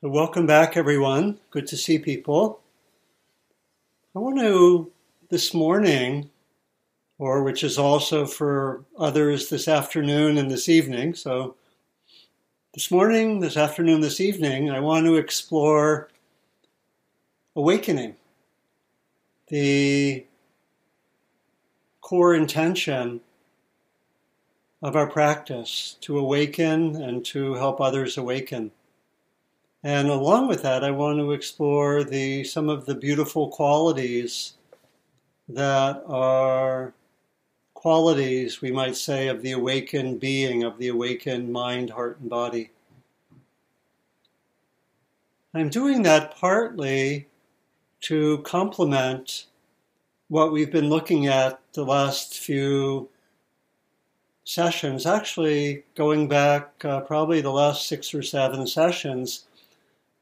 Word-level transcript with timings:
So, 0.00 0.08
welcome 0.08 0.46
back, 0.46 0.76
everyone. 0.76 1.40
Good 1.50 1.66
to 1.66 1.76
see 1.76 1.98
people. 1.98 2.60
I 4.14 4.20
want 4.20 4.38
to, 4.38 4.92
this 5.28 5.52
morning, 5.52 6.30
or 7.18 7.42
which 7.42 7.64
is 7.64 7.78
also 7.78 8.24
for 8.24 8.84
others 8.96 9.48
this 9.48 9.66
afternoon 9.66 10.38
and 10.38 10.48
this 10.48 10.68
evening. 10.68 11.14
So, 11.14 11.56
this 12.74 12.92
morning, 12.92 13.40
this 13.40 13.56
afternoon, 13.56 14.00
this 14.00 14.20
evening, 14.20 14.70
I 14.70 14.78
want 14.78 15.04
to 15.06 15.16
explore 15.16 16.10
awakening, 17.56 18.14
the 19.48 20.24
core 22.02 22.36
intention 22.36 23.20
of 24.80 24.94
our 24.94 25.08
practice 25.08 25.96
to 26.02 26.20
awaken 26.20 27.02
and 27.02 27.24
to 27.24 27.54
help 27.54 27.80
others 27.80 28.16
awaken. 28.16 28.70
And 29.82 30.08
along 30.08 30.48
with 30.48 30.62
that, 30.62 30.82
I 30.82 30.90
want 30.90 31.18
to 31.18 31.32
explore 31.32 32.02
the, 32.02 32.42
some 32.44 32.68
of 32.68 32.86
the 32.86 32.94
beautiful 32.94 33.48
qualities 33.48 34.54
that 35.48 36.02
are 36.06 36.94
qualities, 37.74 38.60
we 38.60 38.72
might 38.72 38.96
say, 38.96 39.28
of 39.28 39.40
the 39.42 39.52
awakened 39.52 40.18
being, 40.18 40.64
of 40.64 40.78
the 40.78 40.88
awakened 40.88 41.52
mind, 41.52 41.90
heart, 41.90 42.18
and 42.18 42.28
body. 42.28 42.70
I'm 45.54 45.68
doing 45.68 46.02
that 46.02 46.36
partly 46.36 47.28
to 48.02 48.38
complement 48.38 49.46
what 50.26 50.52
we've 50.52 50.72
been 50.72 50.90
looking 50.90 51.26
at 51.26 51.60
the 51.72 51.84
last 51.84 52.38
few 52.38 53.08
sessions, 54.44 55.06
actually 55.06 55.84
going 55.94 56.26
back 56.26 56.84
uh, 56.84 57.00
probably 57.00 57.40
the 57.40 57.50
last 57.50 57.86
six 57.86 58.12
or 58.12 58.22
seven 58.22 58.66
sessions 58.66 59.44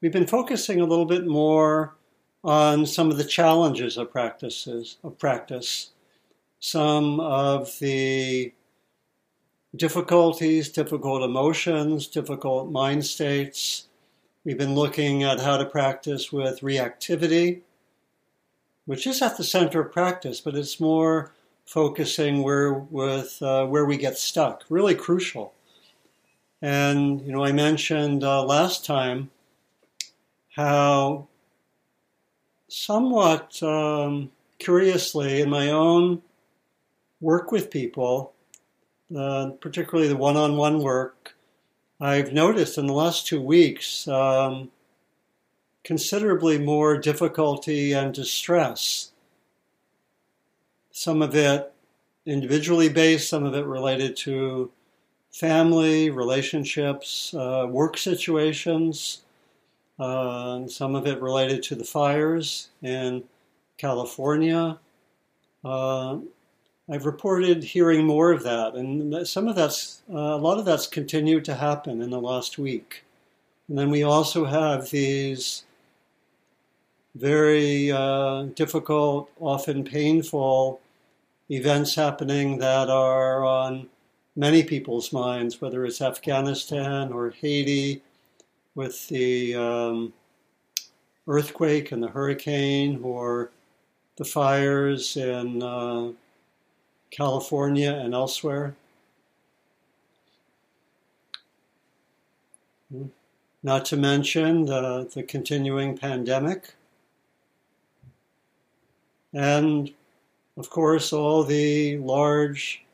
we've 0.01 0.13
been 0.13 0.27
focusing 0.27 0.81
a 0.81 0.85
little 0.85 1.07
bit 1.07 1.27
more 1.27 1.95
on 2.45 2.87
some 2.87 3.11
of 3.11 3.17
the 3.17 3.25
challenges 3.25 3.97
of 3.97 4.11
practices 4.11 4.99
of 5.03 5.19
practice, 5.19 5.91
some 6.61 7.19
of 7.21 7.79
the 7.81 8.53
difficulties, 9.75 10.69
difficult 10.69 11.23
emotions, 11.23 12.07
difficult 12.07 12.71
mind 12.71 13.05
states. 13.05 13.89
We've 14.45 14.59
been 14.59 14.75
looking 14.75 15.25
at 15.25 15.41
how 15.41 15.57
to 15.57 15.65
practice 15.65 16.33
with 16.33 16.61
reactivity, 16.61 17.63
which 18.85 19.07
is 19.07 19.21
at 19.21 19.37
the 19.37 19.45
center 19.45 19.81
of 19.81 19.93
practice, 19.93 20.41
but 20.41 20.55
it's 20.55 20.79
more 20.79 21.33
focusing 21.65 22.43
where 22.43 22.73
with 22.73 23.43
uh, 23.43 23.67
where 23.67 23.85
we 23.85 23.97
get 23.97 24.17
stuck. 24.17 24.65
Really 24.69 24.95
crucial. 24.95 25.53
And 26.63 27.21
you 27.23 27.33
know, 27.33 27.45
I 27.45 27.53
mentioned 27.53 28.23
uh, 28.23 28.45
last 28.45 28.85
time 28.85 29.31
how 30.57 31.29
somewhat 32.69 33.63
um, 33.63 34.31
curiously 34.59 35.43
in 35.43 35.51
my 35.51 35.69
own 35.69 36.23
work 37.21 37.53
with 37.53 37.71
people, 37.71 38.33
uh, 39.15 39.51
particularly 39.61 40.09
the 40.09 40.17
one 40.17 40.37
on 40.37 40.57
one 40.57 40.79
work, 40.83 41.35
I've 42.01 42.33
noticed 42.33 42.79
in 42.79 42.87
the 42.87 42.95
last 42.95 43.27
two 43.27 43.41
weeks 43.41 44.09
um, 44.09 44.71
considerably 45.85 46.59
more 46.59 46.97
difficulty 46.97 47.93
and 47.93 48.15
distress. 48.15 49.13
Some 50.91 51.21
of 51.21 51.35
it 51.35 51.71
individually 52.25 52.89
based, 52.89 53.29
some 53.29 53.45
of 53.45 53.55
it 53.55 53.67
related 53.67 54.17
to 54.17 54.71
family, 55.31 56.09
relationships, 56.09 57.35
uh, 57.35 57.67
work 57.69 57.99
situations 57.99 59.23
uh, 59.99 60.67
some 60.67 60.95
of 60.95 61.07
it 61.07 61.21
related 61.21 61.63
to 61.65 61.75
the 61.75 61.85
fires 61.85 62.69
in 62.83 63.25
California. 63.79 64.79
Uh, 65.65 66.19
I've 66.89 67.07
reported 67.07 67.65
hearing 67.65 68.07
more 68.07 68.31
of 68.31 68.45
that, 68.45 68.75
and 68.75 69.27
some 69.27 69.49
of 69.49 69.57
that's 69.57 70.03
uh, 70.13 70.17
a 70.17 70.37
lot 70.37 70.59
of 70.59 70.65
that's 70.65 70.87
continued 70.87 71.45
to 71.47 71.55
happen 71.55 72.01
in 72.01 72.11
the 72.11 72.21
last 72.21 72.59
week. 72.59 73.05
And 73.69 73.77
then 73.77 73.91
we 73.91 74.05
also 74.05 74.45
have 74.45 74.91
these 74.91 75.65
very 77.17 77.91
uh, 77.91 78.43
difficult, 78.55 79.31
often 79.41 79.83
painful 79.83 80.81
events 81.51 81.95
happening 81.95 82.59
that 82.59 82.89
are 82.89 83.45
on 83.45 83.89
many 84.37 84.63
people's 84.63 85.13
minds, 85.13 85.61
whether 85.61 85.85
it's 85.85 86.03
Afghanistan 86.03 87.13
or 87.13 87.31
Haiti 87.31 88.03
with 88.77 89.09
the 89.09 89.57
um, 89.57 90.13
earthquake 91.27 91.91
and 91.91 92.03
the 92.03 92.09
hurricane 92.09 93.01
or 93.03 93.51
the 94.17 94.25
fires 94.25 95.17
in 95.17 95.63
uh, 95.63 96.13
California 97.11 97.93
and 97.93 98.15
elsewhere. 98.15 98.77
Not 103.63 103.85
to 103.87 103.97
mention 103.97 104.67
the, 104.67 105.11
the 105.13 105.23
continuing 105.25 105.99
pandemic. 105.99 106.75
And 109.33 109.93
of 110.57 110.71
course, 110.71 111.13
all 111.13 111.43
the 111.45 111.99
large 111.99 112.85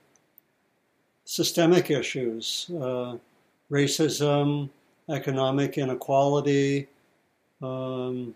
systemic 1.24 1.90
issues 1.90 2.70
uh, 2.80 3.16
racism, 3.70 4.70
economic 5.08 5.78
inequality, 5.78 6.88
um, 7.60 8.34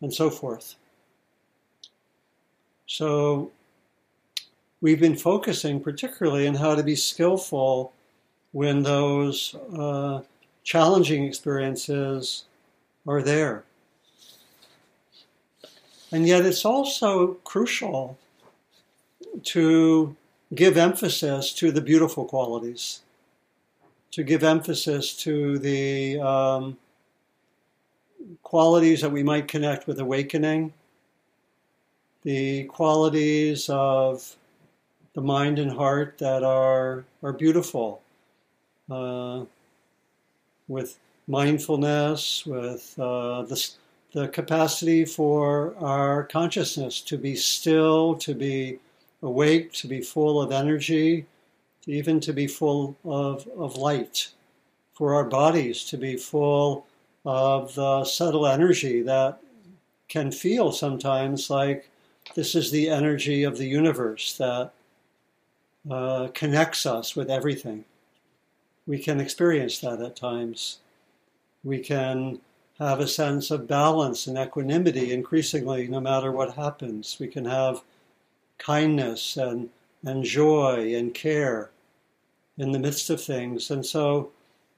and 0.00 0.12
so 0.12 0.30
forth. 0.30 0.76
So 2.86 3.50
we've 4.80 5.00
been 5.00 5.16
focusing 5.16 5.80
particularly 5.80 6.46
on 6.46 6.54
how 6.54 6.74
to 6.74 6.82
be 6.82 6.96
skillful 6.96 7.92
when 8.52 8.82
those 8.82 9.54
uh, 9.76 10.22
challenging 10.64 11.24
experiences 11.24 12.44
are 13.06 13.22
there. 13.22 13.64
And 16.10 16.26
yet, 16.28 16.44
it's 16.44 16.66
also 16.66 17.34
crucial 17.44 18.18
to 19.44 20.14
give 20.54 20.76
emphasis 20.76 21.54
to 21.54 21.72
the 21.72 21.80
beautiful 21.80 22.26
qualities 22.26 23.00
to 24.12 24.22
give 24.22 24.44
emphasis 24.44 25.16
to 25.16 25.58
the 25.58 26.20
um, 26.20 26.76
qualities 28.42 29.00
that 29.00 29.10
we 29.10 29.22
might 29.22 29.48
connect 29.48 29.86
with 29.86 29.98
awakening, 29.98 30.72
the 32.22 32.64
qualities 32.64 33.68
of 33.70 34.36
the 35.14 35.20
mind 35.20 35.58
and 35.58 35.72
heart 35.72 36.18
that 36.18 36.42
are, 36.42 37.04
are 37.22 37.32
beautiful, 37.32 38.02
uh, 38.90 39.44
with 40.68 40.98
mindfulness, 41.26 42.44
with 42.44 42.94
uh, 42.98 43.42
the, 43.42 43.70
the 44.12 44.28
capacity 44.28 45.04
for 45.06 45.74
our 45.78 46.24
consciousness 46.24 47.00
to 47.00 47.16
be 47.16 47.34
still, 47.34 48.14
to 48.16 48.34
be 48.34 48.78
awake, 49.22 49.72
to 49.72 49.86
be 49.86 50.00
full 50.00 50.40
of 50.40 50.52
energy, 50.52 51.26
even 51.86 52.20
to 52.20 52.32
be 52.32 52.46
full 52.46 52.96
of, 53.04 53.46
of 53.56 53.76
light, 53.76 54.28
for 54.94 55.14
our 55.14 55.24
bodies 55.24 55.84
to 55.84 55.96
be 55.96 56.16
full 56.16 56.86
of 57.24 57.74
the 57.74 58.04
subtle 58.04 58.46
energy 58.46 59.02
that 59.02 59.40
can 60.08 60.30
feel 60.30 60.70
sometimes 60.72 61.48
like 61.48 61.88
this 62.34 62.54
is 62.54 62.70
the 62.70 62.88
energy 62.88 63.42
of 63.42 63.58
the 63.58 63.66
universe 63.66 64.36
that 64.36 64.70
uh, 65.90 66.28
connects 66.34 66.86
us 66.86 67.16
with 67.16 67.30
everything. 67.30 67.84
We 68.86 68.98
can 68.98 69.20
experience 69.20 69.78
that 69.80 70.00
at 70.00 70.16
times. 70.16 70.78
We 71.64 71.80
can 71.80 72.40
have 72.78 73.00
a 73.00 73.08
sense 73.08 73.50
of 73.50 73.68
balance 73.68 74.26
and 74.26 74.38
equanimity 74.38 75.12
increasingly 75.12 75.88
no 75.88 76.00
matter 76.00 76.30
what 76.32 76.54
happens. 76.54 77.16
We 77.18 77.28
can 77.28 77.44
have 77.44 77.82
kindness 78.58 79.36
and, 79.36 79.70
and 80.04 80.24
joy 80.24 80.94
and 80.94 81.12
care 81.14 81.70
in 82.58 82.72
the 82.72 82.78
midst 82.78 83.10
of 83.10 83.20
things. 83.20 83.70
And 83.70 83.84
so 83.84 84.30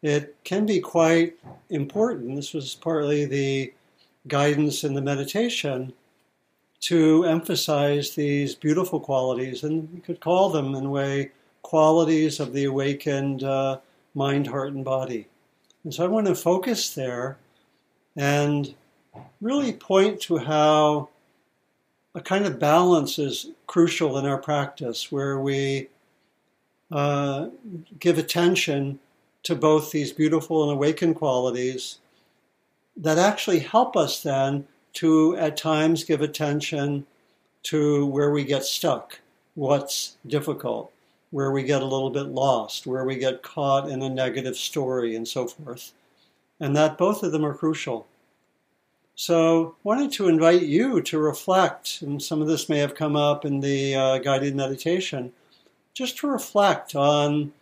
it 0.02 0.36
can 0.44 0.66
be 0.66 0.80
quite 0.80 1.34
important. 1.70 2.36
This 2.36 2.52
was 2.52 2.74
partly 2.74 3.24
the 3.24 3.72
guidance 4.28 4.84
in 4.84 4.94
the 4.94 5.02
meditation 5.02 5.92
to 6.80 7.24
emphasize 7.24 8.10
these 8.10 8.54
beautiful 8.54 9.00
qualities, 9.00 9.64
and 9.64 9.88
we 9.94 10.00
could 10.00 10.20
call 10.20 10.50
them, 10.50 10.74
in 10.74 10.84
a 10.84 10.90
way, 10.90 11.30
qualities 11.62 12.40
of 12.40 12.52
the 12.52 12.64
awakened 12.64 13.42
uh, 13.42 13.78
mind, 14.14 14.46
heart, 14.46 14.72
and 14.74 14.84
body. 14.84 15.26
And 15.82 15.94
so 15.94 16.04
I 16.04 16.08
want 16.08 16.26
to 16.26 16.34
focus 16.34 16.94
there 16.94 17.38
and 18.16 18.74
really 19.40 19.72
point 19.72 20.20
to 20.22 20.36
how 20.36 21.08
a 22.14 22.20
kind 22.20 22.44
of 22.44 22.58
balance 22.58 23.18
is 23.18 23.50
crucial 23.66 24.18
in 24.18 24.26
our 24.26 24.38
practice, 24.38 25.10
where 25.10 25.40
we 25.40 25.88
uh, 26.94 27.48
give 27.98 28.18
attention 28.18 29.00
to 29.42 29.56
both 29.56 29.90
these 29.90 30.12
beautiful 30.12 30.62
and 30.62 30.72
awakened 30.72 31.16
qualities, 31.16 31.98
that 32.96 33.18
actually 33.18 33.58
help 33.58 33.96
us 33.96 34.22
then 34.22 34.66
to 34.92 35.36
at 35.36 35.56
times 35.56 36.04
give 36.04 36.20
attention 36.20 37.04
to 37.64 38.06
where 38.06 38.30
we 38.30 38.44
get 38.44 38.64
stuck, 38.64 39.18
what's 39.56 40.16
difficult, 40.24 40.92
where 41.32 41.50
we 41.50 41.64
get 41.64 41.82
a 41.82 41.86
little 41.86 42.10
bit 42.10 42.26
lost, 42.26 42.86
where 42.86 43.04
we 43.04 43.16
get 43.16 43.42
caught 43.42 43.88
in 43.88 44.00
a 44.00 44.08
negative 44.08 44.56
story, 44.56 45.16
and 45.16 45.26
so 45.26 45.48
forth. 45.48 45.92
And 46.60 46.76
that 46.76 46.96
both 46.96 47.24
of 47.24 47.32
them 47.32 47.44
are 47.44 47.54
crucial. 47.54 48.06
So, 49.16 49.74
wanted 49.82 50.12
to 50.12 50.28
invite 50.28 50.62
you 50.62 51.00
to 51.02 51.18
reflect, 51.18 52.02
and 52.02 52.22
some 52.22 52.40
of 52.40 52.46
this 52.46 52.68
may 52.68 52.78
have 52.78 52.94
come 52.94 53.16
up 53.16 53.44
in 53.44 53.60
the 53.60 53.94
uh, 53.96 54.18
guided 54.18 54.54
meditation, 54.54 55.32
just 55.94 56.18
to 56.18 56.26
reflect 56.26 56.96
on 56.96 57.52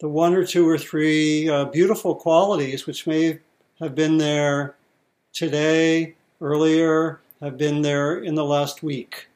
the 0.00 0.08
one 0.08 0.34
or 0.34 0.44
two 0.44 0.68
or 0.68 0.76
three 0.76 1.48
uh, 1.48 1.64
beautiful 1.66 2.14
qualities 2.14 2.86
which 2.86 3.06
may 3.06 3.38
have 3.80 3.94
been 3.94 4.18
there 4.18 4.74
today, 5.32 6.14
earlier, 6.40 7.20
have 7.40 7.56
been 7.56 7.80
there 7.80 8.18
in 8.18 8.34
the 8.34 8.44
last 8.44 8.82
week. 8.82 9.28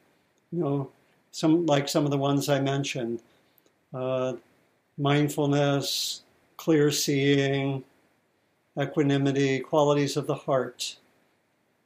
You 0.51 0.59
know, 0.59 0.91
some 1.31 1.65
like 1.65 1.87
some 1.87 2.05
of 2.05 2.11
the 2.11 2.17
ones 2.17 2.49
I 2.49 2.59
mentioned 2.59 3.21
uh, 3.93 4.33
mindfulness, 4.97 6.23
clear 6.57 6.91
seeing, 6.91 7.83
equanimity, 8.79 9.59
qualities 9.59 10.17
of 10.17 10.27
the 10.27 10.35
heart. 10.35 10.97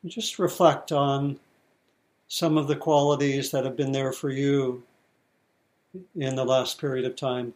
And 0.02 0.12
just 0.12 0.40
reflect 0.40 0.92
on 0.92 1.40
some 2.28 2.58
of 2.58 2.68
the 2.68 2.76
qualities 2.76 3.52
that 3.52 3.66
have 3.66 3.78
been 3.78 3.92
there 3.92 4.12
for 4.12 4.30
you 4.30 4.84
in 6.16 6.36
the 6.36 6.46
last 6.46 6.80
period 6.80 7.06
of 7.06 7.16
time. 7.16 7.54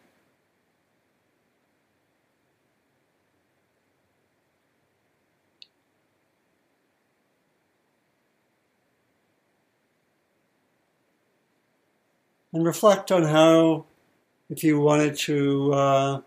and 12.52 12.64
reflect 12.64 13.12
on 13.12 13.24
how, 13.24 13.84
if 14.48 14.64
you 14.64 14.80
wanted 14.80 15.16
to 15.16 15.72
uh, 15.72 16.20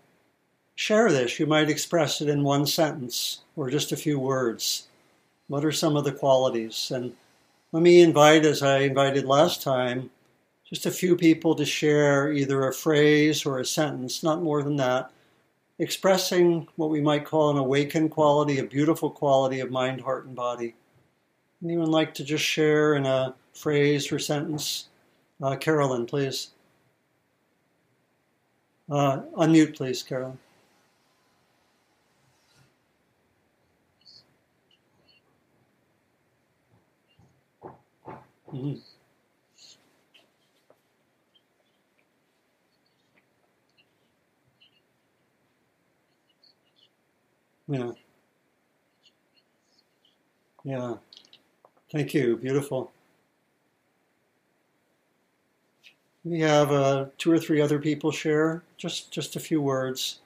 share 0.76 1.12
this, 1.12 1.40
you 1.40 1.46
might 1.46 1.70
express 1.70 2.22
it 2.22 2.30
in 2.30 2.44
one 2.44 2.66
sentence 2.66 3.42
or 3.56 3.70
just 3.70 3.92
a 3.92 3.98
few 3.98 4.20
words. 4.20 4.88
What 5.48 5.66
are 5.66 5.72
some 5.72 5.98
of 5.98 6.06
the 6.06 6.12
qualities? 6.12 6.92
And 6.92 7.16
let 7.72 7.84
me 7.84 8.02
invite, 8.02 8.46
as 8.46 8.64
I 8.64 8.80
invited 8.80 9.26
last 9.26 9.62
time, 9.62 10.10
just 10.74 10.88
a 10.88 10.92
few 10.92 11.16
people 11.16 11.54
to 11.54 11.64
share 11.64 12.34
either 12.34 12.68
a 12.68 12.74
phrase 12.74 13.46
or 13.46 13.60
a 13.60 13.66
sentence, 13.66 14.24
not 14.24 14.42
more 14.42 14.64
than 14.64 14.76
that, 14.76 15.12
expressing 15.78 16.68
what 16.78 16.90
we 16.90 17.00
might 17.00 17.26
call 17.26 17.52
an 17.52 17.58
awakened 17.58 18.10
quality, 18.10 18.58
a 18.58 18.64
beautiful 18.64 19.12
quality 19.12 19.60
of 19.60 19.70
mind, 19.70 20.02
heart, 20.02 20.26
and 20.26 20.36
body. 20.36 20.74
Anyone 21.64 21.92
like 21.92 22.16
to 22.16 22.24
just 22.24 22.44
share 22.44 22.96
in 22.96 23.06
a 23.06 23.36
phrase 23.54 24.12
or 24.12 24.18
sentence? 24.18 24.90
Uh, 25.44 25.56
Carolyn, 25.56 26.08
please. 26.08 26.50
Uh, 28.90 29.22
unmute, 29.38 29.76
please, 29.76 30.02
Carolyn. 30.02 30.40
Mm-hmm. 38.52 38.93
Yeah. 47.68 47.92
Yeah. 50.64 50.96
Thank 51.92 52.14
you. 52.14 52.38
Beautiful. 52.38 52.92
We 56.26 56.42
have 56.42 56.72
uh, 56.72 57.06
two 57.18 57.32
or 57.32 57.40
three 57.40 57.62
other 57.62 57.80
people 57.80 58.12
share, 58.12 58.64
just, 58.78 59.12
just 59.12 59.36
a 59.38 59.40
few 59.40 59.62
words. 59.62 60.20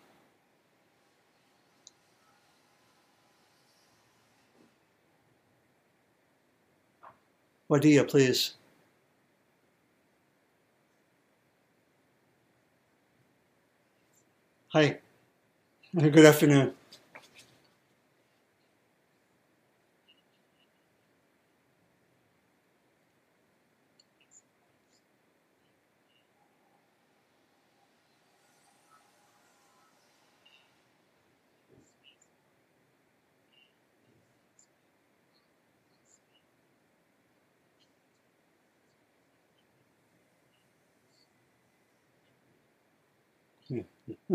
Wadia, 7.69 8.04
please. 8.06 8.56
Hi. 14.74 15.00
Good 15.95 16.25
afternoon. 16.25 16.76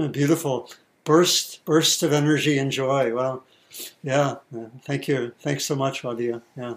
Beautiful 0.08 0.70
burst, 1.04 1.64
burst 1.64 2.02
of 2.02 2.12
energy 2.12 2.58
and 2.58 2.70
joy. 2.70 3.14
Well, 3.14 3.44
yeah. 4.02 4.37
Thank 4.84 5.08
you. 5.08 5.32
Thanks 5.40 5.64
so 5.64 5.75
much, 5.75 6.02
Wadia. 6.02 6.43
Yeah. 6.56 6.75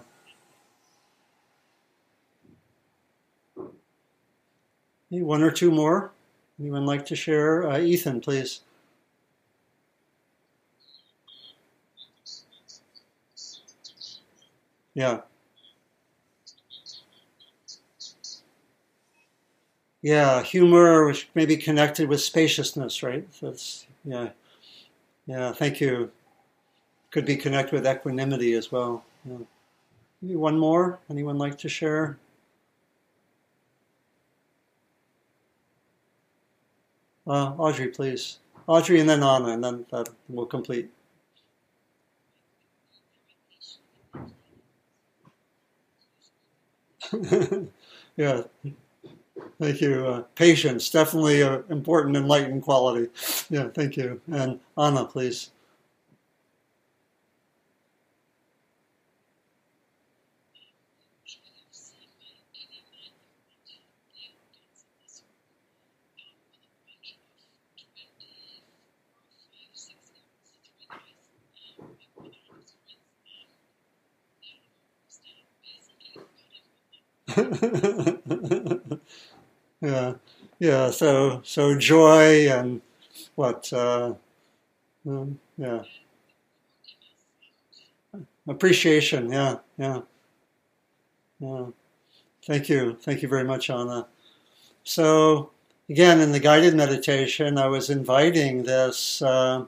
One 5.10 5.42
or 5.42 5.50
two 5.50 5.70
more. 5.70 6.12
Anyone 6.58 6.86
like 6.86 7.06
to 7.06 7.16
share? 7.16 7.68
Uh, 7.68 7.78
Ethan, 7.78 8.20
please. 8.20 8.60
Yeah. 14.94 15.20
Yeah, 20.02 20.42
humor, 20.42 21.06
which 21.06 21.28
may 21.34 21.46
be 21.46 21.56
connected 21.56 22.08
with 22.08 22.20
spaciousness, 22.20 23.02
right? 23.02 23.26
That's 23.40 23.86
yeah, 24.04 24.30
yeah. 25.26 25.52
Thank 25.52 25.80
you. 25.80 26.10
Could 27.10 27.26
be 27.26 27.36
connected 27.36 27.72
with 27.74 27.86
equanimity 27.86 28.54
as 28.54 28.70
well. 28.70 29.04
Yeah. 29.24 29.38
Maybe 30.22 30.36
one 30.36 30.58
more. 30.58 30.98
Anyone 31.10 31.38
like 31.38 31.58
to 31.58 31.68
share? 31.68 32.18
Uh, 37.26 37.54
Audrey, 37.58 37.88
please. 37.88 38.38
Audrey, 38.66 39.00
and 39.00 39.08
then 39.08 39.22
Anna, 39.22 39.48
and 39.48 39.64
then 39.64 39.86
that 39.90 40.08
will 40.28 40.46
complete. 40.46 40.90
yeah. 48.16 48.42
Thank 49.60 49.80
you. 49.80 50.06
Uh, 50.06 50.22
patience, 50.34 50.90
definitely 50.90 51.42
an 51.42 51.64
important 51.70 52.16
enlightened 52.16 52.62
quality. 52.62 53.08
Yeah, 53.50 53.68
thank 53.68 53.96
you. 53.96 54.20
And 54.30 54.60
Anna, 54.78 55.04
please. 55.04 55.50
yeah, 79.86 80.14
yeah. 80.58 80.90
So 80.90 81.40
so 81.44 81.78
joy 81.78 82.48
and 82.50 82.80
what? 83.34 83.72
Uh, 83.72 84.14
um, 85.06 85.38
yeah, 85.56 85.82
appreciation. 88.48 89.32
Yeah, 89.32 89.56
yeah, 89.78 90.00
yeah. 91.40 91.66
Thank 92.46 92.68
you, 92.68 92.96
thank 93.00 93.22
you 93.22 93.28
very 93.28 93.44
much, 93.44 93.70
Anna. 93.70 94.06
So 94.84 95.50
again, 95.88 96.20
in 96.20 96.32
the 96.32 96.40
guided 96.40 96.74
meditation, 96.74 97.58
I 97.58 97.66
was 97.68 97.90
inviting 97.90 98.64
this 98.64 99.22
uh, 99.22 99.64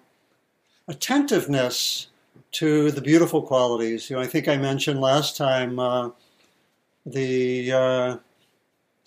attentiveness 0.89 2.09
to 2.53 2.91
the 2.91 3.03
beautiful 3.03 3.43
qualities. 3.43 4.11
You 4.11 4.17
know, 4.17 4.23
I 4.23 4.27
think 4.27 4.49
I 4.49 4.57
mentioned 4.57 5.01
last 5.01 5.37
time 5.37 5.79
uh, 5.79 6.11
the 7.07 7.73
uh, 7.73 8.17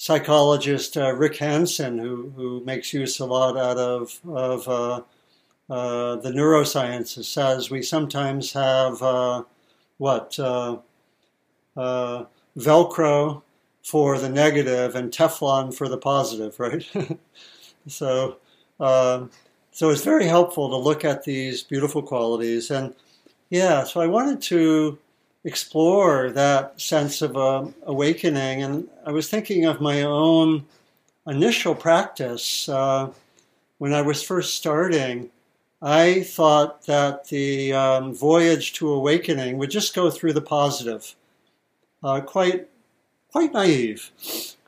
psychologist 0.01 0.97
uh, 0.97 1.13
Rick 1.13 1.37
Hanson, 1.37 1.99
who, 1.99 2.33
who 2.35 2.65
makes 2.65 2.91
use 2.91 3.19
a 3.19 3.25
lot 3.25 3.55
out 3.55 3.77
of, 3.77 4.19
of 4.27 4.67
uh, 4.67 5.01
uh, 5.71 6.15
the 6.15 6.31
neurosciences 6.31 7.25
says 7.25 7.69
we 7.69 7.83
sometimes 7.83 8.51
have 8.51 8.99
uh, 9.03 9.43
what 9.99 10.39
uh, 10.39 10.79
uh, 11.77 12.25
Velcro 12.57 13.43
for 13.83 14.17
the 14.17 14.27
negative 14.27 14.95
and 14.95 15.11
Teflon 15.11 15.71
for 15.71 15.87
the 15.87 15.99
positive, 15.99 16.59
right? 16.59 16.83
so, 17.87 18.37
uh, 18.79 19.27
so 19.71 19.91
it's 19.91 20.03
very 20.03 20.25
helpful 20.25 20.67
to 20.67 20.77
look 20.77 21.05
at 21.05 21.25
these 21.25 21.61
beautiful 21.61 22.01
qualities, 22.01 22.71
and 22.71 22.95
yeah, 23.51 23.83
so 23.83 24.01
I 24.01 24.07
wanted 24.07 24.41
to 24.43 24.97
explore 25.43 26.31
that 26.31 26.79
sense 26.79 27.21
of 27.21 27.35
uh, 27.35 27.65
awakening, 27.83 28.63
and 28.63 28.87
I 29.05 29.11
was 29.11 29.29
thinking 29.29 29.65
of 29.65 29.81
my 29.81 30.03
own 30.03 30.65
initial 31.27 31.75
practice 31.75 32.69
uh, 32.69 33.11
when 33.77 33.93
I 33.93 34.01
was 34.01 34.21
first 34.21 34.55
starting. 34.55 35.31
I 35.81 36.21
thought 36.21 36.85
that 36.85 37.29
the 37.29 37.73
um, 37.73 38.13
voyage 38.13 38.73
to 38.73 38.89
awakening 38.89 39.57
would 39.57 39.71
just 39.71 39.95
go 39.95 40.11
through 40.11 40.33
the 40.33 40.41
positive. 40.41 41.15
Uh, 42.03 42.21
quite, 42.21 42.67
quite 43.31 43.53
naive. 43.53 44.11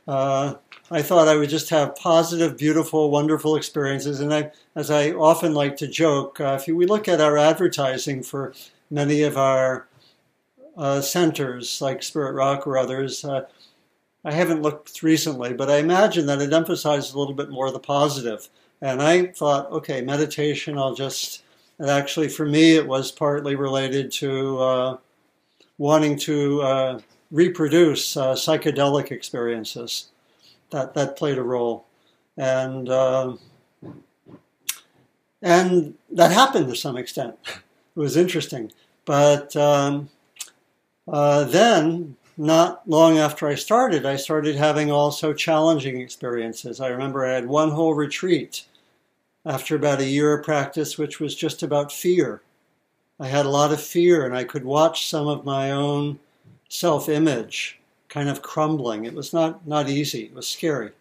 Uh, 0.07 0.55
I 0.89 1.01
thought 1.01 1.27
I 1.27 1.35
would 1.35 1.49
just 1.49 1.69
have 1.69 1.95
positive, 1.95 2.57
beautiful, 2.57 3.11
wonderful 3.11 3.55
experiences. 3.55 4.19
And 4.19 4.33
I, 4.33 4.51
as 4.75 4.89
I 4.89 5.11
often 5.11 5.53
like 5.53 5.77
to 5.77 5.87
joke, 5.87 6.39
uh, 6.39 6.59
if 6.59 6.67
we 6.67 6.85
look 6.85 7.07
at 7.07 7.21
our 7.21 7.37
advertising 7.37 8.23
for 8.23 8.53
many 8.89 9.21
of 9.23 9.37
our 9.37 9.87
uh, 10.77 11.01
centers, 11.01 11.81
like 11.81 12.03
Spirit 12.03 12.33
Rock 12.33 12.65
or 12.65 12.77
others, 12.77 13.23
uh, 13.23 13.45
I 14.25 14.31
haven't 14.31 14.61
looked 14.61 15.03
recently, 15.03 15.53
but 15.53 15.69
I 15.69 15.77
imagine 15.77 16.25
that 16.27 16.41
it 16.41 16.53
emphasized 16.53 17.13
a 17.13 17.19
little 17.19 17.33
bit 17.33 17.49
more 17.49 17.71
the 17.71 17.79
positive. 17.79 18.49
And 18.81 19.01
I 19.01 19.27
thought, 19.27 19.69
okay, 19.71 20.01
meditation, 20.01 20.77
I'll 20.77 20.95
just, 20.95 21.43
and 21.77 21.89
actually 21.89 22.29
for 22.29 22.45
me, 22.45 22.75
it 22.75 22.87
was 22.87 23.11
partly 23.11 23.55
related 23.55 24.11
to 24.13 24.59
uh, 24.59 24.97
wanting 25.77 26.17
to 26.19 26.61
uh, 26.61 26.99
reproduce 27.31 28.15
uh, 28.15 28.33
psychedelic 28.33 29.11
experiences. 29.11 30.07
That, 30.69 30.93
that 30.93 31.17
played 31.17 31.37
a 31.37 31.43
role. 31.43 31.85
And, 32.37 32.89
uh, 32.89 33.35
and 35.41 35.95
that 36.11 36.31
happened 36.31 36.69
to 36.69 36.75
some 36.75 36.97
extent. 36.97 37.35
It 37.95 37.99
was 37.99 38.17
interesting. 38.17 38.71
But 39.05 39.55
um, 39.55 40.09
uh, 41.07 41.43
then 41.43 42.15
not 42.37 42.87
long 42.87 43.17
after 43.17 43.47
I 43.47 43.55
started, 43.55 44.05
I 44.05 44.15
started 44.15 44.55
having 44.55 44.91
also 44.91 45.33
challenging 45.33 46.01
experiences. 46.01 46.79
I 46.79 46.87
remember 46.87 47.25
I 47.25 47.33
had 47.33 47.47
one 47.47 47.71
whole 47.71 47.93
retreat 47.93 48.65
after 49.45 49.75
about 49.75 49.99
a 49.99 50.05
year 50.05 50.37
of 50.37 50.45
practice, 50.45 50.97
which 50.97 51.19
was 51.19 51.35
just 51.35 51.61
about 51.61 51.91
fear. 51.91 52.41
I 53.19 53.27
had 53.27 53.45
a 53.45 53.49
lot 53.49 53.71
of 53.71 53.81
fear, 53.81 54.25
and 54.25 54.35
I 54.35 54.43
could 54.43 54.65
watch 54.65 55.07
some 55.07 55.27
of 55.27 55.45
my 55.45 55.69
own 55.71 56.19
self 56.69 57.07
image 57.07 57.79
kind 58.09 58.29
of 58.29 58.41
crumbling. 58.41 59.05
It 59.05 59.13
was 59.13 59.33
not, 59.33 59.67
not 59.67 59.89
easy, 59.89 60.25
it 60.25 60.33
was 60.33 60.47
scary. 60.47 60.91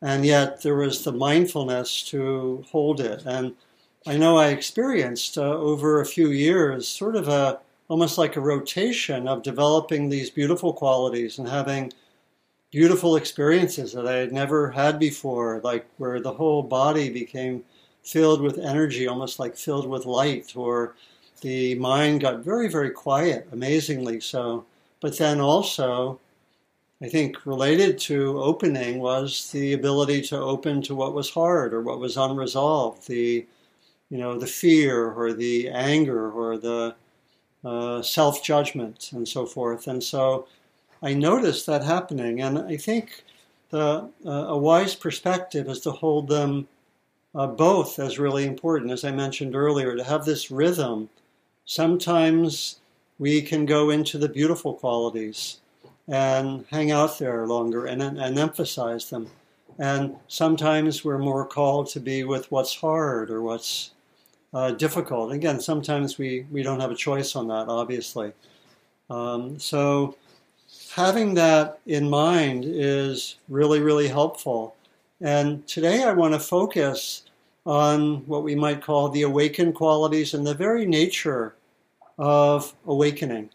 And 0.00 0.24
yet 0.24 0.62
there 0.62 0.76
was 0.76 1.02
the 1.02 1.12
mindfulness 1.12 2.02
to 2.10 2.64
hold 2.70 3.00
it. 3.00 3.24
And 3.26 3.54
I 4.06 4.16
know 4.16 4.36
I 4.36 4.48
experienced 4.48 5.36
uh, 5.36 5.42
over 5.42 6.00
a 6.00 6.06
few 6.06 6.28
years 6.28 6.86
sort 6.86 7.16
of 7.16 7.28
a 7.28 7.60
almost 7.88 8.18
like 8.18 8.36
a 8.36 8.40
rotation 8.40 9.26
of 9.26 9.42
developing 9.42 10.08
these 10.08 10.30
beautiful 10.30 10.72
qualities 10.72 11.38
and 11.38 11.48
having 11.48 11.92
beautiful 12.70 13.16
experiences 13.16 13.92
that 13.94 14.06
I 14.06 14.12
had 14.14 14.32
never 14.32 14.70
had 14.70 14.98
before, 14.98 15.60
like 15.64 15.86
where 15.96 16.20
the 16.20 16.32
whole 16.32 16.62
body 16.62 17.08
became 17.08 17.64
filled 18.02 18.42
with 18.42 18.58
energy, 18.58 19.06
almost 19.06 19.38
like 19.38 19.56
filled 19.56 19.88
with 19.88 20.06
light, 20.06 20.54
or 20.54 20.94
the 21.40 21.74
mind 21.76 22.20
got 22.20 22.44
very, 22.44 22.68
very 22.68 22.90
quiet, 22.90 23.48
amazingly 23.52 24.20
so. 24.20 24.66
But 25.00 25.16
then 25.16 25.40
also, 25.40 26.20
I 27.00 27.08
think 27.08 27.46
related 27.46 27.98
to 28.00 28.42
opening 28.42 28.98
was 28.98 29.50
the 29.52 29.72
ability 29.72 30.22
to 30.22 30.36
open 30.36 30.82
to 30.82 30.94
what 30.94 31.14
was 31.14 31.30
hard 31.30 31.72
or 31.72 31.80
what 31.80 32.00
was 32.00 32.16
unresolved, 32.16 33.06
the 33.08 33.46
you 34.10 34.18
know 34.18 34.38
the 34.38 34.46
fear 34.46 35.10
or 35.10 35.32
the 35.32 35.68
anger 35.68 36.30
or 36.30 36.58
the 36.58 36.94
uh, 37.64 38.02
self 38.02 38.42
judgment 38.42 39.10
and 39.12 39.26
so 39.26 39.46
forth. 39.46 39.86
And 39.86 40.02
so 40.02 40.46
I 41.02 41.14
noticed 41.14 41.66
that 41.66 41.84
happening, 41.84 42.40
and 42.40 42.58
I 42.58 42.76
think 42.76 43.24
the, 43.70 44.08
uh, 44.24 44.30
a 44.30 44.58
wise 44.58 44.94
perspective 44.94 45.68
is 45.68 45.80
to 45.80 45.90
hold 45.90 46.28
them 46.28 46.68
uh, 47.34 47.46
both 47.46 47.98
as 47.98 48.18
really 48.18 48.46
important, 48.46 48.90
as 48.90 49.04
I 49.04 49.10
mentioned 49.10 49.54
earlier, 49.54 49.96
to 49.96 50.04
have 50.04 50.24
this 50.24 50.50
rhythm. 50.50 51.08
Sometimes 51.64 52.80
we 53.18 53.42
can 53.42 53.66
go 53.66 53.90
into 53.90 54.18
the 54.18 54.28
beautiful 54.28 54.74
qualities 54.74 55.60
and 56.08 56.64
hang 56.70 56.90
out 56.90 57.18
there 57.18 57.46
longer 57.46 57.86
and, 57.86 58.02
and 58.02 58.38
emphasize 58.38 59.10
them. 59.10 59.28
And 59.78 60.16
sometimes 60.26 61.04
we're 61.04 61.18
more 61.18 61.46
called 61.46 61.88
to 61.90 62.00
be 62.00 62.24
with 62.24 62.50
what's 62.50 62.74
hard 62.74 63.30
or 63.30 63.42
what's 63.42 63.90
uh, 64.54 64.72
difficult. 64.72 65.32
Again, 65.32 65.60
sometimes 65.60 66.18
we, 66.18 66.46
we 66.50 66.62
don't 66.62 66.80
have 66.80 66.90
a 66.90 66.96
choice 66.96 67.36
on 67.36 67.48
that, 67.48 67.68
obviously. 67.68 68.32
Um, 69.10 69.58
so 69.58 70.16
having 70.94 71.34
that 71.34 71.80
in 71.86 72.08
mind 72.08 72.64
is 72.66 73.36
really, 73.48 73.80
really 73.80 74.08
helpful. 74.08 74.74
And 75.20 75.66
today 75.66 76.04
I 76.04 76.12
want 76.12 76.34
to 76.34 76.40
focus 76.40 77.24
on 77.66 78.26
what 78.26 78.44
we 78.44 78.54
might 78.54 78.82
call 78.82 79.08
the 79.08 79.22
awakened 79.22 79.74
qualities 79.74 80.34
and 80.34 80.46
the 80.46 80.54
very 80.54 80.86
nature 80.86 81.54
of 82.18 82.74
awakening, 82.86 83.50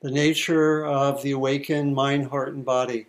the 0.00 0.10
nature 0.10 0.84
of 0.86 1.22
the 1.22 1.32
awakened 1.32 1.94
mind, 1.94 2.26
heart, 2.26 2.54
and 2.54 2.64
body. 2.64 3.06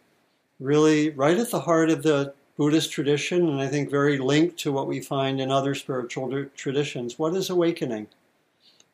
Really, 0.59 1.09
right 1.09 1.37
at 1.37 1.49
the 1.49 1.59
heart 1.59 1.89
of 1.89 2.03
the 2.03 2.33
Buddhist 2.55 2.91
tradition, 2.91 3.47
and 3.49 3.59
I 3.59 3.67
think 3.67 3.89
very 3.89 4.17
linked 4.17 4.57
to 4.59 4.71
what 4.71 4.87
we 4.87 4.99
find 4.99 5.41
in 5.41 5.49
other 5.49 5.73
spiritual 5.73 6.45
traditions. 6.55 7.17
What 7.17 7.35
is 7.35 7.49
awakening? 7.49 8.07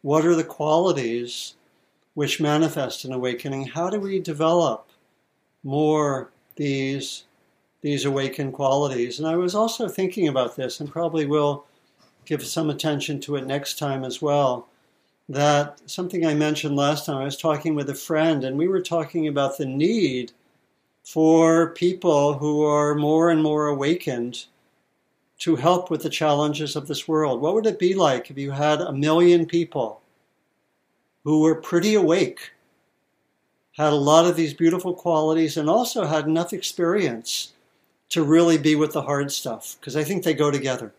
What 0.01 0.25
are 0.25 0.35
the 0.35 0.45
qualities 0.45 1.55
which 2.13 2.39
manifest 2.39 3.03
in 3.03 3.11
awakening? 3.11 3.67
How 3.67 3.89
do 3.89 3.99
we 3.99 4.19
develop 4.19 4.87
more 5.63 6.31
these 6.55 7.23
these 7.81 8.05
awakened 8.05 8.53
qualities? 8.53 9.19
And 9.19 9.27
I 9.27 9.35
was 9.35 9.55
also 9.55 9.89
thinking 9.89 10.27
about 10.27 10.55
this, 10.55 10.79
and 10.79 10.89
probably 10.89 11.25
will 11.25 11.65
give 12.25 12.45
some 12.45 12.69
attention 12.69 13.19
to 13.21 13.35
it 13.35 13.45
next 13.45 13.77
time 13.77 14.05
as 14.05 14.21
well. 14.21 14.67
That 15.27 15.81
something 15.85 16.25
I 16.25 16.33
mentioned 16.33 16.75
last 16.75 17.05
time, 17.05 17.17
I 17.17 17.25
was 17.25 17.37
talking 17.37 17.75
with 17.75 17.89
a 17.89 17.95
friend, 17.95 18.43
and 18.43 18.57
we 18.57 18.67
were 18.67 18.81
talking 18.81 19.27
about 19.27 19.57
the 19.57 19.65
need 19.65 20.31
for 21.09 21.71
people 21.71 22.35
who 22.35 22.63
are 22.63 22.93
more 22.93 23.31
and 23.31 23.41
more 23.41 23.65
awakened 23.65 24.45
to 25.39 25.55
help 25.55 25.89
with 25.89 26.03
the 26.03 26.09
challenges 26.09 26.75
of 26.75 26.87
this 26.87 27.07
world. 27.07 27.41
What 27.41 27.55
would 27.55 27.65
it 27.65 27.79
be 27.79 27.95
like 27.95 28.29
if 28.29 28.37
you 28.37 28.51
had 28.51 28.79
a 28.79 28.91
million 28.91 29.47
people 29.47 30.01
who 31.23 31.39
were 31.39 31.55
pretty 31.55 31.95
awake, 31.95 32.51
had 33.75 33.91
a 33.91 33.95
lot 33.95 34.27
of 34.27 34.35
these 34.35 34.53
beautiful 34.53 34.93
qualities, 34.93 35.57
and 35.57 35.67
also 35.67 36.05
had 36.05 36.27
enough 36.27 36.53
experience 36.53 37.53
to 38.09 38.21
really 38.21 38.59
be 38.59 38.75
with 38.75 38.93
the 38.93 39.01
hard 39.01 39.31
stuff? 39.31 39.77
Because 39.79 39.95
I 39.95 40.03
think 40.03 40.23
they 40.23 40.35
go 40.35 40.51
together. 40.51 40.93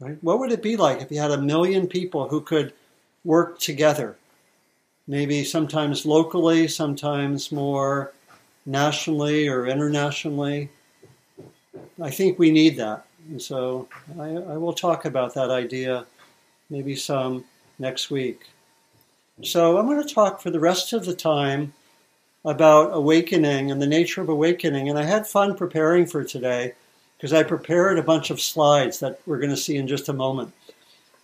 Right? 0.00 0.18
What 0.20 0.38
would 0.38 0.52
it 0.52 0.62
be 0.62 0.76
like 0.76 1.00
if 1.00 1.10
you 1.10 1.18
had 1.18 1.30
a 1.30 1.40
million 1.40 1.86
people 1.86 2.28
who 2.28 2.42
could 2.42 2.74
work 3.24 3.58
together? 3.58 4.18
Maybe 5.06 5.44
sometimes 5.44 6.04
locally, 6.04 6.68
sometimes 6.68 7.50
more 7.50 8.12
nationally 8.66 9.48
or 9.48 9.66
internationally. 9.66 10.70
I 12.00 12.10
think 12.10 12.38
we 12.38 12.50
need 12.50 12.76
that. 12.76 13.04
And 13.28 13.40
so 13.40 13.88
I, 14.18 14.28
I, 14.28 14.56
will 14.56 14.74
talk 14.74 15.04
about 15.04 15.34
that 15.34 15.50
idea 15.50 16.06
maybe 16.68 16.94
some 16.94 17.44
next 17.78 18.10
week. 18.10 18.48
So 19.42 19.78
I'm 19.78 19.86
going 19.86 20.06
to 20.06 20.14
talk 20.14 20.40
for 20.40 20.50
the 20.50 20.60
rest 20.60 20.92
of 20.92 21.04
the 21.04 21.14
time 21.14 21.72
about 22.44 22.94
awakening 22.94 23.70
and 23.70 23.80
the 23.80 23.86
nature 23.86 24.20
of 24.20 24.28
awakening. 24.28 24.88
And 24.88 24.98
I 24.98 25.04
had 25.04 25.26
fun 25.26 25.56
preparing 25.56 26.06
for 26.06 26.22
today 26.22 26.74
because 27.16 27.32
I 27.32 27.42
prepared 27.42 27.98
a 27.98 28.02
bunch 28.02 28.30
of 28.30 28.40
slides 28.40 29.00
that 29.00 29.20
we're 29.26 29.38
going 29.38 29.50
to 29.50 29.56
see 29.56 29.76
in 29.76 29.88
just 29.88 30.08
a 30.08 30.12
moment. 30.12 30.52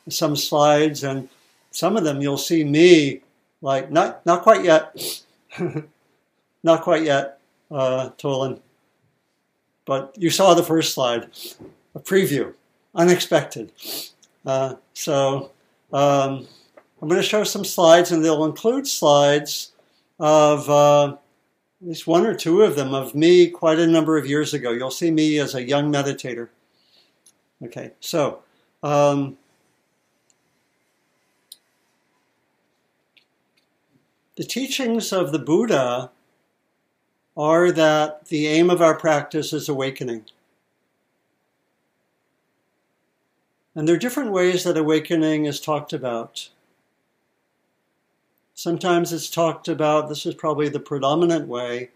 Some 0.09 0.35
slides, 0.35 1.05
and 1.05 1.29
some 1.71 1.97
of 1.97 2.05
them 2.05 2.23
you'll 2.23 2.39
see 2.39 2.65
me 2.65 3.21
like, 3.61 3.91
not, 3.91 4.25
not 4.25 4.43
quite 4.43 4.65
yet. 4.65 5.23
Not 6.63 6.83
quite 6.83 7.05
yet, 7.05 7.41
uh, 7.71 8.11
Tolan. 8.19 8.61
But 9.85 10.15
you 10.17 10.31
saw 10.31 10.55
the 10.55 10.63
first 10.63 10.95
slide, 10.95 11.31
a 11.95 12.01
preview, 12.01 12.55
unexpected. 12.95 13.73
Uh, 14.45 14.75
so 14.95 15.51
um, 15.93 16.47
I'm 17.01 17.09
going 17.09 17.21
to 17.21 17.27
show 17.27 17.45
some 17.45 17.65
slides, 17.65 18.13
and 18.13 18.25
they'll 18.25 18.45
include 18.45 18.87
slides 18.87 19.73
of 20.19 20.69
uh, 20.69 21.13
at 21.13 21.89
least 21.89 22.07
one 22.07 22.27
or 22.27 22.35
two 22.35 22.63
of 22.63 22.77
them 22.77 22.95
of 22.95 23.15
me 23.15 23.49
quite 23.49 23.79
a 23.79 23.87
number 23.87 24.17
of 24.19 24.27
years 24.27 24.53
ago. 24.53 24.71
You'll 24.71 24.91
see 24.91 25.11
me 25.11 25.39
as 25.39 25.55
a 25.55 25.63
young 25.63 25.91
meditator. 25.93 26.49
Okay, 27.63 27.93
so 28.01 28.43
Um, 28.83 29.37
the 34.37 34.45
teachings 34.45 35.13
of 35.13 35.33
the 35.33 35.39
Buddha 35.39 36.11
are 37.37 37.71
that 37.73 38.27
the 38.27 38.47
aim 38.47 38.71
of 38.71 38.83
our 38.83 38.95
practice 38.95 39.53
is 39.53 39.69
awakening. 39.69 40.25
And 43.75 43.87
there 43.87 43.95
are 43.95 43.99
different 43.99 44.33
ways 44.33 44.65
that 44.65 44.77
awakening 44.77 45.45
is 45.45 45.61
talked 45.61 45.93
about. 45.93 46.51
Sometimes 48.55 49.13
it's 49.13 49.31
talked 49.31 49.69
about, 49.69 50.09
this 50.09 50.27
is 50.27 50.35
probably 50.35 50.69
the 50.69 50.81
predominant 50.81 51.49
way, 51.49 51.91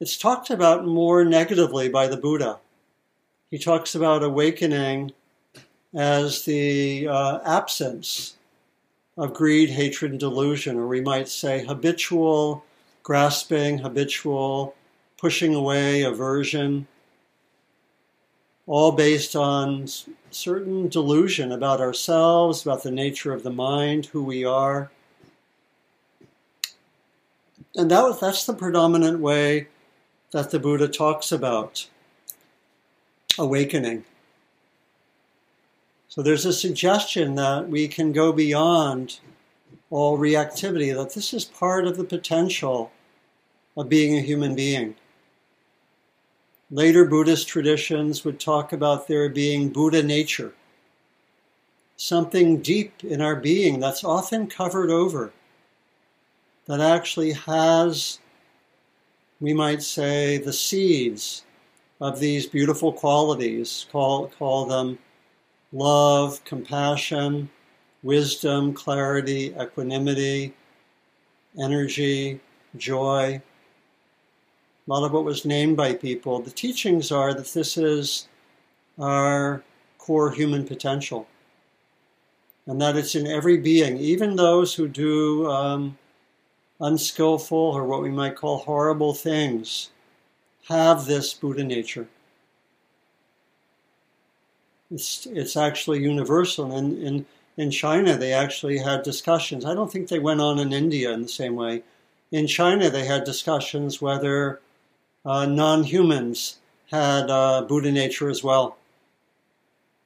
it's 0.00 0.16
talked 0.16 0.50
about 0.50 0.86
more 0.86 1.24
negatively 1.24 1.88
by 1.88 2.06
the 2.06 2.16
Buddha. 2.16 2.58
He 3.50 3.58
talks 3.58 3.94
about 3.94 4.22
awakening 4.22 5.12
as 5.94 6.44
the 6.44 7.08
uh, 7.08 7.38
absence 7.44 8.36
of 9.16 9.34
greed, 9.34 9.70
hatred, 9.70 10.10
and 10.10 10.20
delusion, 10.20 10.76
or 10.76 10.86
we 10.86 11.00
might 11.00 11.28
say 11.28 11.64
habitual 11.64 12.64
grasping, 13.04 13.78
habitual 13.78 14.74
pushing 15.16 15.54
away, 15.54 16.02
aversion, 16.02 16.86
all 18.66 18.92
based 18.92 19.36
on 19.36 19.86
certain 20.30 20.88
delusion 20.88 21.52
about 21.52 21.80
ourselves, 21.80 22.62
about 22.62 22.82
the 22.82 22.90
nature 22.90 23.32
of 23.32 23.42
the 23.42 23.50
mind, 23.50 24.06
who 24.06 24.24
we 24.24 24.44
are. 24.44 24.90
And 27.76 27.90
that, 27.90 28.18
that's 28.20 28.46
the 28.46 28.54
predominant 28.54 29.20
way 29.20 29.68
that 30.32 30.50
the 30.50 30.58
Buddha 30.58 30.88
talks 30.88 31.30
about 31.30 31.88
awakening. 33.38 34.04
So 36.08 36.22
there's 36.22 36.46
a 36.46 36.52
suggestion 36.52 37.34
that 37.34 37.68
we 37.68 37.88
can 37.88 38.12
go 38.12 38.32
beyond 38.32 39.18
all 39.90 40.18
reactivity, 40.18 40.94
that 40.94 41.14
this 41.14 41.34
is 41.34 41.44
part 41.44 41.86
of 41.86 41.96
the 41.96 42.04
potential 42.04 42.90
of 43.76 43.88
being 43.88 44.16
a 44.16 44.20
human 44.20 44.54
being. 44.54 44.94
Later 46.70 47.04
Buddhist 47.04 47.48
traditions 47.48 48.24
would 48.24 48.40
talk 48.40 48.72
about 48.72 49.06
there 49.06 49.28
being 49.28 49.68
Buddha 49.68 50.02
nature, 50.02 50.54
something 51.96 52.60
deep 52.62 53.04
in 53.04 53.20
our 53.20 53.36
being 53.36 53.80
that's 53.80 54.04
often 54.04 54.46
covered 54.46 54.90
over, 54.90 55.32
that 56.66 56.80
actually 56.80 57.32
has, 57.32 58.18
we 59.40 59.52
might 59.52 59.82
say, 59.82 60.38
the 60.38 60.52
seeds 60.52 61.44
of 62.00 62.18
these 62.18 62.46
beautiful 62.46 62.92
qualities. 62.92 63.86
Call, 63.92 64.28
call 64.28 64.64
them 64.64 64.98
love, 65.72 66.42
compassion, 66.44 67.50
wisdom, 68.02 68.72
clarity, 68.72 69.54
equanimity, 69.60 70.54
energy, 71.58 72.40
joy 72.76 73.40
lot 74.86 75.04
of 75.04 75.12
what 75.12 75.24
was 75.24 75.44
named 75.44 75.76
by 75.76 75.94
people, 75.94 76.40
the 76.40 76.50
teachings 76.50 77.10
are 77.10 77.32
that 77.32 77.52
this 77.52 77.76
is 77.76 78.28
our 78.98 79.62
core 79.98 80.30
human 80.30 80.66
potential. 80.66 81.26
And 82.66 82.80
that 82.80 82.96
it's 82.96 83.14
in 83.14 83.26
every 83.26 83.58
being, 83.58 83.98
even 83.98 84.36
those 84.36 84.74
who 84.74 84.88
do 84.88 85.50
um, 85.50 85.98
unskillful 86.80 87.58
or 87.58 87.84
what 87.84 88.02
we 88.02 88.10
might 88.10 88.36
call 88.36 88.58
horrible 88.58 89.14
things, 89.14 89.90
have 90.68 91.04
this 91.04 91.34
Buddha 91.34 91.62
nature. 91.62 92.06
It's, 94.90 95.26
it's 95.26 95.56
actually 95.56 96.02
universal. 96.02 96.72
And 96.72 97.02
in, 97.02 97.26
in 97.56 97.70
China, 97.70 98.16
they 98.16 98.32
actually 98.32 98.78
had 98.78 99.02
discussions. 99.02 99.64
I 99.64 99.74
don't 99.74 99.92
think 99.92 100.08
they 100.08 100.18
went 100.18 100.40
on 100.40 100.58
in 100.58 100.72
India 100.72 101.12
in 101.12 101.22
the 101.22 101.28
same 101.28 101.56
way. 101.56 101.82
In 102.32 102.46
China, 102.46 102.88
they 102.88 103.04
had 103.04 103.24
discussions 103.24 104.00
whether 104.00 104.60
uh, 105.24 105.46
non 105.46 105.84
humans 105.84 106.58
had 106.90 107.30
uh, 107.30 107.62
Buddha 107.62 107.90
nature 107.90 108.28
as 108.28 108.42
well. 108.42 108.76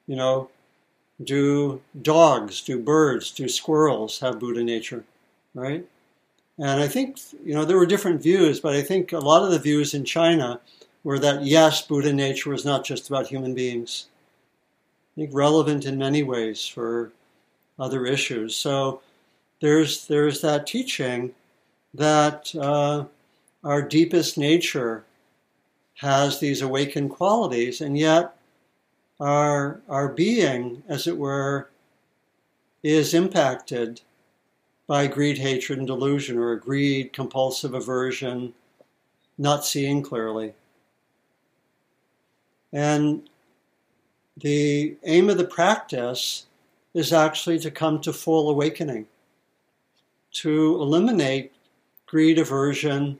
You 0.07 0.15
know, 0.15 0.49
do 1.23 1.81
dogs, 2.01 2.61
do 2.61 2.79
birds, 2.79 3.31
do 3.31 3.47
squirrels 3.47 4.19
have 4.19 4.39
Buddha 4.39 4.63
nature, 4.63 5.03
right? 5.53 5.85
And 6.57 6.81
I 6.81 6.87
think, 6.87 7.19
you 7.45 7.53
know, 7.53 7.63
there 7.63 7.77
were 7.77 7.85
different 7.85 8.21
views, 8.21 8.59
but 8.59 8.73
I 8.75 8.81
think 8.81 9.13
a 9.13 9.19
lot 9.19 9.43
of 9.43 9.51
the 9.51 9.59
views 9.59 9.93
in 9.93 10.03
China 10.03 10.59
were 11.03 11.19
that 11.19 11.43
yes, 11.43 11.81
Buddha 11.81 12.11
nature 12.11 12.49
was 12.49 12.65
not 12.65 12.83
just 12.83 13.07
about 13.07 13.27
human 13.27 13.53
beings. 13.53 14.07
I 15.15 15.21
think 15.21 15.31
relevant 15.33 15.85
in 15.85 15.97
many 15.97 16.23
ways 16.23 16.67
for 16.67 17.11
other 17.77 18.05
issues. 18.05 18.55
So 18.55 19.01
there's 19.61 20.07
there's 20.07 20.41
that 20.41 20.67
teaching 20.67 21.33
that 21.93 22.53
uh, 22.55 23.05
our 23.63 23.81
deepest 23.81 24.37
nature 24.37 25.03
has 25.99 26.39
these 26.39 26.61
awakened 26.61 27.09
qualities, 27.09 27.81
and 27.81 27.97
yet 27.97 28.33
our, 29.19 29.81
our 29.89 30.07
being, 30.07 30.81
as 30.87 31.07
it 31.07 31.17
were, 31.17 31.69
is 32.83 33.13
impacted 33.13 33.99
by 34.87 35.07
greed, 35.07 35.37
hatred, 35.37 35.77
and 35.77 35.87
delusion, 35.87 36.37
or 36.37 36.55
greed, 36.55 37.11
compulsive 37.11 37.73
aversion, 37.73 38.53
not 39.37 39.65
seeing 39.65 40.01
clearly. 40.01 40.53
And 42.71 43.29
the 44.37 44.95
aim 45.03 45.29
of 45.29 45.37
the 45.37 45.43
practice 45.43 46.45
is 46.93 47.11
actually 47.11 47.59
to 47.59 47.69
come 47.69 47.99
to 48.01 48.13
full 48.13 48.49
awakening, 48.49 49.05
to 50.31 50.81
eliminate 50.81 51.51
greed, 52.05 52.39
aversion, 52.39 53.19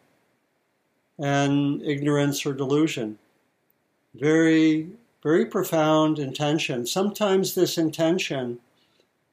and 1.19 1.81
ignorance 1.83 2.45
or 2.45 2.53
delusion. 2.53 3.19
Very, 4.15 4.87
very 5.21 5.45
profound 5.45 6.17
intention. 6.17 6.85
Sometimes 6.85 7.53
this 7.53 7.77
intention 7.77 8.59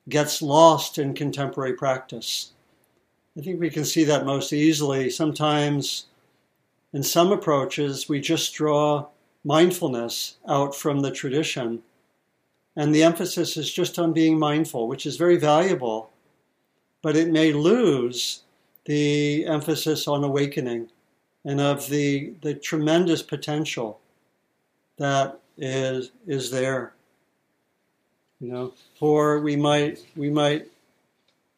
gets 0.09 0.43
lost 0.43 0.99
in 0.99 1.15
contemporary 1.15 1.75
practice. 1.75 2.53
I 3.39 3.41
think 3.41 3.61
we 3.61 3.71
can 3.71 3.85
see 3.85 4.05
that 4.05 4.27
most 4.27 4.53
easily. 4.53 5.11
Sometimes, 5.11 6.07
in 6.93 7.03
some 7.03 7.33
approaches, 7.33 8.09
we 8.09 8.21
just 8.21 8.55
draw 8.55 9.07
mindfulness 9.45 10.37
out 10.49 10.75
from 10.75 11.01
the 11.01 11.11
tradition. 11.11 11.83
And 12.75 12.95
the 12.95 13.03
emphasis 13.03 13.57
is 13.57 13.73
just 13.73 13.99
on 13.99 14.13
being 14.13 14.39
mindful, 14.39 14.89
which 14.89 15.07
is 15.07 15.17
very 15.17 15.37
valuable, 15.37 16.11
but 17.01 17.17
it 17.17 17.31
may 17.31 17.53
lose 17.53 18.43
the 18.85 19.47
emphasis 19.47 20.07
on 20.09 20.25
awakening 20.25 20.89
and 21.47 21.61
of 21.61 21.89
the, 21.89 22.33
the 22.43 22.53
tremendous 22.53 23.23
potential 23.23 24.01
that 24.99 25.39
is, 25.57 26.11
is 26.27 26.51
there. 26.51 26.93
You 28.41 28.53
know, 28.53 28.73
for 28.99 29.41
we 29.41 29.55
might, 29.55 30.05
we 30.17 30.29
might, 30.29 30.67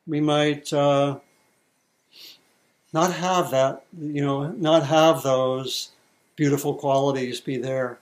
we 0.07 0.21
might 0.21 0.71
uh, 0.73 1.19
not 2.93 3.15
have 3.15 3.51
that, 3.51 3.87
you 3.99 4.25
know, 4.25 4.49
not 4.49 4.85
have 4.87 5.23
those 5.23 5.91
beautiful 6.37 6.75
qualities 6.75 7.41
be 7.41 7.57
there. 7.57 7.99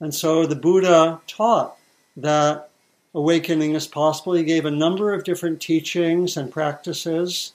And 0.00 0.14
so 0.14 0.46
the 0.46 0.56
Buddha 0.56 1.20
taught 1.26 1.76
that 2.16 2.70
awakening 3.14 3.74
is 3.74 3.86
possible. 3.86 4.32
He 4.32 4.44
gave 4.44 4.64
a 4.64 4.70
number 4.70 5.12
of 5.12 5.24
different 5.24 5.60
teachings 5.60 6.38
and 6.38 6.50
practices, 6.50 7.52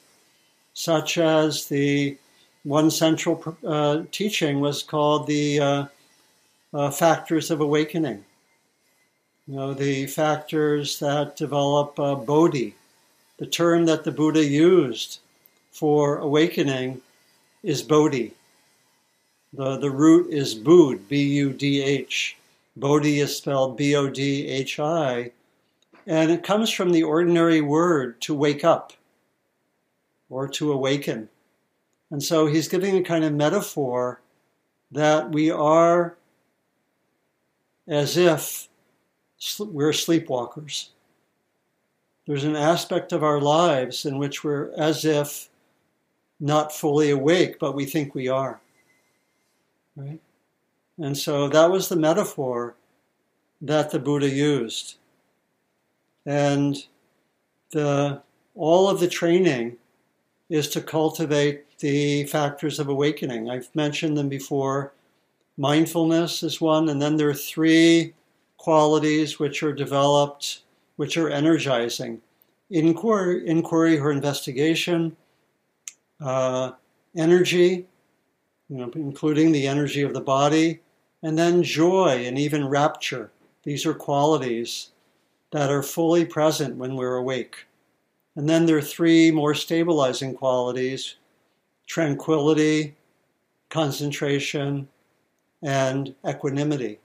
such 0.73 1.17
as 1.17 1.65
the 1.69 2.17
one 2.65 2.89
central 2.89 3.55
uh, 3.65 4.01
teaching 4.11 4.59
was 4.59 4.83
called 4.83 5.27
the 5.27 5.59
uh, 5.59 5.85
uh, 6.73 6.89
factors 6.89 7.51
of 7.51 7.61
awakening. 7.61 8.25
You 9.47 9.55
know, 9.55 9.73
the 9.75 10.07
factors 10.07 10.99
that 10.99 11.37
develop 11.37 11.97
uh, 11.99 12.15
bodhi. 12.15 12.75
The 13.37 13.45
term 13.45 13.85
that 13.85 14.03
the 14.03 14.11
Buddha 14.11 14.43
used 14.43 15.19
for 15.71 16.17
awakening 16.17 17.01
is 17.61 17.83
bodhi. 17.83 18.33
The, 19.53 19.77
the 19.77 19.91
root 19.91 20.33
is 20.33 20.55
bud, 20.55 21.07
B 21.07 21.21
U 21.35 21.53
D 21.53 21.83
H. 21.83 22.35
Bodhi 22.75 23.19
is 23.19 23.37
spelled 23.37 23.77
B 23.77 23.95
O 23.95 24.09
D 24.09 24.47
H 24.47 24.79
I, 24.79 25.31
and 26.07 26.31
it 26.31 26.43
comes 26.43 26.71
from 26.71 26.91
the 26.91 27.03
ordinary 27.03 27.61
word 27.61 28.19
to 28.21 28.33
wake 28.33 28.63
up 28.63 28.93
or 30.29 30.47
to 30.47 30.71
awaken. 30.71 31.29
And 32.11 32.21
so 32.21 32.47
he's 32.47 32.67
giving 32.67 32.97
a 32.97 33.03
kind 33.03 33.23
of 33.23 33.33
metaphor 33.33 34.21
that 34.91 35.31
we 35.31 35.49
are 35.51 36.17
as 37.87 38.17
if 38.17 38.67
we're 39.59 39.91
sleepwalkers. 39.91 40.89
There's 42.25 42.43
an 42.43 42.55
aspect 42.55 43.11
of 43.11 43.23
our 43.23 43.39
lives 43.39 44.05
in 44.05 44.17
which 44.17 44.43
we're 44.43 44.71
as 44.77 45.05
if 45.05 45.49
not 46.39 46.71
fully 46.71 47.11
awake, 47.11 47.59
but 47.59 47.75
we 47.75 47.85
think 47.85 48.15
we 48.15 48.27
are. 48.27 48.59
Right? 49.95 50.19
And 50.97 51.17
so 51.17 51.47
that 51.49 51.69
was 51.69 51.87
the 51.87 51.95
metaphor 51.95 52.75
that 53.61 53.91
the 53.91 53.99
Buddha 53.99 54.29
used. 54.29 54.97
And 56.25 56.83
the, 57.71 58.21
all 58.55 58.89
of 58.89 58.99
the 58.99 59.07
training 59.07 59.77
is 60.49 60.67
to 60.69 60.81
cultivate 60.81 61.79
the 61.79 62.25
factors 62.25 62.79
of 62.79 62.87
awakening. 62.87 63.49
I've 63.49 63.73
mentioned 63.73 64.17
them 64.17 64.29
before. 64.29 64.93
Mindfulness 65.57 66.43
is 66.43 66.61
one, 66.61 66.89
and 66.89 67.01
then 67.01 67.17
there 67.17 67.29
are 67.29 67.33
three 67.33 68.13
qualities 68.57 69.39
which 69.39 69.63
are 69.63 69.73
developed, 69.73 70.61
which 70.95 71.17
are 71.17 71.29
energizing 71.29 72.21
inquiry, 72.69 73.47
inquiry 73.47 73.99
or 73.99 74.11
investigation, 74.11 75.15
uh, 76.19 76.71
energy, 77.15 77.85
you 78.69 78.77
know, 78.77 78.91
including 78.95 79.51
the 79.51 79.67
energy 79.67 80.01
of 80.01 80.13
the 80.13 80.21
body, 80.21 80.81
and 81.21 81.37
then 81.37 81.63
joy 81.63 82.25
and 82.25 82.37
even 82.37 82.67
rapture. 82.67 83.31
These 83.63 83.85
are 83.85 83.93
qualities 83.93 84.91
that 85.51 85.69
are 85.69 85.83
fully 85.83 86.25
present 86.25 86.77
when 86.77 86.95
we're 86.95 87.15
awake. 87.15 87.65
And 88.35 88.49
then 88.49 88.65
there 88.65 88.77
are 88.77 88.81
three 88.81 89.31
more 89.31 89.53
stabilizing 89.53 90.35
qualities 90.35 91.15
tranquility, 91.87 92.95
concentration, 93.69 94.87
and 95.61 96.15
equanimity. 96.27 96.99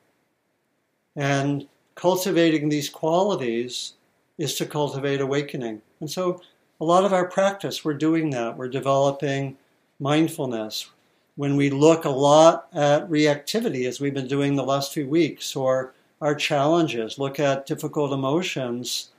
And 1.16 1.69
cultivating 1.97 2.69
these 2.69 2.88
qualities 2.88 3.95
is 4.38 4.55
to 4.55 4.64
cultivate 4.64 5.21
awakening. 5.21 5.83
And 6.01 6.11
so, 6.11 6.40
a 6.81 6.85
lot 6.85 7.05
of 7.05 7.12
our 7.12 7.27
practice, 7.27 7.85
we're 7.85 7.93
doing 7.93 8.31
that. 8.31 8.57
We're 8.57 8.69
developing 8.69 9.59
mindfulness. 9.99 10.90
When 11.37 11.57
we 11.57 11.69
look 11.69 12.07
a 12.07 12.11
lot 12.11 12.69
at 12.73 13.09
reactivity, 13.11 13.87
as 13.87 14.01
we've 14.01 14.14
been 14.14 14.27
doing 14.27 14.57
the 14.57 14.64
last 14.64 14.95
few 14.95 15.07
weeks, 15.07 15.55
or 15.55 15.93
our 16.23 16.35
challenges, 16.35 17.19
look 17.19 17.38
at 17.38 17.66
difficult 17.66 18.12
emotions, 18.12 19.11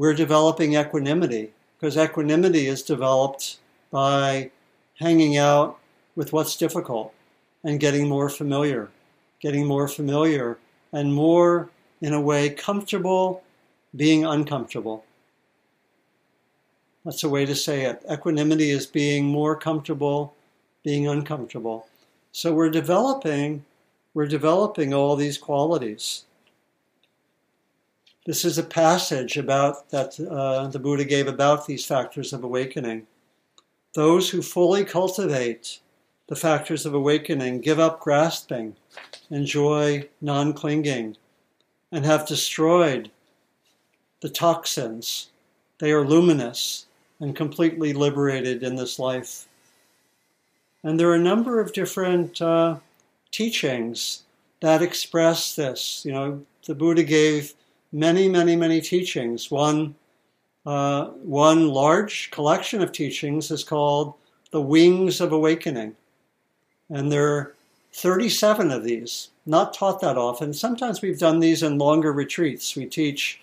we're 0.00 0.14
developing 0.14 0.76
equanimity 0.76 1.52
because 1.76 1.98
equanimity 1.98 2.66
is 2.68 2.82
developed 2.82 3.58
by 3.90 4.50
hanging 4.98 5.36
out 5.36 5.78
with 6.16 6.32
what's 6.32 6.56
difficult 6.56 7.12
and 7.64 7.78
getting 7.78 8.08
more 8.08 8.30
familiar, 8.30 8.88
getting 9.42 9.66
more 9.66 9.86
familiar 9.86 10.56
and 10.94 11.12
more, 11.12 11.68
in 12.00 12.14
a 12.14 12.20
way, 12.20 12.48
comfortable 12.48 13.42
being 13.94 14.24
uncomfortable. 14.24 15.04
That's 17.04 17.24
a 17.24 17.28
way 17.28 17.44
to 17.44 17.54
say 17.54 17.84
it. 17.84 18.02
Equanimity 18.10 18.70
is 18.70 18.86
being 18.86 19.26
more 19.26 19.54
comfortable, 19.54 20.34
being 20.82 21.08
uncomfortable. 21.08 21.86
So 22.32 22.54
we're 22.54 22.70
developing, 22.70 23.66
we're 24.14 24.28
developing 24.28 24.94
all 24.94 25.14
these 25.14 25.36
qualities. 25.36 26.24
This 28.30 28.44
is 28.44 28.58
a 28.58 28.62
passage 28.62 29.36
about 29.36 29.90
that 29.90 30.20
uh, 30.20 30.68
the 30.68 30.78
Buddha 30.78 31.04
gave 31.04 31.26
about 31.26 31.66
these 31.66 31.84
factors 31.84 32.32
of 32.32 32.44
awakening. 32.44 33.08
Those 33.94 34.30
who 34.30 34.40
fully 34.40 34.84
cultivate 34.84 35.80
the 36.28 36.36
factors 36.36 36.86
of 36.86 36.94
awakening 36.94 37.60
give 37.60 37.80
up 37.80 37.98
grasping, 37.98 38.76
enjoy 39.30 40.08
non 40.20 40.52
clinging, 40.52 41.16
and 41.90 42.06
have 42.06 42.28
destroyed 42.28 43.10
the 44.20 44.28
toxins. 44.28 45.32
They 45.78 45.90
are 45.90 46.06
luminous 46.06 46.86
and 47.18 47.34
completely 47.34 47.92
liberated 47.92 48.62
in 48.62 48.76
this 48.76 49.00
life. 49.00 49.48
And 50.84 51.00
there 51.00 51.10
are 51.10 51.16
a 51.16 51.30
number 51.32 51.58
of 51.58 51.72
different 51.72 52.40
uh, 52.40 52.76
teachings 53.32 54.22
that 54.60 54.82
express 54.82 55.56
this. 55.56 56.04
You 56.04 56.12
know, 56.12 56.46
the 56.64 56.76
Buddha 56.76 57.02
gave 57.02 57.54
many, 57.92 58.28
many, 58.28 58.56
many 58.56 58.80
teachings. 58.80 59.50
One, 59.50 59.94
uh, 60.66 61.06
one 61.06 61.68
large 61.68 62.30
collection 62.30 62.82
of 62.82 62.92
teachings 62.92 63.50
is 63.50 63.64
called 63.64 64.14
The 64.50 64.60
Wings 64.60 65.20
of 65.20 65.32
Awakening. 65.32 65.96
And 66.88 67.10
there 67.10 67.28
are 67.28 67.54
37 67.92 68.70
of 68.70 68.84
these, 68.84 69.28
not 69.46 69.74
taught 69.74 70.00
that 70.00 70.16
often. 70.16 70.52
Sometimes 70.52 71.02
we've 71.02 71.18
done 71.18 71.40
these 71.40 71.62
in 71.62 71.78
longer 71.78 72.12
retreats. 72.12 72.76
We 72.76 72.86
teach 72.86 73.40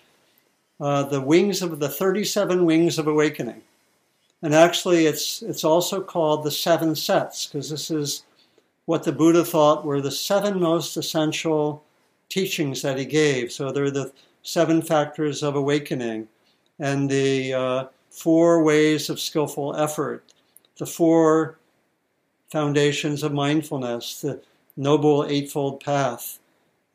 uh, 0.80 1.04
the 1.04 1.20
wings 1.20 1.62
of 1.62 1.78
the 1.80 1.88
37 1.88 2.64
wings 2.64 2.98
of 2.98 3.06
awakening. 3.06 3.62
And 4.42 4.54
actually, 4.54 5.06
it's, 5.06 5.42
it's 5.42 5.64
also 5.64 6.00
called 6.00 6.44
the 6.44 6.50
seven 6.50 6.94
sets, 6.94 7.46
because 7.46 7.70
this 7.70 7.90
is 7.90 8.22
what 8.84 9.02
the 9.02 9.12
Buddha 9.12 9.44
thought 9.44 9.84
were 9.84 10.00
the 10.00 10.12
seven 10.12 10.60
most 10.60 10.96
essential 10.96 11.82
teachings 12.28 12.82
that 12.82 12.98
he 12.98 13.04
gave. 13.04 13.50
So 13.50 13.72
they're 13.72 13.90
the 13.90 14.12
seven 14.42 14.82
factors 14.82 15.42
of 15.42 15.56
awakening 15.56 16.28
and 16.78 17.10
the 17.10 17.52
uh, 17.52 17.84
four 18.10 18.62
ways 18.62 19.10
of 19.10 19.20
skillful 19.20 19.76
effort, 19.76 20.24
the 20.78 20.86
four 20.86 21.58
foundations 22.50 23.22
of 23.22 23.32
mindfulness, 23.32 24.20
the 24.20 24.40
noble 24.76 25.26
eightfold 25.26 25.80
path, 25.80 26.38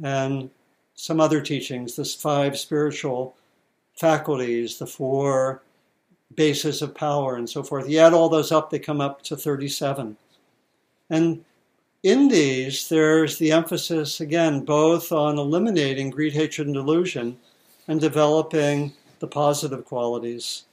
and 0.01 0.49
some 0.95 1.19
other 1.19 1.41
teachings, 1.41 1.95
the 1.95 2.05
five 2.05 2.57
spiritual 2.57 3.35
faculties, 3.95 4.77
the 4.77 4.87
four 4.87 5.61
bases 6.35 6.81
of 6.81 6.95
power, 6.95 7.35
and 7.35 7.49
so 7.49 7.61
forth. 7.61 7.89
You 7.89 7.99
add 7.99 8.13
all 8.13 8.29
those 8.29 8.51
up, 8.51 8.69
they 8.69 8.79
come 8.79 9.01
up 9.01 9.21
to 9.23 9.37
37. 9.37 10.17
And 11.09 11.45
in 12.03 12.27
these, 12.27 12.89
there's 12.89 13.37
the 13.37 13.53
emphasis, 13.53 14.19
again, 14.19 14.65
both 14.65 15.11
on 15.11 15.39
eliminating 15.39 16.09
greed, 16.09 16.33
hatred, 16.33 16.67
and 16.67 16.75
delusion 16.75 17.37
and 17.87 17.99
developing 17.99 18.93
the 19.19 19.27
positive 19.27 19.85
qualities. 19.85 20.65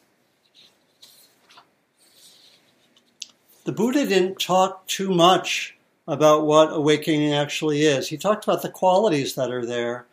The 3.64 3.72
Buddha 3.72 4.06
didn't 4.06 4.40
talk 4.40 4.86
too 4.88 5.10
much 5.10 5.76
about 6.08 6.46
what 6.46 6.72
awakening 6.72 7.32
actually 7.32 7.82
is. 7.82 8.08
He 8.08 8.16
talked 8.16 8.42
about 8.42 8.62
the 8.62 8.70
qualities 8.70 9.36
that 9.36 9.52
are 9.52 9.64
there, 9.64 10.06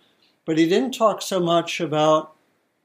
but 0.45 0.59
he 0.59 0.69
didn't 0.69 0.93
talk 0.93 1.23
so 1.23 1.39
much 1.39 1.79
about 1.79 2.33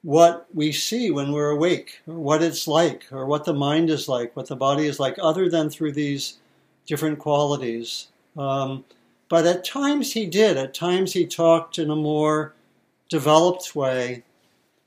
what 0.00 0.46
we 0.54 0.72
see 0.72 1.10
when 1.10 1.32
we're 1.32 1.50
awake, 1.50 2.00
or 2.06 2.14
what 2.14 2.42
it's 2.42 2.66
like, 2.66 3.04
or 3.12 3.26
what 3.26 3.44
the 3.44 3.52
mind 3.52 3.90
is 3.90 4.08
like, 4.08 4.34
what 4.34 4.48
the 4.48 4.56
body 4.56 4.86
is 4.86 4.98
like, 4.98 5.16
other 5.20 5.50
than 5.50 5.68
through 5.68 5.92
these 5.92 6.38
different 6.86 7.18
qualities. 7.18 8.08
Um, 8.36 8.84
but 9.28 9.46
at 9.46 9.64
times 9.64 10.12
he 10.12 10.26
did. 10.26 10.56
At 10.56 10.74
times 10.74 11.12
he 11.12 11.26
talked 11.26 11.78
in 11.78 11.90
a 11.90 11.96
more 11.96 12.54
developed 13.08 13.74
way 13.74 14.24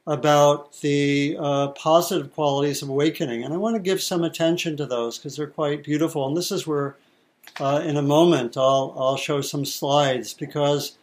about 0.07 0.81
the 0.81 1.35
uh, 1.39 1.69
positive 1.69 2.33
qualities 2.33 2.81
of 2.83 2.89
awakening. 2.89 3.43
And 3.43 3.53
I 3.53 3.57
want 3.57 3.75
to 3.75 3.81
give 3.81 4.01
some 4.01 4.23
attention 4.23 4.77
to 4.77 4.85
those 4.85 5.17
because 5.17 5.35
they're 5.35 5.47
quite 5.47 5.83
beautiful. 5.83 6.27
And 6.27 6.37
this 6.37 6.51
is 6.51 6.67
where, 6.67 6.95
uh, 7.59 7.81
in 7.83 7.97
a 7.97 8.03
moment, 8.03 8.55
I'll, 8.55 8.93
I'll 8.97 9.17
show 9.17 9.41
some 9.41 9.65
slides 9.65 10.33
because 10.33 10.97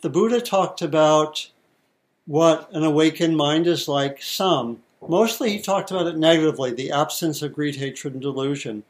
the 0.00 0.08
Buddha 0.08 0.40
talked 0.40 0.80
about 0.80 1.50
what 2.24 2.68
an 2.72 2.82
awakened 2.82 3.36
mind 3.36 3.66
is 3.66 3.88
like, 3.88 4.22
some. 4.22 4.82
Mostly 5.06 5.50
he 5.50 5.60
talked 5.60 5.90
about 5.90 6.06
it 6.06 6.16
negatively, 6.16 6.72
the 6.72 6.90
absence 6.90 7.42
of 7.42 7.52
greed, 7.52 7.76
hatred, 7.76 8.14
and 8.14 8.22
delusion 8.22 8.84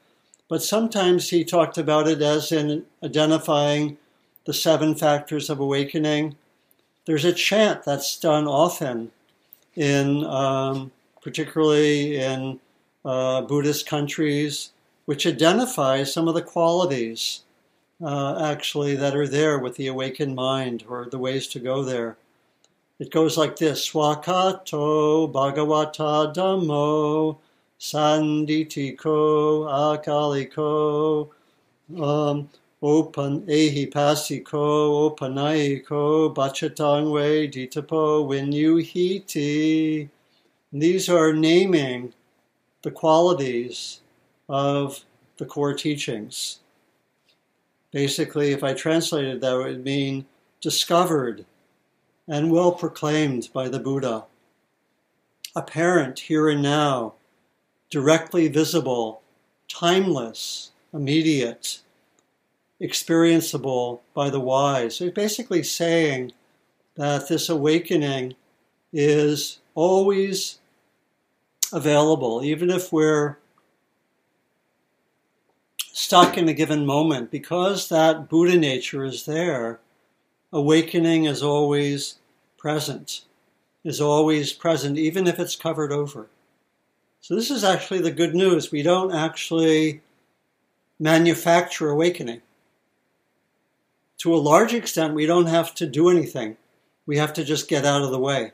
but 0.49 0.63
sometimes 0.63 1.31
he 1.31 1.45
talked 1.45 1.79
about 1.79 2.07
it 2.09 2.23
as 2.23 2.53
in 2.53 2.85
identifying 3.03 3.99
the 4.45 4.55
seven 4.55 4.95
factors 4.95 5.51
of 5.51 5.59
awakening. 5.59 6.37
There's 7.05 7.25
a 7.25 7.33
chant 7.33 7.85
that's 7.85 8.19
done 8.19 8.47
often 8.47 9.11
in, 9.75 10.25
um, 10.25 10.93
particularly 11.21 12.17
in 12.17 12.61
uh, 13.05 13.43
Buddhist 13.43 13.87
countries, 13.87 14.71
which 15.05 15.27
identifies 15.27 16.13
some 16.13 16.29
of 16.29 16.35
the 16.35 16.43
qualities 16.43 17.43
uh, 18.03 18.51
actually 18.53 18.95
that 18.97 19.17
are 19.17 19.27
there 19.29 19.59
with 19.59 19.77
the 19.77 19.87
awakened 19.87 20.35
mind 20.35 20.85
or 20.89 21.07
the 21.07 21.19
ways 21.19 21.47
to 21.49 21.61
go 21.61 21.83
there. 21.83 22.17
It 22.99 23.11
goes 23.11 23.37
like 23.37 23.57
this 23.57 23.91
Swakato 23.91 25.31
Bhagavata 25.31 26.35
Dhammo 26.35 27.39
Sanditiko, 27.79 29.67
Akaliko, 29.69 31.29
um, 32.01 32.49
Opan 32.83 33.47
Ehipasiko, 33.47 35.17
Opanaiko, 35.17 36.35
Bachatangwe, 36.35 37.53
Ditapo, 37.53 38.27
Winyuhiti. 38.27 40.09
These 40.73 41.09
are 41.09 41.33
naming 41.33 42.13
the 42.83 42.91
qualities 42.91 44.01
of 44.49 45.05
the 45.39 45.45
core 45.45 45.75
teachings. 45.75 46.61
Basically, 47.93 48.53
if 48.53 48.63
I 48.63 48.75
translated 48.75 49.41
that, 49.41 49.55
it 49.55 49.65
would 49.65 49.85
mean 49.85 50.27
discovered 50.61 51.45
and 52.29 52.51
well 52.51 52.73
proclaimed 52.73 53.49
by 53.53 53.69
the 53.69 53.79
Buddha, 53.79 54.25
apparent 55.55 56.19
here 56.19 56.49
and 56.49 56.63
now 56.63 57.15
directly 57.91 58.49
visible, 58.49 59.23
timeless, 59.69 60.73
immediate, 60.93 61.81
experienceable 62.81 64.01
by 64.15 64.31
the 64.31 64.41
wise. 64.41 64.97
So 64.97 65.11
basically 65.11 65.63
saying 65.63 66.33
that 66.97 67.29
this 67.29 67.49
awakening 67.49 68.35
is 68.93 69.59
always 69.75 70.59
available, 71.73 72.43
even 72.45 72.71
if 72.71 72.93
we're 72.93 73.39
stuck 75.93 76.37
in 76.37 76.49
a 76.49 76.55
given 76.55 76.87
moment, 76.87 77.31
because 77.31 77.89
that 77.89 78.29
Buddha 78.29 78.59
nature 78.59 79.05
is 79.05 79.25
there, 79.25 79.81
awakening 80.53 81.25
is 81.25 81.43
always 81.43 82.17
present, 82.57 83.23
is 83.85 84.01
always 84.01 84.53
present, 84.53 84.99
even 84.99 85.27
if 85.27 85.39
it's 85.39 85.57
covered 85.57 85.93
over. 85.93 86.29
So, 87.27 87.35
this 87.35 87.51
is 87.51 87.65
actually 87.65 88.03
the 88.03 88.13
good 88.13 88.37
news. 88.37 88.71
We 88.71 88.85
don't 88.85 89.13
actually 89.13 90.01
manufacture 91.01 91.91
awakening. 91.91 92.41
To 94.19 94.33
a 94.33 94.37
large 94.37 94.73
extent, 94.73 95.13
we 95.13 95.27
don't 95.27 95.47
have 95.47 95.75
to 95.75 95.89
do 95.89 96.09
anything. 96.09 96.57
We 97.05 97.17
have 97.17 97.33
to 97.33 97.43
just 97.43 97.67
get 97.67 97.85
out 97.85 98.03
of 98.03 98.13
the 98.13 98.19
way. 98.21 98.53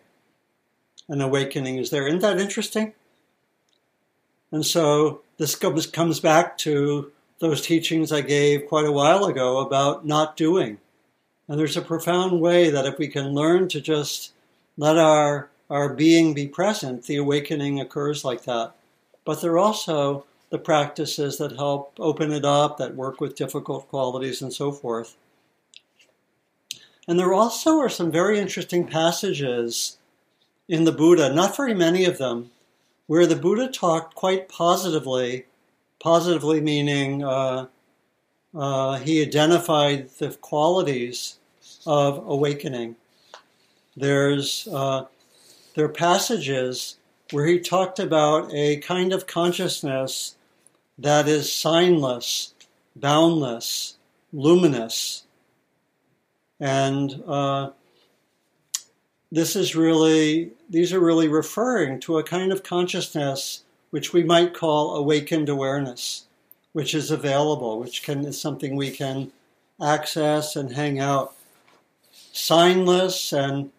An 1.07 1.21
awakening 1.21 1.77
is 1.77 1.91
there. 1.91 2.07
Isn't 2.07 2.21
that 2.21 2.41
interesting? 2.41 2.95
And 4.51 4.65
so 4.65 5.21
this 5.37 5.55
comes, 5.55 5.87
comes 5.87 6.19
back 6.19 6.57
to 6.59 7.13
those 7.41 7.61
teachings 7.61 8.11
I 8.11 8.23
gave 8.23 8.69
quite 8.69 8.87
a 8.87 8.93
while 8.93 9.27
ago 9.27 9.59
about 9.59 10.07
not 10.07 10.35
doing. 10.35 10.79
And 11.47 11.61
there's 11.61 11.77
a 11.77 11.83
profound 11.83 12.41
way 12.41 12.71
that 12.71 12.87
if 12.87 12.97
we 12.97 13.09
can 13.09 13.35
learn 13.35 13.69
to 13.69 13.83
just 13.83 14.33
let 14.79 14.97
our, 14.97 15.51
our 15.73 15.95
being 15.95 16.35
be 16.35 16.47
present, 16.47 17.07
the 17.07 17.17
awakening 17.17 17.81
occurs 17.81 18.27
like 18.27 18.45
that. 18.45 18.75
But 19.25 19.41
there 19.41 19.53
are 19.53 19.59
also 19.59 20.27
the 20.51 20.59
practices 20.59 21.39
that 21.39 21.53
help 21.53 21.95
open 21.99 22.31
it 22.31 22.45
up, 22.45 22.77
that 22.77 22.95
work 22.95 23.23
with 23.23 23.37
difficult 23.37 23.89
qualities, 23.89 24.43
and 24.43 24.53
so 24.53 24.71
forth. 24.71 25.17
And 27.09 27.19
there 27.19 27.33
also 27.33 27.79
are 27.79 27.89
some 27.89 28.13
very 28.13 28.39
interesting 28.39 28.87
passages 28.87 29.97
in 30.69 30.85
the 30.85 30.93
Buddha, 30.93 31.33
not 31.33 31.57
very 31.57 31.75
many 31.75 32.05
of 32.05 32.19
them, 32.19 32.51
where 33.07 33.27
the 33.27 33.35
Buddha 33.35 33.67
talked 33.69 34.15
quite 34.15 34.51
positively, 34.51 35.47
positively 35.99 36.61
meaning 36.61 37.25
uh, 37.25 37.69
uh, 38.55 38.99
he 38.99 39.23
identified 39.23 40.11
the 40.19 40.29
qualities 40.33 41.39
of 41.87 42.19
awakening. 42.27 42.97
There's 43.97 44.69
uh, 44.69 45.07
there 45.75 45.85
are 45.85 45.91
passages 45.91 46.97
where 47.31 47.47
he 47.47 47.59
talked 47.59 47.99
about 47.99 48.53
a 48.53 48.77
kind 48.79 49.13
of 49.13 49.27
consciousness 49.27 50.37
that 50.99 51.27
is 51.27 51.47
signless, 51.47 52.53
boundless, 52.95 53.97
luminous, 54.33 55.25
and 56.61 57.23
uh, 57.27 57.71
this 59.31 59.57
is 59.57 59.75
really 59.75 60.53
these 60.69 60.93
are 60.93 61.01
really 61.01 61.29
referring 61.29 61.99
to 62.01 62.19
a 62.19 62.23
kind 62.23 62.53
of 62.53 62.63
consciousness 62.63 63.65
which 63.91 64.13
we 64.13 64.23
might 64.23 64.55
call 64.55 64.95
awakened 64.95 65.49
awareness 65.49 66.27
which 66.73 66.95
is 66.95 67.11
available, 67.11 67.79
which 67.79 68.03
can 68.03 68.25
is 68.25 68.41
something 68.41 68.77
we 68.77 68.91
can 68.91 69.31
access 69.81 70.57
and 70.57 70.73
hang 70.73 70.99
out. 70.99 71.35
Signless 72.33 73.33
and 73.33 73.71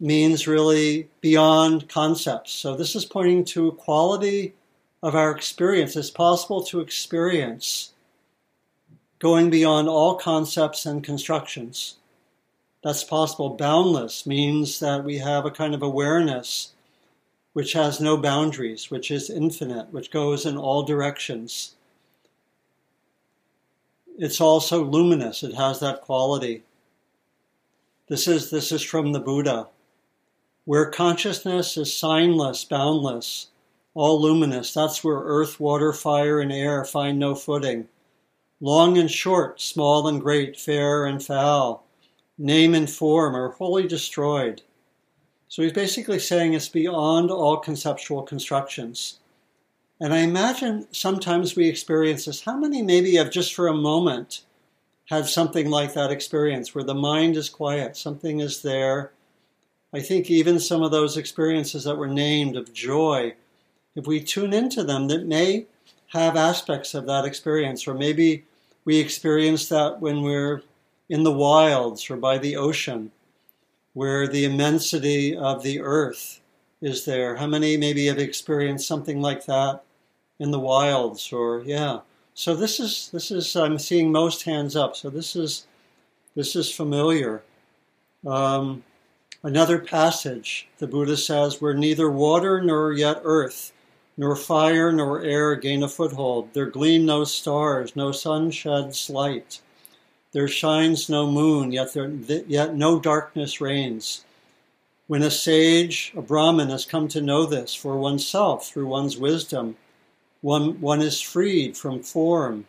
means 0.00 0.46
really 0.46 1.08
beyond 1.20 1.88
concepts. 1.88 2.52
So 2.52 2.76
this 2.76 2.94
is 2.94 3.04
pointing 3.04 3.44
to 3.46 3.72
quality 3.72 4.54
of 5.02 5.14
our 5.14 5.30
experience. 5.30 5.96
It's 5.96 6.10
possible 6.10 6.62
to 6.64 6.80
experience 6.80 7.92
going 9.18 9.50
beyond 9.50 9.88
all 9.88 10.14
concepts 10.14 10.86
and 10.86 11.02
constructions. 11.02 11.96
That's 12.84 13.02
possible. 13.02 13.50
Boundless 13.50 14.26
means 14.26 14.78
that 14.80 15.02
we 15.02 15.18
have 15.18 15.44
a 15.44 15.50
kind 15.50 15.74
of 15.74 15.82
awareness 15.82 16.72
which 17.52 17.72
has 17.72 18.00
no 18.00 18.16
boundaries, 18.16 18.90
which 18.90 19.10
is 19.10 19.28
infinite, 19.28 19.92
which 19.92 20.12
goes 20.12 20.46
in 20.46 20.56
all 20.56 20.84
directions 20.84 21.74
it's 24.18 24.40
also 24.40 24.84
luminous. 24.84 25.42
It 25.42 25.54
has 25.54 25.78
that 25.80 26.00
quality. 26.00 26.64
This 28.08 28.26
is, 28.26 28.50
this 28.50 28.72
is 28.72 28.82
from 28.82 29.12
the 29.12 29.20
Buddha. 29.20 29.68
Where 30.68 30.90
consciousness 30.90 31.78
is 31.78 31.88
signless, 31.88 32.68
boundless, 32.68 33.46
all 33.94 34.20
luminous, 34.20 34.74
that's 34.74 35.02
where 35.02 35.16
earth, 35.16 35.58
water, 35.58 35.94
fire, 35.94 36.40
and 36.40 36.52
air 36.52 36.84
find 36.84 37.18
no 37.18 37.34
footing. 37.34 37.88
Long 38.60 38.98
and 38.98 39.10
short, 39.10 39.62
small 39.62 40.06
and 40.06 40.20
great, 40.20 40.60
fair 40.60 41.06
and 41.06 41.24
foul, 41.24 41.86
name 42.36 42.74
and 42.74 42.90
form 42.90 43.34
are 43.34 43.52
wholly 43.52 43.88
destroyed. 43.88 44.60
So 45.48 45.62
he's 45.62 45.72
basically 45.72 46.18
saying 46.18 46.52
it's 46.52 46.68
beyond 46.68 47.30
all 47.30 47.56
conceptual 47.56 48.22
constructions. 48.22 49.20
And 49.98 50.12
I 50.12 50.18
imagine 50.18 50.86
sometimes 50.90 51.56
we 51.56 51.66
experience 51.66 52.26
this. 52.26 52.42
How 52.42 52.58
many 52.58 52.82
maybe 52.82 53.16
have 53.16 53.30
just 53.30 53.54
for 53.54 53.68
a 53.68 53.72
moment 53.72 54.42
had 55.06 55.24
something 55.24 55.70
like 55.70 55.94
that 55.94 56.12
experience 56.12 56.74
where 56.74 56.84
the 56.84 56.92
mind 56.92 57.38
is 57.38 57.48
quiet, 57.48 57.96
something 57.96 58.40
is 58.40 58.60
there? 58.60 59.12
I 59.92 60.00
think 60.00 60.30
even 60.30 60.60
some 60.60 60.82
of 60.82 60.90
those 60.90 61.16
experiences 61.16 61.84
that 61.84 61.96
were 61.96 62.08
named 62.08 62.56
of 62.56 62.72
joy, 62.72 63.34
if 63.94 64.06
we 64.06 64.20
tune 64.20 64.52
into 64.52 64.84
them, 64.84 65.08
that 65.08 65.26
may 65.26 65.66
have 66.08 66.36
aspects 66.36 66.94
of 66.94 67.06
that 67.06 67.24
experience, 67.24 67.86
or 67.86 67.94
maybe 67.94 68.44
we 68.84 68.98
experience 68.98 69.68
that 69.68 70.00
when 70.00 70.22
we're 70.22 70.62
in 71.08 71.22
the 71.22 71.32
wilds 71.32 72.10
or 72.10 72.16
by 72.16 72.38
the 72.38 72.56
ocean, 72.56 73.10
where 73.94 74.26
the 74.28 74.44
immensity 74.44 75.36
of 75.36 75.62
the 75.62 75.80
earth 75.80 76.40
is 76.80 77.04
there. 77.04 77.36
How 77.36 77.46
many 77.46 77.76
maybe 77.76 78.06
have 78.06 78.18
experienced 78.18 78.86
something 78.86 79.20
like 79.20 79.46
that 79.46 79.82
in 80.38 80.50
the 80.50 80.60
wilds 80.60 81.32
or 81.32 81.62
yeah. 81.64 82.00
So 82.34 82.54
this 82.54 82.78
is 82.78 83.10
this 83.12 83.30
is 83.30 83.56
I'm 83.56 83.78
seeing 83.78 84.12
most 84.12 84.44
hands 84.44 84.76
up. 84.76 84.94
So 84.94 85.10
this 85.10 85.34
is 85.34 85.66
this 86.36 86.54
is 86.54 86.72
familiar. 86.72 87.42
Um, 88.26 88.84
another 89.42 89.78
passage, 89.78 90.68
the 90.78 90.86
Buddha 90.86 91.16
says, 91.16 91.60
where 91.60 91.74
neither 91.74 92.10
water 92.10 92.60
nor 92.60 92.92
yet 92.92 93.20
earth, 93.24 93.72
nor 94.16 94.34
fire 94.34 94.92
nor 94.92 95.22
air 95.22 95.54
gain 95.54 95.82
a 95.82 95.88
foothold. 95.88 96.52
There 96.52 96.66
gleam 96.66 97.06
no 97.06 97.24
stars, 97.24 97.94
no 97.94 98.12
sun 98.12 98.50
sheds 98.50 99.08
light. 99.08 99.60
There 100.32 100.48
shines 100.48 101.08
no 101.08 101.30
moon, 101.30 101.72
yet 101.72 101.94
there, 101.94 102.08
yet 102.08 102.74
no 102.74 103.00
darkness 103.00 103.60
reigns. 103.60 104.24
When 105.06 105.22
a 105.22 105.30
sage, 105.30 106.12
a 106.16 106.20
Brahmin, 106.20 106.68
has 106.68 106.84
come 106.84 107.08
to 107.08 107.22
know 107.22 107.46
this 107.46 107.74
for 107.74 107.96
oneself 107.96 108.68
through 108.68 108.86
one's 108.86 109.16
wisdom, 109.16 109.76
one, 110.40 110.80
one 110.80 111.00
is 111.00 111.20
freed 111.20 111.76
from 111.76 112.02
form. 112.02 112.66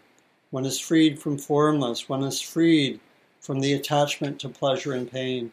One 0.49 0.65
is 0.65 0.79
freed 0.79 1.19
from 1.19 1.37
formless. 1.37 2.09
One 2.09 2.23
is 2.23 2.41
freed 2.41 2.99
from 3.41 3.59
the 3.59 3.73
attachment 3.73 4.39
to 4.39 4.49
pleasure 4.49 4.93
and 4.93 5.11
pain. 5.11 5.51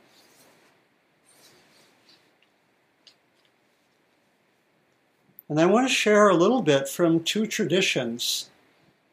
And 5.49 5.61
I 5.61 5.67
want 5.67 5.87
to 5.89 5.95
share 5.95 6.29
a 6.29 6.35
little 6.35 6.63
bit 6.63 6.89
from 6.89 7.23
two 7.23 7.47
traditions 7.47 8.51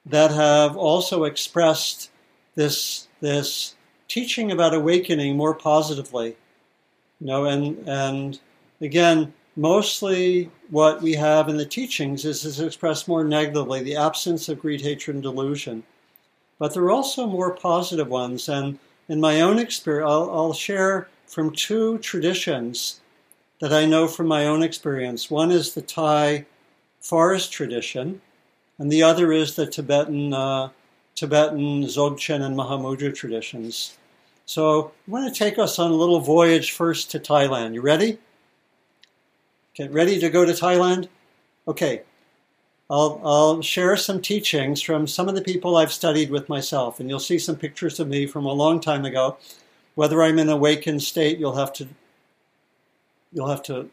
that 0.05 0.31
have 0.31 0.75
also 0.75 1.23
expressed 1.23 2.09
this, 2.55 3.07
this 3.21 3.75
teaching 4.07 4.51
about 4.51 4.73
awakening 4.73 5.37
more 5.37 5.53
positively. 5.53 6.35
You 7.19 7.27
know, 7.27 7.45
and, 7.45 7.87
and 7.87 8.39
again, 8.81 9.33
mostly 9.55 10.49
what 10.69 11.01
we 11.01 11.13
have 11.13 11.49
in 11.49 11.57
the 11.57 11.65
teachings 11.65 12.25
is, 12.25 12.43
is 12.43 12.59
expressed 12.59 13.07
more 13.07 13.23
negatively 13.23 13.83
the 13.83 13.95
absence 13.95 14.49
of 14.49 14.59
greed, 14.59 14.81
hatred, 14.81 15.15
and 15.15 15.23
delusion. 15.23 15.83
But 16.57 16.73
there 16.73 16.83
are 16.83 16.91
also 16.91 17.27
more 17.27 17.51
positive 17.55 18.07
ones. 18.07 18.49
And 18.49 18.79
in 19.07 19.21
my 19.21 19.41
own 19.41 19.59
experience, 19.59 20.09
I'll, 20.09 20.29
I'll 20.31 20.53
share 20.53 21.09
from 21.27 21.51
two 21.51 21.99
traditions 21.99 23.01
that 23.63 23.71
I 23.71 23.85
know 23.85 24.09
from 24.09 24.27
my 24.27 24.45
own 24.45 24.61
experience. 24.61 25.31
One 25.31 25.49
is 25.49 25.73
the 25.73 25.81
Thai 25.81 26.45
forest 26.99 27.53
tradition, 27.53 28.19
and 28.77 28.91
the 28.91 29.03
other 29.03 29.31
is 29.31 29.55
the 29.55 29.65
Tibetan, 29.65 30.33
uh, 30.33 30.67
Tibetan 31.15 31.83
Dzogchen 31.83 32.41
and 32.41 32.57
Mahamudra 32.57 33.15
traditions. 33.15 33.97
So 34.45 34.91
I 35.07 35.11
want 35.11 35.33
to 35.33 35.39
take 35.39 35.57
us 35.57 35.79
on 35.79 35.91
a 35.91 35.95
little 35.95 36.19
voyage 36.19 36.73
first 36.73 37.09
to 37.11 37.19
Thailand. 37.19 37.73
You 37.73 37.79
ready? 37.79 38.17
Get 39.75 39.93
ready 39.93 40.19
to 40.19 40.29
go 40.29 40.43
to 40.43 40.51
Thailand? 40.51 41.07
Okay, 41.65 42.01
I'll, 42.89 43.21
I'll 43.23 43.61
share 43.61 43.95
some 43.95 44.21
teachings 44.21 44.81
from 44.81 45.07
some 45.07 45.29
of 45.29 45.35
the 45.35 45.41
people 45.41 45.77
I've 45.77 45.93
studied 45.93 46.31
with 46.31 46.49
myself, 46.49 46.99
and 46.99 47.09
you'll 47.09 47.19
see 47.19 47.39
some 47.39 47.55
pictures 47.55 47.97
of 48.01 48.09
me 48.09 48.27
from 48.27 48.45
a 48.45 48.51
long 48.51 48.81
time 48.81 49.05
ago. 49.05 49.37
Whether 49.95 50.21
I'm 50.21 50.37
in 50.37 50.49
awakened 50.49 51.01
state, 51.01 51.39
you'll 51.39 51.55
have 51.55 51.71
to 51.73 51.87
you'll 53.33 53.49
have 53.49 53.63
to 53.63 53.89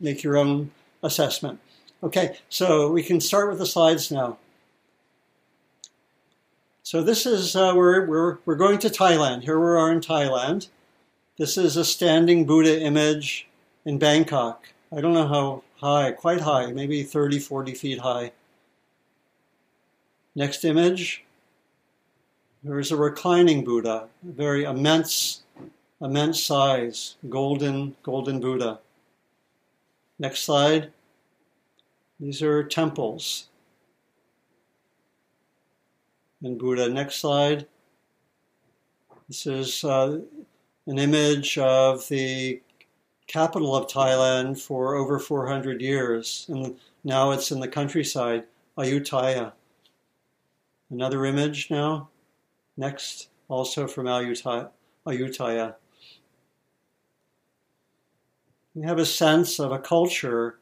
make 0.00 0.22
your 0.22 0.36
own 0.36 0.70
assessment. 1.02 1.60
Okay, 2.02 2.38
so 2.48 2.90
we 2.90 3.02
can 3.02 3.20
start 3.20 3.48
with 3.48 3.58
the 3.58 3.66
slides 3.66 4.10
now. 4.10 4.38
So 6.82 7.02
this 7.02 7.26
is 7.26 7.54
uh, 7.54 7.72
we're, 7.76 8.06
we're 8.06 8.38
we're 8.46 8.54
going 8.54 8.78
to 8.78 8.88
Thailand. 8.88 9.42
Here 9.42 9.58
we 9.58 9.66
are 9.66 9.92
in 9.92 10.00
Thailand. 10.00 10.68
This 11.36 11.58
is 11.58 11.76
a 11.76 11.84
standing 11.84 12.46
Buddha 12.46 12.80
image 12.80 13.46
in 13.84 13.98
Bangkok. 13.98 14.68
I 14.90 15.00
don't 15.00 15.12
know 15.12 15.28
how 15.28 15.62
high, 15.76 16.12
quite 16.12 16.40
high, 16.40 16.72
maybe 16.72 17.02
30, 17.02 17.38
40 17.38 17.74
feet 17.74 17.98
high. 18.00 18.32
Next 20.34 20.64
image. 20.64 21.24
There 22.64 22.78
is 22.78 22.90
a 22.90 22.96
reclining 22.96 23.64
Buddha, 23.64 24.08
a 24.26 24.32
very 24.32 24.64
immense, 24.64 25.42
immense 26.00 26.42
size, 26.42 27.16
golden, 27.28 27.96
golden 28.02 28.40
Buddha. 28.40 28.80
Next 30.18 30.44
slide. 30.44 30.92
These 32.20 32.42
are 32.42 32.64
temples 32.64 33.48
And 36.42 36.58
Buddha. 36.58 36.88
Next 36.88 37.16
slide. 37.16 37.66
This 39.28 39.46
is 39.46 39.84
uh, 39.84 40.20
an 40.86 40.98
image 40.98 41.58
of 41.58 42.08
the 42.08 42.62
capital 43.26 43.76
of 43.76 43.88
Thailand 43.88 44.58
for 44.58 44.94
over 44.94 45.18
400 45.18 45.80
years, 45.80 46.46
and 46.48 46.76
now 47.04 47.32
it's 47.32 47.50
in 47.50 47.60
the 47.60 47.68
countryside, 47.68 48.44
Ayutthaya. 48.76 49.52
Another 50.90 51.26
image 51.26 51.70
now. 51.70 52.08
Next, 52.76 53.28
also 53.48 53.86
from 53.86 54.06
Ayutthaya. 54.06 54.70
We 58.78 58.86
have 58.86 59.00
a 59.00 59.06
sense 59.06 59.58
of 59.58 59.72
a 59.72 59.80
culture 59.80 60.56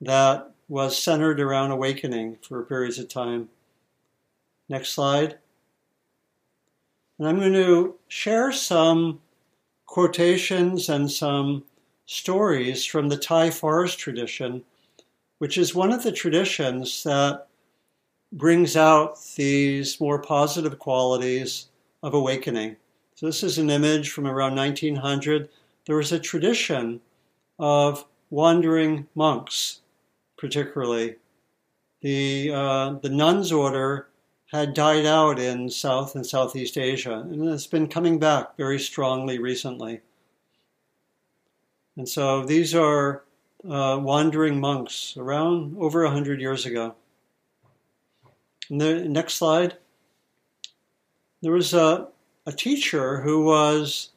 that 0.00 0.50
was 0.66 0.96
centered 0.96 1.38
around 1.38 1.72
awakening 1.72 2.38
for 2.40 2.62
periods 2.62 2.98
of 2.98 3.10
time. 3.10 3.50
Next 4.70 4.94
slide. 4.94 5.36
And 7.18 7.28
I'm 7.28 7.38
going 7.38 7.52
to 7.52 7.96
share 8.08 8.50
some 8.50 9.20
quotations 9.84 10.88
and 10.88 11.10
some 11.10 11.64
stories 12.06 12.86
from 12.86 13.10
the 13.10 13.18
Thai 13.18 13.50
forest 13.50 13.98
tradition, 13.98 14.64
which 15.36 15.58
is 15.58 15.74
one 15.74 15.92
of 15.92 16.02
the 16.02 16.12
traditions 16.12 17.02
that 17.02 17.48
brings 18.32 18.74
out 18.74 19.22
these 19.36 20.00
more 20.00 20.18
positive 20.18 20.78
qualities 20.78 21.66
of 22.02 22.14
awakening. 22.14 22.76
So, 23.16 23.26
this 23.26 23.42
is 23.42 23.58
an 23.58 23.68
image 23.68 24.12
from 24.12 24.26
around 24.26 24.56
1900. 24.56 25.50
There 25.84 25.96
was 25.96 26.10
a 26.10 26.18
tradition 26.18 27.02
of 27.58 28.04
wandering 28.30 29.06
monks, 29.14 29.80
particularly. 30.36 31.16
The, 32.00 32.52
uh, 32.52 32.90
the 33.02 33.08
nuns' 33.08 33.52
order 33.52 34.08
had 34.52 34.74
died 34.74 35.06
out 35.06 35.38
in 35.38 35.70
South 35.70 36.14
and 36.14 36.26
Southeast 36.26 36.76
Asia, 36.78 37.14
and 37.20 37.48
it's 37.48 37.66
been 37.66 37.88
coming 37.88 38.18
back 38.18 38.56
very 38.56 38.78
strongly 38.78 39.38
recently. 39.38 40.00
And 41.96 42.08
so 42.08 42.44
these 42.44 42.74
are 42.74 43.24
uh, 43.68 43.98
wandering 44.00 44.60
monks 44.60 45.16
around 45.16 45.76
over 45.78 46.04
a 46.04 46.10
hundred 46.10 46.40
years 46.40 46.66
ago. 46.66 46.94
And 48.70 48.80
the 48.80 49.08
next 49.08 49.34
slide. 49.34 49.76
There 51.42 51.52
was 51.52 51.74
a, 51.74 52.08
a 52.46 52.52
teacher 52.52 53.20
who 53.20 53.44
was 53.44 54.10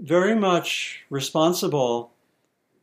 very 0.00 0.34
much 0.34 1.04
responsible 1.10 2.10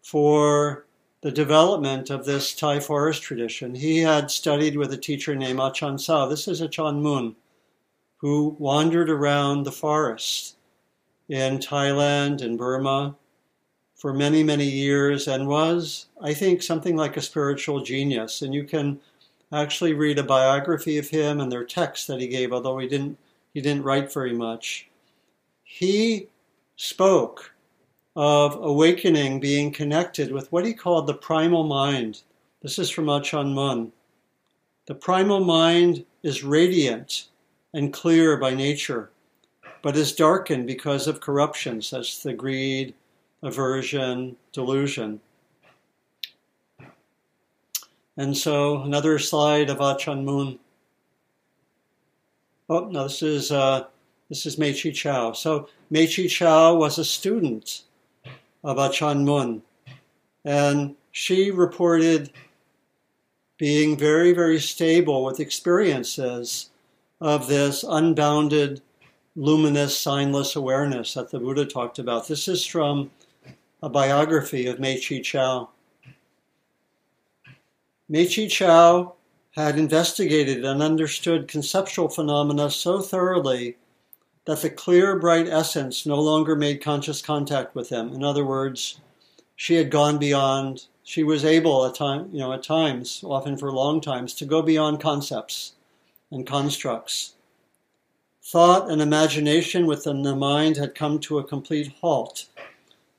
for 0.02 0.86
the 1.22 1.32
development 1.32 2.10
of 2.10 2.26
this 2.26 2.56
Thai 2.56 2.80
forest 2.80 3.22
tradition. 3.22 3.76
He 3.76 4.00
had 4.00 4.32
studied 4.32 4.76
with 4.76 4.92
a 4.92 4.98
teacher 4.98 5.36
named 5.36 5.60
ah 5.60 5.70
Achan 5.70 6.00
Sao. 6.00 6.28
This 6.28 6.48
is 6.48 6.62
ah 6.62 6.66
Achan 6.66 7.02
Mun, 7.02 7.36
who 8.18 8.56
wandered 8.60 9.10
around 9.10 9.64
the 9.64 9.72
forest 9.72 10.58
in 11.30 11.60
Thailand 11.60 12.42
and 12.42 12.58
Burma 12.58 13.16
for 13.96 14.14
many, 14.14 14.44
many 14.44 14.66
years 14.66 15.28
and 15.28 15.48
was, 15.48 16.08
I 16.20 16.34
think, 16.34 16.64
something 16.64 16.96
like 16.96 17.18
a 17.18 17.22
spiritual 17.22 17.84
genius. 17.84 18.42
And 18.42 18.52
you 18.52 18.64
can 18.64 19.00
actually 19.54 19.94
read 19.94 20.18
a 20.18 20.24
biography 20.24 20.98
of 20.98 21.10
him 21.10 21.40
and 21.40 21.52
their 21.52 21.64
texts 21.64 22.08
that 22.08 22.20
he 22.20 22.28
gave, 22.28 22.52
although 22.52 22.80
he 22.80 22.88
didn't 22.88 23.18
he 23.54 23.62
didn't 23.62 23.84
write 23.84 24.12
very 24.12 24.34
much. 24.34 24.90
He 25.64 26.30
spoke 26.78 27.51
of 28.16 28.56
awakening 28.56 29.40
being 29.40 29.72
connected 29.72 30.32
with 30.32 30.52
what 30.52 30.66
he 30.66 30.74
called 30.74 31.08
the 31.08 31.14
primal 31.14 31.64
mind. 31.64 32.22
This 32.62 32.78
is 32.78 32.90
from 32.90 33.10
Achan 33.10 33.54
Mun. 33.54 33.92
The 34.88 34.96
primal 34.96 35.40
mind 35.40 36.06
is 36.24 36.44
radiant 36.44 37.28
and 37.74 37.94
clear 37.94 38.38
by 38.38 38.54
nature, 38.54 39.12
but 39.82 39.96
is 39.96 40.14
darkened 40.14 40.68
because 40.68 41.08
of 41.08 41.22
corruption, 41.22 41.82
such 41.82 42.12
as 42.12 42.24
the 42.24 42.34
greed, 42.34 42.94
aversion, 43.44 44.36
delusion. 44.52 45.22
And 48.18 48.36
so 48.36 48.82
another 48.82 49.18
slide 49.20 49.70
of 49.70 49.80
Achan 49.80 50.26
Mun. 50.26 50.60
Oh, 52.70 52.90
no, 52.90 53.04
this 53.04 53.24
is, 53.24 53.52
uh, 53.52 53.86
this 54.28 54.46
is 54.46 54.58
Mei 54.58 54.74
Chi 54.74 54.92
Chao. 54.92 55.32
So 55.32 55.70
Mei 55.90 56.08
Chi 56.08 56.28
Chao 56.28 56.76
was 56.76 56.98
a 56.98 57.06
student 57.06 57.84
of 58.64 58.78
Achan 58.78 59.26
Mun. 59.26 59.62
And 60.46 60.96
she 61.12 61.52
reported 61.52 62.32
being 63.58 63.96
very, 63.96 64.34
very 64.34 64.60
stable 64.60 65.24
with 65.24 65.40
experiences 65.40 66.72
of 67.20 67.48
this 67.48 67.84
unbounded, 67.88 68.82
luminous, 69.36 69.96
signless 70.04 70.56
awareness 70.56 71.14
that 71.14 71.30
the 71.30 71.40
Buddha 71.40 71.66
talked 71.66 72.00
about. 72.00 72.28
This 72.28 72.48
is 72.48 72.66
from 72.66 73.12
a 73.84 73.90
biography 73.90 74.68
of 74.68 74.80
Mei 74.80 75.00
Chi 75.00 75.22
Chao. 75.22 75.70
Mei 78.10 78.28
Chi 78.28 78.48
Chao 78.48 79.14
had 79.52 79.78
investigated 79.78 80.66
and 80.66 80.82
understood 80.82 81.48
conceptual 81.48 82.10
phenomena 82.10 82.72
so 82.72 83.02
thoroughly 83.02 83.78
that 84.46 84.62
the 84.62 84.70
clear, 84.70 85.20
bright 85.20 85.48
essence 85.48 86.06
no 86.06 86.20
longer 86.20 86.56
made 86.56 86.84
conscious 86.84 87.22
contact 87.22 87.76
with 87.76 87.90
them. 87.90 88.14
In 88.14 88.24
other 88.24 88.46
words, 88.46 89.00
she 89.56 89.76
had 89.76 89.92
gone 89.92 90.18
beyond, 90.18 90.86
she 91.04 91.24
was 91.24 91.46
able 91.46 91.86
at 91.86 91.96
time, 91.96 92.30
you 92.32 92.40
know, 92.40 92.52
at 92.54 92.64
times, 92.64 93.24
often 93.26 93.58
for 93.58 93.72
long 93.72 94.02
times, 94.02 94.34
to 94.36 94.46
go 94.46 94.62
beyond 94.62 95.00
concepts 95.00 95.74
and 96.32 96.48
constructs. 96.48 97.36
Thought 98.44 98.90
and 98.90 99.02
imagination 99.02 99.86
within 99.86 100.24
the 100.24 100.36
mind 100.36 100.78
had 100.78 100.96
come 100.96 101.20
to 101.20 101.38
a 101.38 101.44
complete 101.44 101.94
halt 102.02 102.48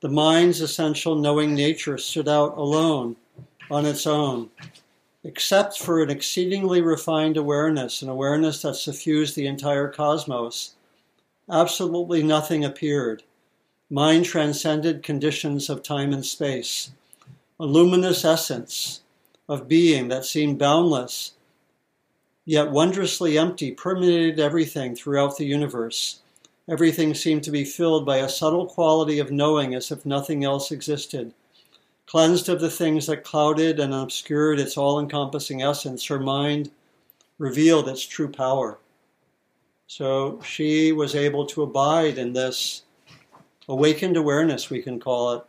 the 0.03 0.09
mind's 0.09 0.59
essential 0.59 1.15
knowing 1.15 1.55
nature 1.55 1.97
stood 1.97 2.27
out 2.27 2.57
alone 2.57 3.15
on 3.71 3.85
its 3.85 4.05
own, 4.05 4.49
except 5.23 5.79
for 5.79 6.03
an 6.03 6.09
exceedingly 6.09 6.81
refined 6.81 7.37
awareness, 7.37 8.01
an 8.01 8.09
awareness 8.09 8.61
that 8.63 8.75
suffused 8.75 9.33
the 9.37 9.47
entire 9.47 9.87
cosmos. 9.87 10.75
Absolutely 11.49 12.23
nothing 12.23 12.63
appeared. 12.63 13.23
Mind 13.89 14.23
transcended 14.23 15.03
conditions 15.03 15.69
of 15.69 15.83
time 15.83 16.13
and 16.13 16.25
space. 16.25 16.91
A 17.59 17.65
luminous 17.65 18.23
essence 18.23 19.01
of 19.49 19.67
being 19.67 20.07
that 20.07 20.25
seemed 20.25 20.57
boundless, 20.57 21.33
yet 22.45 22.71
wondrously 22.71 23.37
empty, 23.37 23.71
permeated 23.71 24.39
everything 24.39 24.95
throughout 24.95 25.37
the 25.37 25.45
universe. 25.45 26.21
Everything 26.69 27.13
seemed 27.13 27.43
to 27.43 27.51
be 27.51 27.65
filled 27.65 28.05
by 28.05 28.17
a 28.17 28.29
subtle 28.29 28.65
quality 28.65 29.19
of 29.19 29.29
knowing 29.31 29.75
as 29.75 29.91
if 29.91 30.05
nothing 30.05 30.45
else 30.45 30.71
existed. 30.71 31.33
Cleansed 32.05 32.47
of 32.47 32.61
the 32.61 32.69
things 32.69 33.07
that 33.07 33.25
clouded 33.25 33.81
and 33.81 33.93
obscured 33.93 34.59
its 34.59 34.77
all 34.77 34.97
encompassing 34.97 35.61
essence, 35.61 36.05
her 36.05 36.19
mind 36.19 36.71
revealed 37.37 37.89
its 37.89 38.05
true 38.05 38.29
power. 38.29 38.77
So 39.87 40.41
she 40.41 40.91
was 40.91 41.15
able 41.15 41.45
to 41.47 41.63
abide 41.63 42.17
in 42.17 42.33
this 42.33 42.83
awakened 43.67 44.17
awareness, 44.17 44.69
we 44.69 44.81
can 44.81 44.99
call 44.99 45.33
it, 45.33 45.43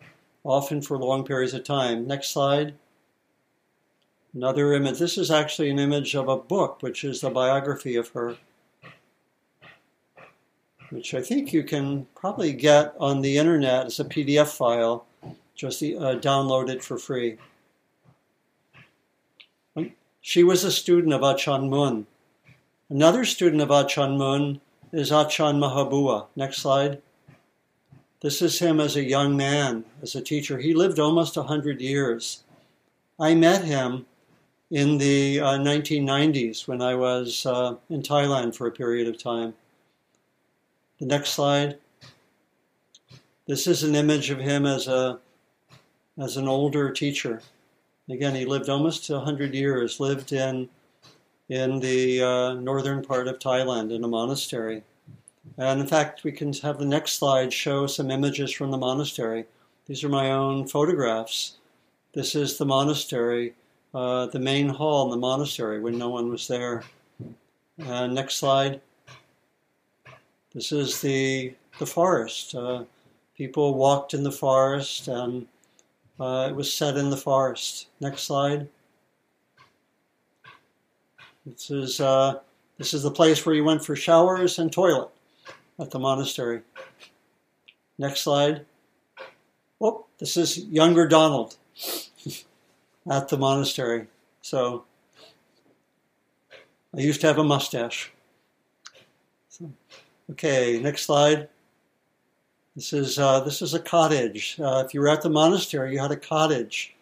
often 0.45 0.83
for 0.83 0.99
long 0.99 1.25
periods 1.25 1.55
of 1.55 1.65
time. 1.65 2.07
Next 2.07 2.31
slide. 2.31 2.75
Another 4.35 4.73
image. 4.73 4.99
This 4.99 5.17
is 5.17 5.31
actually 5.31 5.71
an 5.71 5.79
image 5.79 6.15
of 6.15 6.29
a 6.29 6.37
book, 6.37 6.83
which 6.83 7.05
is 7.05 7.21
the 7.21 7.31
biography 7.31 7.97
of 7.97 8.09
her 8.09 8.37
which 10.95 11.13
I 11.13 11.23
think 11.23 11.53
you 11.53 11.65
can 11.65 12.07
probably 12.15 12.53
get 12.53 12.95
on 13.01 13.21
the 13.21 13.37
internet 13.37 13.87
as 13.87 13.99
a 13.99 14.05
PDF 14.05 14.57
file. 14.57 15.07
Just 15.57 15.83
uh, 15.83 16.19
download 16.19 16.69
it 16.69 16.85
for 16.85 16.99
free. 16.99 17.37
She 20.21 20.45
was 20.45 20.63
a 20.63 20.71
student 20.71 21.13
of 21.13 21.23
Achan 21.23 21.69
Mun. 21.69 22.07
Another 22.95 23.25
student 23.25 23.61
of 23.61 23.73
Achan 23.73 24.17
Mun 24.17 24.61
is 24.93 25.11
Achan 25.11 25.59
Mahabua. 25.59 26.27
Next 26.37 26.59
slide. 26.59 27.03
This 28.21 28.41
is 28.41 28.61
him 28.61 28.79
as 28.79 28.95
a 28.95 29.03
young 29.03 29.37
man, 29.37 29.85
as 30.01 30.15
a 30.15 30.23
teacher. 30.23 30.59
He 30.59 30.75
lived 30.75 31.01
almost 31.01 31.37
100 31.37 31.81
years. 31.81 32.45
I 33.19 33.35
met 33.35 33.65
him 33.65 34.07
in 34.71 34.99
the 34.99 35.41
uh, 35.41 35.59
1990s 35.59 36.69
when 36.69 36.81
I 36.81 36.95
was 36.95 37.45
uh, 37.45 37.75
in 37.91 38.01
Thailand 38.01 38.55
for 38.55 38.69
a 38.69 38.71
period 38.71 39.09
of 39.09 39.19
time. 39.19 39.55
The 41.01 41.07
next 41.07 41.31
slide. 41.31 41.79
This 43.49 43.67
is 43.67 43.83
an 43.83 43.97
image 43.97 44.31
of 44.31 44.39
him 44.39 44.67
as 44.67 44.87
a 44.87 45.19
as 46.17 46.37
an 46.37 46.47
older 46.47 46.93
teacher. 46.93 47.43
Again, 48.09 48.37
he 48.37 48.45
lived 48.45 48.69
almost 48.69 49.11
100 49.11 49.53
years, 49.53 49.99
lived 49.99 50.33
in, 50.33 50.69
in 51.49 51.81
the 51.81 52.23
uh, 52.23 52.55
northern 52.55 53.03
part 53.03 53.29
of 53.29 53.39
Thailand 53.39 53.95
in 53.95 54.05
a 54.05 54.09
monastery. 54.09 54.83
And 55.59 55.81
in 55.81 55.87
fact, 55.87 56.25
we 56.25 56.33
can 56.33 56.53
have 56.55 56.79
the 56.79 56.87
next 56.87 57.13
slide 57.13 57.53
show 57.53 57.87
some 57.87 58.11
images 58.11 58.51
from 58.53 58.71
the 58.71 58.79
monastery. 58.79 59.45
These 59.87 60.03
are 60.03 60.09
my 60.09 60.33
own 60.33 60.67
photographs. 60.67 61.57
This 62.15 62.35
is 62.35 62.57
the 62.57 62.65
monastery, 62.65 63.55
uh, 63.95 64.27
the 64.27 64.39
main 64.39 64.69
hall 64.69 65.05
in 65.05 65.11
the 65.11 65.17
monastery 65.17 65.81
when 65.81 65.99
no 65.99 66.09
one 66.09 66.31
was 66.31 66.49
there. 66.49 66.83
Next 67.77 68.37
slide. 68.37 68.81
This 70.55 70.73
is 70.73 71.01
the, 71.01 71.55
the 71.79 71.87
forest. 71.87 72.55
Uh, 72.55 72.85
people 73.37 73.75
walked 73.75 74.15
in 74.15 74.23
the 74.23 74.33
forest 74.33 75.09
and 75.09 75.47
uh, 76.21 76.47
it 76.49 76.55
was 76.55 76.73
set 76.73 76.97
in 76.97 77.11
the 77.11 77.17
forest. 77.17 77.89
Next 78.01 78.23
slide. 78.23 78.69
This 81.47 81.71
is 81.71 82.01
uh, 82.01 82.41
this 82.79 82.95
is 82.95 83.03
the 83.03 83.11
place 83.11 83.45
where 83.45 83.55
you 83.55 83.65
went 83.65 83.85
for 83.85 83.97
showers 83.97 84.59
and 84.59 84.73
toilet 84.73 85.11
at 85.79 85.91
the 85.91 85.99
monastery. 85.99 86.63
Next 87.99 88.23
slide. 88.23 88.65
Oh, 89.81 90.07
this 90.19 90.37
is 90.37 90.65
younger 90.67 91.07
Donald 91.07 91.57
at 93.11 93.29
the 93.29 93.37
monastery. 93.37 94.07
So 94.41 94.85
I 96.97 97.01
used 97.01 97.21
to 97.23 97.27
have 97.27 97.39
a 97.39 97.45
mustache. 97.45 98.13
So, 99.49 99.71
okay, 100.31 100.81
next 100.81 101.03
slide. 101.03 101.49
This 102.77 102.93
is 102.93 103.19
uh, 103.19 103.41
this 103.41 103.63
is 103.63 103.75
a 103.75 103.81
cottage. 103.81 104.57
Uh, 104.59 104.83
if 104.85 104.95
you 104.95 105.01
were 105.01 105.09
at 105.09 105.23
the 105.23 105.31
monastery, 105.31 105.93
you 105.93 105.99
had 105.99 106.11
a 106.11 106.17
cottage, 106.17 106.94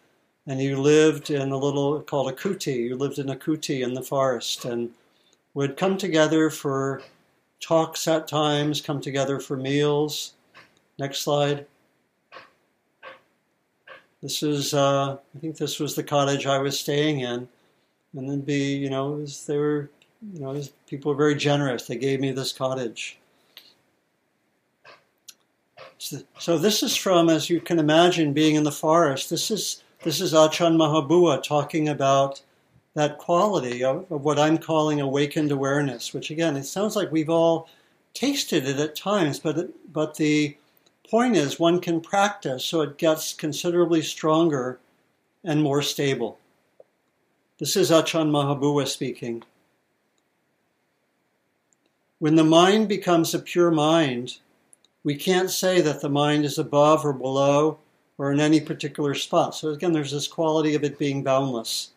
and 0.47 0.61
you 0.61 0.79
lived 0.79 1.29
in 1.29 1.51
a 1.51 1.57
little 1.57 2.01
called 2.01 2.29
a 2.29 2.35
kuti. 2.35 2.75
You 2.75 2.95
lived 2.95 3.19
in 3.19 3.29
a 3.29 3.35
kuti 3.35 3.81
in 3.81 3.93
the 3.93 4.01
forest, 4.01 4.65
and 4.65 4.91
would 5.53 5.77
come 5.77 5.97
together 5.97 6.49
for 6.49 7.01
talks 7.59 8.07
at 8.07 8.27
times. 8.27 8.81
Come 8.81 9.01
together 9.01 9.39
for 9.39 9.55
meals. 9.55 10.33
Next 10.99 11.19
slide. 11.19 11.65
This 14.21 14.43
is 14.43 14.73
uh, 14.73 15.17
I 15.35 15.39
think 15.39 15.57
this 15.57 15.79
was 15.79 15.95
the 15.95 16.03
cottage 16.03 16.45
I 16.45 16.59
was 16.59 16.79
staying 16.79 17.21
in, 17.21 17.47
and 18.15 18.29
then 18.29 18.41
be 18.41 18.75
you 18.75 18.89
know 18.89 19.11
was, 19.11 19.45
they 19.45 19.57
were 19.57 19.89
you 20.33 20.39
know 20.39 20.53
these 20.53 20.71
people 20.87 21.11
were 21.11 21.17
very 21.17 21.35
generous. 21.35 21.87
They 21.87 21.97
gave 21.97 22.19
me 22.19 22.31
this 22.31 22.53
cottage. 22.53 23.17
So 26.37 26.57
this 26.57 26.83
is 26.83 26.97
from, 26.97 27.29
as 27.29 27.49
you 27.49 27.61
can 27.61 27.79
imagine, 27.79 28.33
being 28.33 28.55
in 28.55 28.63
the 28.63 28.73
forest. 28.73 29.29
This 29.29 29.49
is 29.49 29.82
this 30.03 30.19
is 30.19 30.33
Ajahn 30.33 30.75
Mahabua 30.75 31.41
talking 31.41 31.87
about 31.87 32.41
that 32.93 33.17
quality 33.17 33.83
of, 33.83 34.11
of, 34.11 34.23
what 34.23 34.37
I'm 34.37 34.57
calling 34.57 34.99
awakened 34.99 35.51
awareness. 35.51 36.13
Which 36.13 36.29
again, 36.29 36.57
it 36.57 36.65
sounds 36.65 36.95
like 36.95 37.11
we've 37.11 37.29
all 37.29 37.69
tasted 38.13 38.67
it 38.67 38.79
at 38.79 38.95
times, 38.95 39.39
but 39.39 39.57
it, 39.57 39.93
but 39.93 40.15
the 40.15 40.57
point 41.09 41.37
is 41.37 41.59
one 41.59 41.79
can 41.79 42.01
practice 42.01 42.65
so 42.65 42.81
it 42.81 42.97
gets 42.97 43.33
considerably 43.33 44.01
stronger 44.01 44.79
and 45.43 45.63
more 45.63 45.81
stable. 45.81 46.37
This 47.59 47.75
is 47.75 47.89
Ajahn 47.89 48.29
Mahabua 48.29 48.87
speaking. 48.87 49.43
When 52.19 52.35
the 52.35 52.43
mind 52.43 52.89
becomes 52.89 53.33
a 53.33 53.39
pure 53.39 53.71
mind, 53.71 54.37
we 55.03 55.15
can't 55.15 55.49
say 55.49 55.81
that 55.81 56.01
the 56.01 56.09
mind 56.09 56.45
is 56.45 56.57
above 56.57 57.05
or 57.05 57.13
below 57.13 57.79
or 58.17 58.31
in 58.31 58.39
any 58.39 58.61
particular 58.61 59.13
spot. 59.13 59.55
So 59.55 59.69
again, 59.69 59.93
there's 59.93 60.11
this 60.11 60.27
quality 60.27 60.75
of 60.75 60.83
it 60.83 60.99
being 60.99 61.23
boundless. 61.23 61.91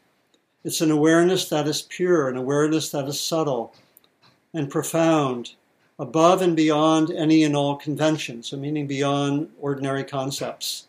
It's 0.64 0.80
an 0.80 0.90
awareness 0.90 1.48
that 1.50 1.68
is 1.68 1.82
pure, 1.82 2.28
an 2.28 2.36
awareness 2.36 2.90
that 2.90 3.06
is 3.06 3.20
subtle 3.20 3.74
and 4.52 4.70
profound, 4.70 5.54
above 5.98 6.42
and 6.42 6.56
beyond 6.56 7.10
any 7.10 7.44
and 7.44 7.54
all 7.54 7.76
conventions, 7.76 8.48
so 8.48 8.56
meaning 8.56 8.86
beyond 8.86 9.50
ordinary 9.60 10.04
concepts. 10.04 10.88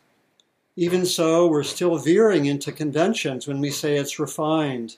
Even 0.75 1.05
so, 1.05 1.47
we're 1.47 1.63
still 1.63 1.97
veering 1.97 2.45
into 2.45 2.71
conventions 2.71 3.47
when 3.47 3.59
we 3.59 3.71
say 3.71 3.97
it's 3.97 4.19
refined. 4.19 4.97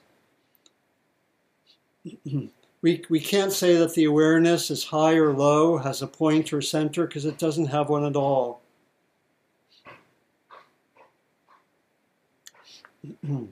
we, 2.81 3.03
we 3.09 3.19
can't 3.19 3.51
say 3.51 3.75
that 3.77 3.93
the 3.93 4.03
awareness 4.03 4.69
is 4.71 4.83
high 4.83 5.15
or 5.15 5.33
low, 5.33 5.77
has 5.77 6.01
a 6.01 6.07
point 6.07 6.51
or 6.51 6.61
center, 6.61 7.07
because 7.07 7.25
it 7.25 7.37
doesn't 7.37 7.67
have 7.67 7.89
one 7.89 8.05
at 8.05 8.15
all. 8.15 8.58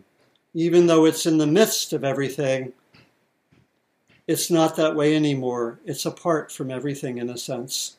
Even 0.54 0.88
though 0.88 1.06
it's 1.06 1.26
in 1.26 1.38
the 1.38 1.48
midst 1.48 1.93
of 1.93 2.04
everything, 2.04 2.74
it's 4.26 4.50
not 4.50 4.76
that 4.76 4.95
way 4.95 5.16
anymore. 5.16 5.80
It's 5.86 6.06
apart 6.06 6.52
from 6.52 6.72
everything 6.72 7.18
in 7.18 7.30
a 7.30 7.38
sense. 7.38 7.98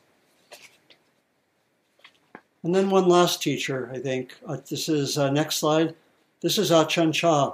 And 2.63 2.75
then 2.75 2.89
one 2.89 3.07
last 3.07 3.41
teacher, 3.41 3.89
I 3.93 3.99
think. 3.99 4.35
Uh, 4.45 4.57
this 4.69 4.89
is 4.89 5.17
uh, 5.17 5.31
next 5.31 5.57
slide. 5.57 5.95
This 6.41 6.57
is 6.57 6.71
Ajahn 6.71 7.13
Chah 7.13 7.53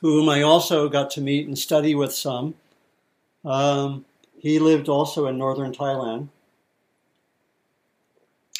whom 0.00 0.28
I 0.28 0.42
also 0.42 0.88
got 0.88 1.10
to 1.12 1.20
meet 1.20 1.46
and 1.46 1.58
study 1.58 1.94
with 1.94 2.12
some. 2.12 2.54
Um, 3.44 4.04
he 4.38 4.58
lived 4.58 4.88
also 4.88 5.26
in 5.26 5.38
northern 5.38 5.72
Thailand, 5.72 6.28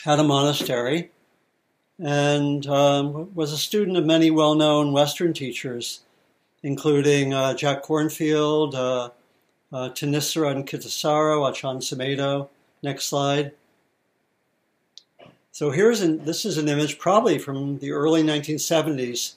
had 0.05 0.19
a 0.19 0.25
monastery, 0.25 1.11
and 1.99 2.66
um, 2.66 3.34
was 3.34 3.53
a 3.53 3.59
student 3.59 3.96
of 3.96 4.05
many 4.05 4.30
well 4.30 4.55
known 4.55 4.92
Western 4.92 5.32
teachers, 5.32 6.01
including 6.62 7.34
uh, 7.34 7.55
Jack 7.55 7.84
Kornfield, 7.84 8.74
uh, 8.74 9.11
uh, 9.74 9.90
Thanissaro 9.90 10.51
and 10.51 10.66
Kittisaro, 10.66 11.51
Ajahn 11.51 11.78
Sumedho. 11.78 12.49
Next 12.82 13.07
slide. 13.07 13.53
So 15.51 15.72
here's 15.72 16.01
an, 16.01 16.24
this 16.24 16.44
is 16.44 16.57
an 16.57 16.68
image 16.68 16.99
probably 16.99 17.38
from 17.38 17.78
the 17.78 17.90
early 17.90 18.22
1970s 18.22 19.34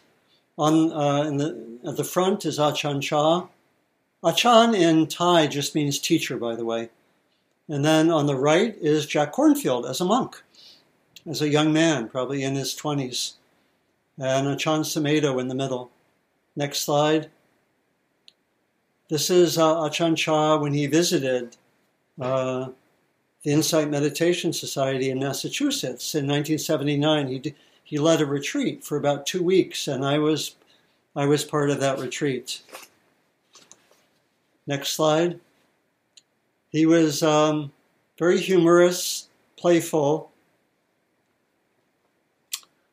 on 0.57 0.91
uh, 0.91 1.24
in 1.24 1.38
the, 1.38 1.80
at 1.88 1.97
the 1.97 2.03
front 2.03 2.45
is 2.45 2.59
Ajahn 2.59 3.01
Chah. 3.01 3.47
Achan 4.24 4.76
in 4.76 5.07
Thai 5.07 5.47
just 5.47 5.74
means 5.74 5.97
teacher, 5.97 6.38
by 6.38 6.55
the 6.55 6.66
way. 6.66 6.89
And 7.68 7.84
then 7.84 8.12
on 8.12 8.28
the 8.28 8.36
right 8.36 8.76
is 8.80 9.07
Jack 9.07 9.34
Kornfield 9.34 9.89
as 9.89 9.99
a 9.99 10.05
monk, 10.05 10.43
as 11.30 11.41
a 11.41 11.49
young 11.49 11.72
man, 11.74 12.07
probably 12.07 12.43
in 12.43 12.55
his 12.55 12.76
20s. 12.76 13.34
And 14.17 14.47
Ajahn 14.47 14.82
Sumedho 14.82 15.39
in 15.39 15.47
the 15.47 15.55
middle. 15.55 15.91
Next 16.55 16.82
slide. 16.82 17.30
This 19.09 19.30
is 19.30 19.57
uh, 19.57 19.76
Ajahn 19.76 20.15
Chah 20.15 20.57
when 20.57 20.74
he 20.74 20.88
visited 20.88 21.57
uh, 22.19 22.69
the 23.43 23.51
Insight 23.51 23.89
Meditation 23.89 24.53
Society 24.53 25.09
in 25.09 25.19
Massachusetts 25.19 26.15
in 26.15 26.28
1979. 26.28 27.28
He 27.28 27.39
d- 27.39 27.55
he 27.84 27.97
led 27.97 28.22
a 28.22 28.26
retreat 28.26 28.86
for 28.86 28.95
about 28.95 29.26
two 29.26 29.43
weeks, 29.43 29.88
and 29.88 30.05
I 30.05 30.17
was 30.17 30.55
I 31.13 31.26
was 31.26 31.43
part 31.43 31.69
of 31.69 31.82
that 31.82 31.99
retreat. 31.99 32.61
Next 34.65 34.89
slide. 34.89 35.39
He 36.69 36.86
was 36.86 37.22
um, 37.22 37.74
very 38.17 38.39
humorous, 38.39 39.28
playful. 39.57 40.31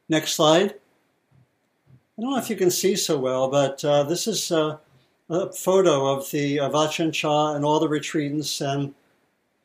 Next 0.09 0.35
slide. 0.35 0.75
I 2.17 2.23
don't 2.23 2.33
know 2.33 2.39
if 2.39 2.51
you 2.51 2.57
can 2.57 2.71
see 2.71 2.97
so 2.97 3.19
well, 3.19 3.49
but 3.49 3.85
uh, 3.85 4.03
this 4.03 4.27
is 4.27 4.51
uh, 4.51 4.79
a 5.31 5.53
photo 5.53 6.07
of 6.07 6.31
the 6.31 6.57
Ajahn 6.57 7.13
Chah 7.13 7.55
and 7.55 7.65
all 7.65 7.79
the 7.79 7.89
retreatants. 7.89 8.61
And 8.61 8.95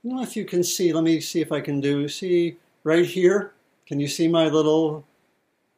I 0.04 0.08
don't 0.08 0.18
know 0.18 0.24
if 0.24 0.36
you 0.36 0.46
can 0.46 0.64
see. 0.64 0.94
Let 0.94 1.04
me 1.04 1.20
see 1.20 1.41
if 1.41 1.52
I 1.52 1.62
can 1.62 1.82
do. 1.82 2.08
See 2.08 2.58
right 2.84 3.06
here. 3.06 3.54
Can 3.86 4.00
you 4.00 4.08
see 4.08 4.28
my 4.28 4.48
little 4.48 5.06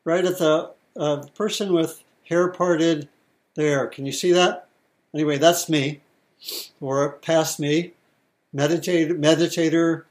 right 0.03 0.25
at 0.25 0.37
the 0.37 0.71
uh, 0.97 1.25
person 1.35 1.73
with 1.73 2.03
hair 2.25 2.49
parted 2.49 3.09
there. 3.55 3.87
Can 3.87 4.05
you 4.05 4.11
see 4.11 4.31
that? 4.31 4.67
Anyway, 5.13 5.37
that's 5.37 5.69
me, 5.69 6.01
or 6.81 7.13
past 7.13 7.59
me, 7.59 7.93
meditator, 8.53 9.17
meditator 9.17 10.03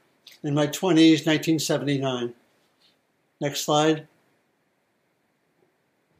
in 0.43 0.53
my 0.53 0.67
20s, 0.67 1.25
1979. 1.25 2.33
Next 3.41 3.61
slide. 3.61 4.07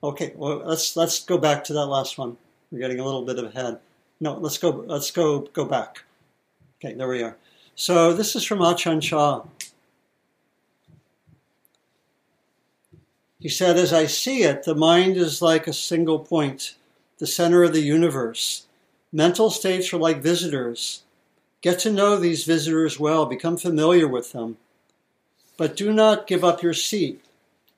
Okay, 0.06 0.34
well 0.36 0.58
let's 0.64 0.96
let's 0.96 1.24
go 1.24 1.40
back 1.40 1.64
to 1.64 1.74
that 1.74 1.88
last 1.88 2.20
one. 2.20 2.38
We're 2.72 2.78
getting 2.78 3.00
a 3.00 3.04
little 3.04 3.24
bit 3.24 3.44
ahead. 3.44 3.80
No, 4.20 4.36
let's 4.36 4.60
go 4.60 4.70
let's 4.86 5.10
go 5.10 5.40
go 5.40 5.66
back. 5.66 6.04
Okay, 6.78 6.94
there 6.94 7.08
we 7.08 7.24
are. 7.24 7.38
So 7.74 8.14
this 8.14 8.36
is 8.36 8.44
from 8.46 8.60
Ajahn 8.60 9.02
Chah. 9.02 9.42
He 13.40 13.50
said, 13.50 13.78
As 13.78 13.92
I 13.92 14.06
see 14.06 14.44
it, 14.44 14.64
the 14.64 14.76
mind 14.76 15.18
is 15.18 15.42
like 15.42 15.66
a 15.66 15.74
single 15.74 16.20
point, 16.20 16.76
the 17.18 17.26
center 17.26 17.64
of 17.64 17.74
the 17.74 17.82
universe. 17.82 18.68
Mental 19.12 19.50
states 19.50 19.92
are 19.92 19.98
like 19.98 20.22
visitors. 20.22 21.02
Get 21.62 21.80
to 21.80 21.92
know 21.92 22.18
these 22.18 22.44
visitors 22.44 23.00
well, 23.00 23.26
become 23.26 23.58
familiar 23.58 24.08
with 24.08 24.34
them. 24.34 24.58
but 25.58 25.76
do 25.76 25.92
not 25.92 26.28
give 26.28 26.44
up 26.44 26.62
your 26.62 26.74
seat 26.76 27.25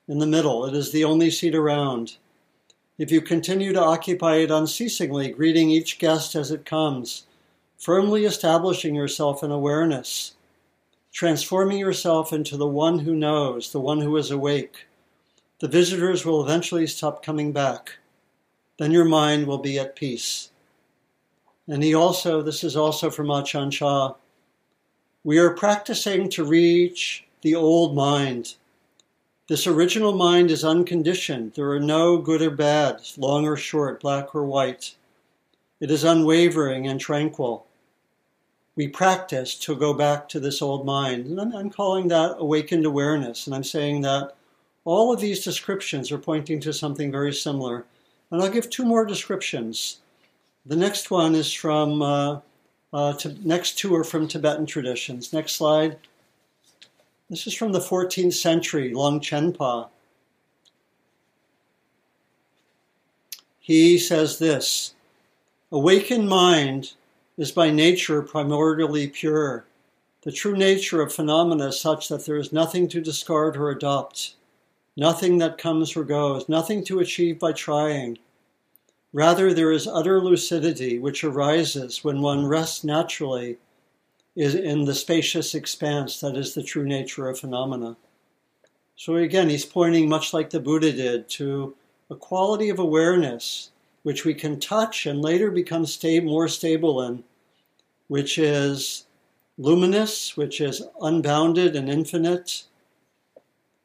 in 0.08 0.18
the 0.18 0.26
middle. 0.26 0.64
It 0.64 0.74
is 0.74 0.90
the 0.90 1.04
only 1.04 1.30
seat 1.30 1.54
around. 1.54 2.16
If 2.96 3.12
you 3.12 3.20
continue 3.20 3.72
to 3.72 3.80
occupy 3.80 4.36
it 4.36 4.50
unceasingly, 4.50 5.30
greeting 5.30 5.70
each 5.70 5.98
guest 5.98 6.34
as 6.34 6.50
it 6.50 6.64
comes, 6.64 7.26
firmly 7.76 8.24
establishing 8.24 8.94
yourself 8.94 9.44
in 9.44 9.52
awareness, 9.52 10.34
transforming 11.12 11.78
yourself 11.78 12.32
into 12.32 12.56
the 12.56 12.66
one 12.66 13.00
who 13.00 13.14
knows, 13.14 13.70
the 13.70 13.80
one 13.80 14.00
who 14.00 14.16
is 14.16 14.30
awake, 14.30 14.86
the 15.60 15.68
visitors 15.68 16.24
will 16.24 16.42
eventually 16.42 16.86
stop 16.86 17.22
coming 17.22 17.52
back. 17.52 17.98
Then 18.78 18.92
your 18.92 19.04
mind 19.04 19.46
will 19.46 19.58
be 19.58 19.78
at 19.78 19.96
peace. 19.96 20.50
And 21.68 21.82
he 21.82 21.94
also, 21.94 22.42
this 22.42 22.64
is 22.64 22.76
also 22.76 23.10
from 23.10 23.26
Ajahn 23.26 23.70
Chah, 23.70 24.14
we 25.24 25.38
are 25.38 25.50
practicing 25.50 26.30
to 26.30 26.44
reach 26.44 27.24
the 27.42 27.54
old 27.54 27.94
mind. 27.94 28.54
This 29.48 29.66
original 29.66 30.12
mind 30.12 30.50
is 30.50 30.62
unconditioned. 30.62 31.54
There 31.54 31.70
are 31.70 31.80
no 31.80 32.18
good 32.18 32.42
or 32.42 32.50
bad, 32.50 33.00
long 33.16 33.46
or 33.46 33.56
short, 33.56 33.98
black 34.02 34.34
or 34.34 34.44
white. 34.44 34.94
It 35.80 35.90
is 35.90 36.04
unwavering 36.04 36.86
and 36.86 37.00
tranquil. 37.00 37.64
We 38.76 38.88
practice 38.88 39.54
to 39.60 39.74
go 39.74 39.94
back 39.94 40.28
to 40.28 40.38
this 40.38 40.60
old 40.60 40.84
mind. 40.84 41.24
And 41.26 41.40
I'm, 41.40 41.56
I'm 41.56 41.70
calling 41.70 42.08
that 42.08 42.36
awakened 42.38 42.84
awareness. 42.84 43.46
And 43.46 43.56
I'm 43.56 43.64
saying 43.64 44.02
that 44.02 44.36
all 44.84 45.14
of 45.14 45.20
these 45.20 45.42
descriptions 45.42 46.12
are 46.12 46.18
pointing 46.18 46.60
to 46.60 46.72
something 46.74 47.10
very 47.10 47.32
similar. 47.32 47.86
And 48.30 48.42
I'll 48.42 48.50
give 48.50 48.68
two 48.68 48.84
more 48.84 49.06
descriptions. 49.06 50.00
The 50.66 50.76
next 50.76 51.10
one 51.10 51.34
is 51.34 51.50
from, 51.50 52.02
uh, 52.02 52.40
uh, 52.92 53.14
to, 53.14 53.34
next 53.48 53.78
two 53.78 53.96
are 53.96 54.04
from 54.04 54.28
Tibetan 54.28 54.66
traditions. 54.66 55.32
Next 55.32 55.52
slide. 55.52 55.96
This 57.30 57.46
is 57.46 57.52
from 57.52 57.72
the 57.72 57.78
14th 57.78 58.32
century, 58.32 58.94
Long 58.94 59.20
Longchenpa. 59.20 59.88
He 63.58 63.98
says 63.98 64.38
this 64.38 64.94
Awakened 65.70 66.26
mind 66.26 66.94
is 67.36 67.52
by 67.52 67.70
nature 67.70 68.22
primordially 68.22 69.12
pure. 69.12 69.66
The 70.22 70.32
true 70.32 70.56
nature 70.56 71.02
of 71.02 71.12
phenomena 71.12 71.66
is 71.66 71.78
such 71.78 72.08
that 72.08 72.24
there 72.24 72.38
is 72.38 72.50
nothing 72.50 72.88
to 72.88 73.00
discard 73.02 73.58
or 73.58 73.68
adopt, 73.68 74.34
nothing 74.96 75.36
that 75.36 75.58
comes 75.58 75.94
or 75.96 76.04
goes, 76.04 76.48
nothing 76.48 76.82
to 76.86 77.00
achieve 77.00 77.38
by 77.38 77.52
trying. 77.52 78.18
Rather, 79.12 79.52
there 79.52 79.70
is 79.70 79.86
utter 79.86 80.18
lucidity 80.18 80.98
which 80.98 81.22
arises 81.22 82.02
when 82.02 82.22
one 82.22 82.46
rests 82.46 82.84
naturally 82.84 83.58
is 84.38 84.54
in 84.54 84.84
the 84.84 84.94
spacious 84.94 85.52
expanse 85.52 86.20
that 86.20 86.36
is 86.36 86.54
the 86.54 86.62
true 86.62 86.84
nature 86.84 87.28
of 87.28 87.40
phenomena. 87.40 87.96
So 88.94 89.16
again, 89.16 89.48
he's 89.48 89.64
pointing, 89.64 90.08
much 90.08 90.32
like 90.32 90.50
the 90.50 90.60
Buddha 90.60 90.92
did, 90.92 91.28
to 91.30 91.74
a 92.08 92.14
quality 92.14 92.68
of 92.68 92.78
awareness 92.78 93.70
which 94.04 94.24
we 94.24 94.34
can 94.34 94.60
touch 94.60 95.06
and 95.06 95.20
later 95.20 95.50
become 95.50 95.84
sta- 95.84 96.20
more 96.20 96.46
stable 96.46 97.02
in, 97.02 97.24
which 98.06 98.38
is 98.38 99.06
luminous, 99.58 100.36
which 100.36 100.60
is 100.60 100.82
unbounded 101.00 101.74
and 101.74 101.90
infinite. 101.90 102.62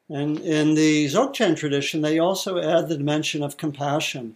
And 0.08 0.40
in 0.40 0.76
the 0.76 1.08
Dzogchen 1.08 1.58
tradition, 1.58 2.02
they 2.02 2.20
also 2.20 2.60
add 2.60 2.90
the 2.90 2.98
dimension 2.98 3.42
of 3.42 3.58
compassion 3.58 4.36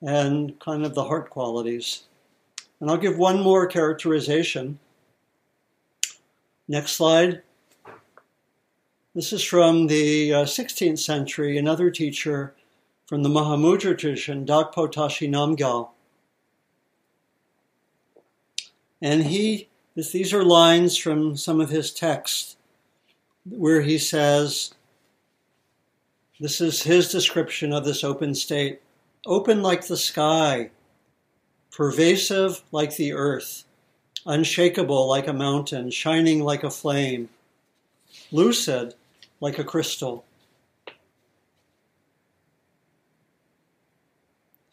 and 0.00 0.56
kind 0.60 0.86
of 0.86 0.94
the 0.94 1.04
heart 1.04 1.30
qualities. 1.30 2.04
And 2.78 2.88
I'll 2.88 2.96
give 2.96 3.18
one 3.18 3.40
more 3.40 3.66
characterization. 3.66 4.78
Next 6.68 6.92
slide. 6.92 7.42
This 9.14 9.32
is 9.32 9.42
from 9.42 9.86
the 9.86 10.34
uh, 10.34 10.44
16th 10.44 10.98
century, 10.98 11.56
another 11.56 11.90
teacher 11.90 12.54
from 13.06 13.22
the 13.22 13.28
Mahamudra 13.28 13.96
tradition, 13.96 14.44
Dakpo 14.44 14.90
Tashi 14.90 15.28
Namgyal. 15.28 15.90
And 19.00 19.24
he, 19.24 19.68
these 19.94 20.34
are 20.34 20.44
lines 20.44 20.96
from 20.96 21.36
some 21.36 21.60
of 21.60 21.70
his 21.70 21.92
texts 21.92 22.56
where 23.48 23.82
he 23.82 23.98
says, 23.98 24.74
this 26.40 26.60
is 26.60 26.82
his 26.82 27.10
description 27.10 27.72
of 27.72 27.84
this 27.84 28.04
open 28.04 28.34
state 28.34 28.82
open 29.26 29.62
like 29.62 29.86
the 29.86 29.96
sky, 29.96 30.70
pervasive 31.70 32.62
like 32.70 32.96
the 32.96 33.12
earth, 33.12 33.64
unshakable 34.26 35.08
like 35.08 35.28
a 35.28 35.32
mountain, 35.32 35.90
shining 35.90 36.42
like 36.42 36.64
a 36.64 36.70
flame, 36.70 37.28
lucid 38.32 38.94
like 39.40 39.58
a 39.58 39.64
crystal. 39.64 40.24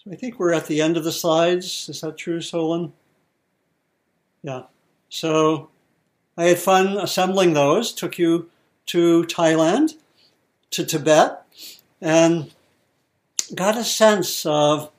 So 0.04 0.12
I 0.12 0.16
think 0.16 0.38
we're 0.38 0.54
at 0.54 0.68
the 0.68 0.82
end 0.82 0.98
of 0.98 1.04
the 1.04 1.12
slides. 1.12 1.88
Is 1.88 2.02
that 2.02 2.18
true, 2.18 2.42
Solon? 2.42 2.92
Yeah. 4.42 4.64
So 5.08 5.70
I 6.38 6.46
had 6.46 6.60
fun 6.60 6.98
assembling 6.98 7.54
those, 7.54 7.94
took 7.94 8.18
you 8.18 8.50
to 8.88 9.24
Thailand, 9.24 9.94
to 10.72 10.86
Tibet, 10.86 11.46
and 12.02 12.52
got 13.56 13.78
a 13.78 13.84
sense 13.84 14.46
of 14.46 14.92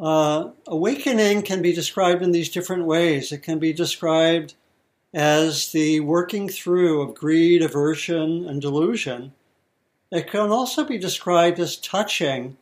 uh, 0.00 0.50
awakening 0.66 1.42
can 1.42 1.62
be 1.62 1.72
described 1.72 2.22
in 2.22 2.32
these 2.32 2.48
different 2.48 2.84
ways. 2.84 3.32
It 3.32 3.42
can 3.42 3.58
be 3.58 3.72
described 3.72 4.54
as 5.14 5.72
the 5.72 6.00
working 6.00 6.48
through 6.48 7.02
of 7.02 7.14
greed, 7.14 7.62
aversion, 7.62 8.48
and 8.48 8.60
delusion. 8.60 9.32
It 10.10 10.30
can 10.30 10.50
also 10.50 10.84
be 10.84 10.98
described 10.98 11.58
as 11.58 11.76
touching, 11.76 12.56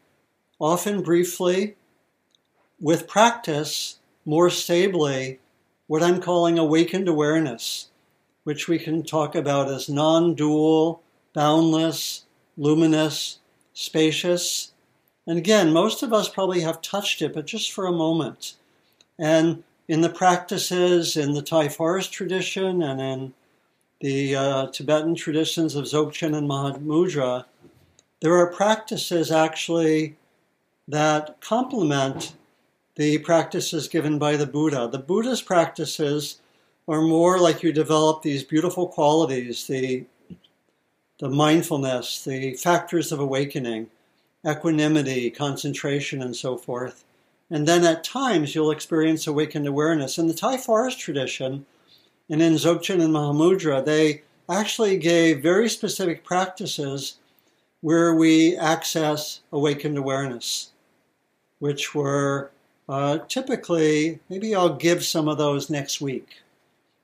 often 0.59 1.03
briefly, 1.03 1.77
with 2.81 3.09
practice, 3.09 3.99
more 4.25 4.51
stably, 4.51 5.39
what 5.87 6.03
I'm 6.03 6.21
calling 6.21 6.59
awakened 6.59 7.09
awareness, 7.09 7.89
which 8.45 8.69
we 8.69 8.79
can 8.79 9.03
talk 9.03 9.35
about 9.35 9.69
as 9.69 9.89
non 9.89 10.35
dual, 10.35 11.03
boundless, 11.35 12.25
luminous, 12.57 13.39
spacious, 13.75 14.73
and 15.27 15.39
again, 15.39 15.73
most 15.73 16.03
of 16.03 16.13
us 16.13 16.29
probably 16.29 16.61
have 16.61 16.83
touched 16.83 17.23
it, 17.23 17.35
but 17.35 17.47
just 17.47 17.73
for 17.73 17.87
a 17.87 17.93
moment. 17.93 18.55
And 19.19 19.63
in 19.87 20.01
the 20.01 20.09
practices 20.09 21.17
in 21.17 21.35
the 21.35 21.43
Thai 21.43 21.69
forest 21.69 22.13
tradition 22.13 22.83
and 22.83 23.01
in 23.01 23.35
the 24.01 24.35
uh, 24.35 24.67
Tibetan 24.69 25.15
traditions 25.15 25.75
of 25.75 25.85
Dzogchen 25.85 26.37
and 26.37 26.49
Mahamudra, 26.49 27.45
there 28.21 28.37
are 28.37 28.53
practices 28.53 29.31
actually 29.31 30.17
that 30.89 31.41
complement 31.41 32.35
the 32.97 33.19
practices 33.19 33.89
given 33.89 34.19
by 34.19 34.37
the 34.37 34.47
Buddha. 34.47 34.89
The 34.91 34.99
Buddha's 34.99 35.43
practices 35.43 36.41
are 36.89 37.03
more 37.03 37.39
like 37.39 37.63
you 37.63 37.73
develop 37.73 38.23
these 38.23 38.43
beautiful 38.43 38.89
qualities, 38.89 39.67
the, 39.67 40.05
the 41.19 41.29
mindfulness, 41.29 42.25
the 42.25 42.55
factors 42.55 43.13
of 43.13 43.21
awakening 43.21 43.89
equanimity, 44.47 45.31
concentration, 45.31 46.23
and 46.23 46.35
so 46.35 46.57
forth. 46.57 47.05
And 47.51 47.67
then 47.67 47.85
at 47.85 48.05
times 48.05 48.55
you'll 48.55 48.71
experience 48.71 49.27
awakened 49.27 49.67
awareness. 49.67 50.19
In 50.19 50.29
the 50.29 50.35
Thai 50.35 50.57
forest 50.57 50.99
tradition, 50.99 51.67
and 52.29 52.41
in 52.41 52.55
Dzogchen 52.55 53.03
and 53.03 53.13
Mahamudra, 53.13 53.85
they 53.85 54.23
actually 54.49 54.97
gave 54.97 55.43
very 55.43 55.69
specific 55.69 56.25
practices 56.25 57.17
where 57.81 58.15
we 58.15 58.57
access 58.57 59.41
awakened 59.53 59.99
awareness, 59.99 60.71
which 61.59 61.95
were 61.95 62.51
uh, 62.89 63.19
typically, 63.29 64.19
maybe 64.29 64.55
I'll 64.55 64.75
give 64.75 65.05
some 65.05 65.29
of 65.29 65.39
those 65.39 65.71
next 65.71 66.01
week. 66.01 66.43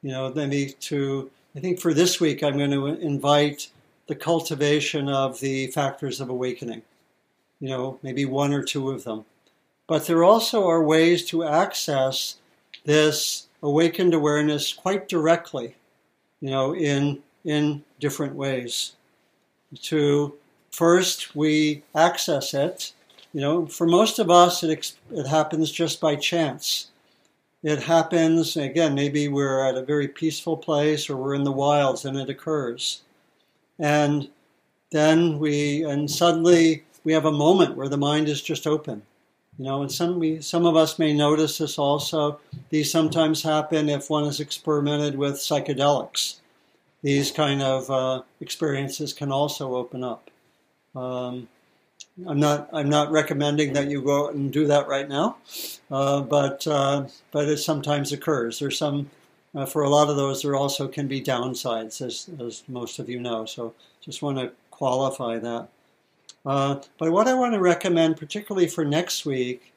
You 0.02 0.10
know, 0.10 0.32
maybe 0.34 0.74
to, 0.80 1.30
I 1.54 1.60
think 1.60 1.80
for 1.80 1.94
this 1.94 2.20
week, 2.20 2.42
I'm 2.42 2.58
going 2.58 2.72
to 2.72 2.86
invite 2.86 3.68
the 4.06 4.14
cultivation 4.14 5.08
of 5.08 5.40
the 5.40 5.68
factors 5.68 6.20
of 6.20 6.28
awakening 6.28 6.82
you 7.60 7.68
know, 7.68 7.98
maybe 8.02 8.24
one 8.24 8.52
or 8.52 8.62
two 8.62 8.90
of 8.90 9.04
them. 9.04 9.24
But 9.86 10.06
there 10.06 10.24
also 10.24 10.66
are 10.68 10.82
ways 10.82 11.24
to 11.26 11.44
access 11.44 12.36
this 12.84 13.46
awakened 13.62 14.14
awareness 14.14 14.72
quite 14.72 15.08
directly, 15.08 15.76
you 16.40 16.50
know, 16.50 16.74
in, 16.74 17.22
in 17.44 17.84
different 18.00 18.34
ways. 18.34 18.94
To 19.82 20.34
first, 20.70 21.34
we 21.34 21.82
access 21.94 22.54
it. 22.54 22.92
You 23.32 23.40
know, 23.40 23.66
for 23.66 23.86
most 23.86 24.18
of 24.18 24.30
us, 24.30 24.62
it, 24.62 24.94
it 25.10 25.26
happens 25.26 25.70
just 25.70 26.00
by 26.00 26.16
chance. 26.16 26.90
It 27.62 27.82
happens, 27.82 28.56
again, 28.56 28.94
maybe 28.94 29.28
we're 29.28 29.64
at 29.66 29.76
a 29.76 29.82
very 29.82 30.08
peaceful 30.08 30.56
place 30.56 31.10
or 31.10 31.16
we're 31.16 31.34
in 31.34 31.44
the 31.44 31.52
wilds 31.52 32.04
and 32.04 32.16
it 32.16 32.30
occurs. 32.30 33.02
And 33.78 34.28
then 34.92 35.38
we, 35.38 35.82
and 35.82 36.10
suddenly 36.10 36.84
we 37.06 37.12
have 37.12 37.24
a 37.24 37.30
moment 37.30 37.76
where 37.76 37.88
the 37.88 37.96
mind 37.96 38.28
is 38.28 38.42
just 38.42 38.66
open. 38.66 39.02
You 39.58 39.64
know, 39.64 39.80
and 39.80 39.92
some 39.92 40.18
we, 40.18 40.42
some 40.42 40.66
of 40.66 40.74
us 40.74 40.98
may 40.98 41.14
notice 41.14 41.58
this 41.58 41.78
also. 41.78 42.40
These 42.70 42.90
sometimes 42.90 43.44
happen 43.44 43.88
if 43.88 44.10
one 44.10 44.24
has 44.24 44.40
experimented 44.40 45.16
with 45.16 45.36
psychedelics. 45.36 46.40
these 47.02 47.30
kind 47.30 47.62
of 47.62 47.88
uh, 47.88 48.22
experiences 48.40 49.12
can 49.12 49.30
also 49.30 49.76
open 49.76 50.02
up. 50.02 50.30
Um, 50.96 51.48
I'm 52.26 52.40
not 52.40 52.68
I'm 52.72 52.88
not 52.88 53.12
recommending 53.12 53.72
that 53.74 53.88
you 53.88 54.02
go 54.02 54.26
out 54.26 54.34
and 54.34 54.52
do 54.52 54.66
that 54.66 54.88
right 54.88 55.08
now, 55.08 55.36
uh, 55.92 56.22
but 56.22 56.66
uh, 56.66 57.06
but 57.30 57.48
it 57.48 57.58
sometimes 57.58 58.12
occurs. 58.12 58.58
There's 58.58 58.78
some 58.78 59.10
uh, 59.54 59.64
for 59.64 59.84
a 59.84 59.90
lot 59.90 60.10
of 60.10 60.16
those. 60.16 60.42
There 60.42 60.56
also 60.56 60.88
can 60.88 61.06
be 61.06 61.22
downsides, 61.22 62.04
as 62.04 62.28
as 62.44 62.64
most 62.66 62.98
of 62.98 63.08
you 63.08 63.20
know. 63.20 63.46
So 63.46 63.74
just 64.00 64.22
want 64.22 64.38
to 64.38 64.50
qualify 64.72 65.38
that. 65.38 65.68
Uh, 66.46 66.80
but 66.98 67.10
what 67.10 67.26
I 67.26 67.34
want 67.34 67.54
to 67.54 67.60
recommend, 67.60 68.16
particularly 68.16 68.68
for 68.68 68.84
next 68.84 69.26
week, 69.26 69.72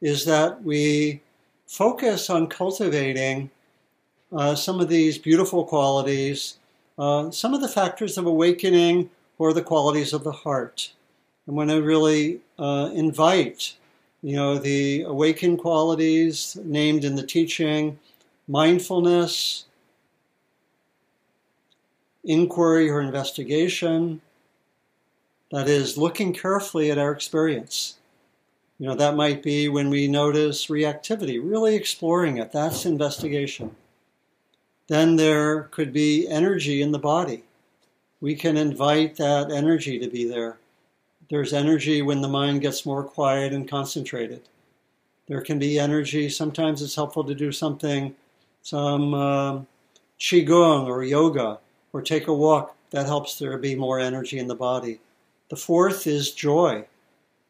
is 0.00 0.24
that 0.24 0.64
we 0.64 1.20
focus 1.66 2.30
on 2.30 2.46
cultivating 2.46 3.50
uh, 4.32 4.54
some 4.54 4.80
of 4.80 4.88
these 4.88 5.18
beautiful 5.18 5.64
qualities, 5.64 6.58
uh, 6.98 7.30
some 7.30 7.52
of 7.52 7.60
the 7.60 7.68
factors 7.68 8.16
of 8.16 8.26
awakening, 8.26 9.10
or 9.38 9.52
the 9.52 9.62
qualities 9.62 10.12
of 10.12 10.24
the 10.24 10.32
heart. 10.32 10.92
I 11.46 11.52
want 11.52 11.70
to 11.70 11.82
really 11.82 12.40
uh, 12.58 12.90
invite, 12.94 13.74
you 14.22 14.36
know, 14.36 14.56
the 14.56 15.02
awakened 15.02 15.58
qualities 15.58 16.56
named 16.64 17.04
in 17.04 17.16
the 17.16 17.26
teaching, 17.26 17.98
mindfulness, 18.48 19.66
inquiry 22.24 22.88
or 22.88 23.02
investigation. 23.02 24.22
That 25.54 25.68
is, 25.68 25.96
looking 25.96 26.32
carefully 26.32 26.90
at 26.90 26.98
our 26.98 27.12
experience. 27.12 27.94
You 28.80 28.88
know, 28.88 28.96
that 28.96 29.14
might 29.14 29.40
be 29.40 29.68
when 29.68 29.88
we 29.88 30.08
notice 30.08 30.66
reactivity, 30.66 31.38
really 31.40 31.76
exploring 31.76 32.38
it. 32.38 32.50
That's 32.50 32.84
investigation. 32.84 33.76
Then 34.88 35.14
there 35.14 35.62
could 35.70 35.92
be 35.92 36.26
energy 36.26 36.82
in 36.82 36.90
the 36.90 36.98
body. 36.98 37.44
We 38.20 38.34
can 38.34 38.56
invite 38.56 39.14
that 39.18 39.52
energy 39.52 39.96
to 40.00 40.08
be 40.08 40.24
there. 40.24 40.58
There's 41.30 41.52
energy 41.52 42.02
when 42.02 42.20
the 42.20 42.26
mind 42.26 42.60
gets 42.60 42.84
more 42.84 43.04
quiet 43.04 43.52
and 43.52 43.70
concentrated. 43.70 44.42
There 45.28 45.40
can 45.40 45.60
be 45.60 45.78
energy. 45.78 46.30
Sometimes 46.30 46.82
it's 46.82 46.96
helpful 46.96 47.22
to 47.22 47.34
do 47.34 47.52
something, 47.52 48.16
some 48.62 49.14
uh, 49.14 49.60
qigong 50.18 50.88
or 50.88 51.04
yoga, 51.04 51.60
or 51.92 52.02
take 52.02 52.26
a 52.26 52.34
walk. 52.34 52.74
That 52.90 53.06
helps 53.06 53.38
there 53.38 53.56
be 53.56 53.76
more 53.76 54.00
energy 54.00 54.40
in 54.40 54.48
the 54.48 54.56
body. 54.56 54.98
The 55.54 55.60
fourth 55.60 56.08
is 56.08 56.32
joy, 56.32 56.84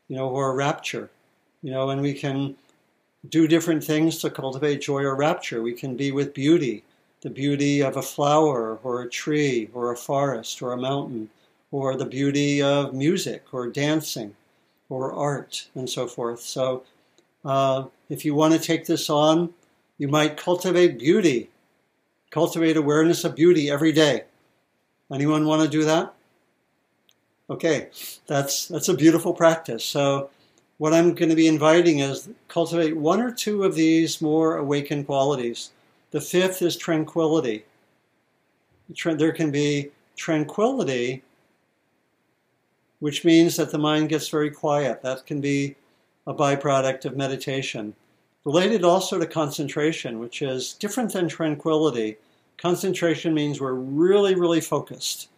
you 0.08 0.16
know, 0.16 0.28
or 0.28 0.54
rapture, 0.54 1.08
you 1.62 1.70
know, 1.70 1.88
and 1.88 2.02
we 2.02 2.12
can 2.12 2.54
do 3.26 3.48
different 3.48 3.82
things 3.82 4.18
to 4.18 4.28
cultivate 4.28 4.82
joy 4.82 5.04
or 5.04 5.16
rapture. 5.16 5.62
We 5.62 5.72
can 5.72 5.96
be 5.96 6.12
with 6.12 6.34
beauty, 6.34 6.84
the 7.22 7.30
beauty 7.30 7.80
of 7.80 7.96
a 7.96 8.02
flower 8.02 8.78
or 8.82 9.00
a 9.00 9.08
tree 9.08 9.70
or 9.72 9.90
a 9.90 9.96
forest 9.96 10.60
or 10.60 10.72
a 10.72 10.76
mountain 10.76 11.30
or 11.70 11.96
the 11.96 12.04
beauty 12.04 12.60
of 12.60 12.92
music 12.92 13.44
or 13.52 13.68
dancing 13.68 14.36
or 14.90 15.10
art 15.10 15.68
and 15.74 15.88
so 15.88 16.06
forth. 16.06 16.42
So, 16.42 16.82
uh, 17.42 17.84
if 18.10 18.26
you 18.26 18.34
want 18.34 18.52
to 18.52 18.60
take 18.60 18.84
this 18.84 19.08
on, 19.08 19.54
you 19.96 20.08
might 20.08 20.36
cultivate 20.36 20.98
beauty, 20.98 21.48
cultivate 22.30 22.76
awareness 22.76 23.24
of 23.24 23.34
beauty 23.34 23.70
every 23.70 23.92
day. 23.92 24.24
Anyone 25.10 25.46
want 25.46 25.62
to 25.62 25.68
do 25.68 25.84
that? 25.84 26.14
Okay, 27.50 27.88
that's 28.26 28.68
that's 28.68 28.88
a 28.88 28.94
beautiful 28.94 29.34
practice. 29.34 29.84
So, 29.84 30.30
what 30.78 30.94
I'm 30.94 31.14
going 31.14 31.28
to 31.28 31.36
be 31.36 31.46
inviting 31.46 31.98
is 31.98 32.28
cultivate 32.48 32.96
one 32.96 33.20
or 33.20 33.30
two 33.30 33.64
of 33.64 33.74
these 33.74 34.22
more 34.22 34.56
awakened 34.56 35.06
qualities. 35.06 35.70
The 36.10 36.20
fifth 36.20 36.62
is 36.62 36.76
tranquility. 36.76 37.64
There 38.88 39.32
can 39.32 39.50
be 39.50 39.90
tranquility 40.16 41.22
which 43.04 43.22
means 43.22 43.56
that 43.56 43.70
the 43.70 43.76
mind 43.76 44.08
gets 44.08 44.30
very 44.30 44.50
quiet. 44.50 45.02
That 45.02 45.26
can 45.26 45.38
be 45.38 45.76
a 46.26 46.32
byproduct 46.32 47.04
of 47.04 47.18
meditation. 47.18 47.94
Related 48.46 48.82
also 48.82 49.18
to 49.18 49.26
concentration, 49.26 50.18
which 50.18 50.40
is 50.40 50.72
different 50.72 51.12
than 51.12 51.28
tranquility. 51.28 52.16
Concentration 52.56 53.34
means 53.34 53.60
we're 53.60 53.74
really, 53.74 54.34
really 54.34 54.62
focused. 54.62 55.28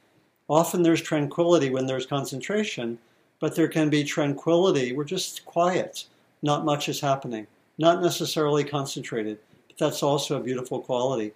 Often 0.48 0.82
there's 0.82 1.02
tranquility 1.02 1.70
when 1.70 1.86
there's 1.86 2.06
concentration, 2.06 2.98
but 3.40 3.54
there 3.54 3.68
can 3.68 3.90
be 3.90 4.04
tranquility. 4.04 4.92
We're 4.92 5.04
just 5.04 5.44
quiet. 5.44 6.04
Not 6.42 6.64
much 6.64 6.88
is 6.88 7.00
happening. 7.00 7.46
Not 7.78 8.02
necessarily 8.02 8.64
concentrated, 8.64 9.38
but 9.68 9.76
that's 9.78 10.02
also 10.02 10.36
a 10.36 10.42
beautiful 10.42 10.80
quality. 10.80 11.32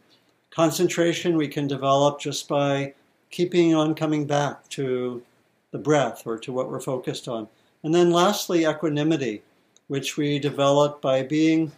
Concentration 0.51 1.37
we 1.37 1.49
can 1.49 1.67
develop 1.67 2.21
just 2.21 2.49
by 2.49 2.95
keeping 3.31 3.75
on 3.75 3.95
coming 3.95 4.27
back 4.27 4.69
to 4.71 5.23
the 5.71 5.79
breath 5.79 6.27
or 6.27 6.39
to 6.39 6.53
what 6.53 6.71
we're 6.71 6.81
focused 6.81 7.29
on. 7.29 7.49
And 7.83 7.95
then 7.95 8.11
lastly, 8.11 8.65
equanimity, 8.65 9.43
which 9.89 10.17
we 10.17 10.39
develop 10.39 11.01
by 11.01 11.23
being 11.23 11.73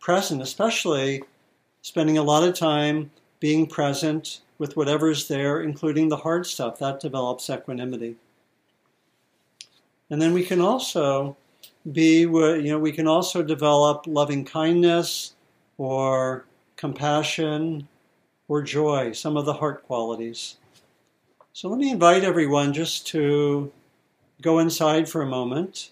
present, 0.00 0.42
especially 0.42 1.22
spending 1.82 2.18
a 2.18 2.22
lot 2.22 2.46
of 2.46 2.54
time 2.54 3.10
being 3.40 3.66
present 3.66 4.40
with 4.58 4.76
whatever's 4.76 5.28
there, 5.28 5.62
including 5.62 6.08
the 6.08 6.16
hard 6.16 6.46
stuff. 6.46 6.78
That 6.78 7.00
develops 7.00 7.48
equanimity. 7.48 8.16
And 10.10 10.20
then 10.20 10.32
we 10.32 10.44
can 10.44 10.60
also 10.60 11.36
be, 11.92 12.20
you 12.20 12.62
know, 12.64 12.78
we 12.78 12.92
can 12.92 13.06
also 13.06 13.42
develop 13.42 14.06
loving 14.06 14.44
kindness 14.44 15.34
or 15.76 16.44
compassion 16.76 17.86
or 18.48 18.62
joy, 18.62 19.12
some 19.12 19.36
of 19.36 19.44
the 19.44 19.52
heart 19.52 19.84
qualities. 19.84 20.56
So 21.52 21.68
let 21.68 21.78
me 21.78 21.90
invite 21.90 22.24
everyone 22.24 22.72
just 22.72 23.06
to 23.08 23.70
go 24.40 24.58
inside 24.60 25.08
for 25.08 25.22
a 25.22 25.26
moment. 25.26 25.90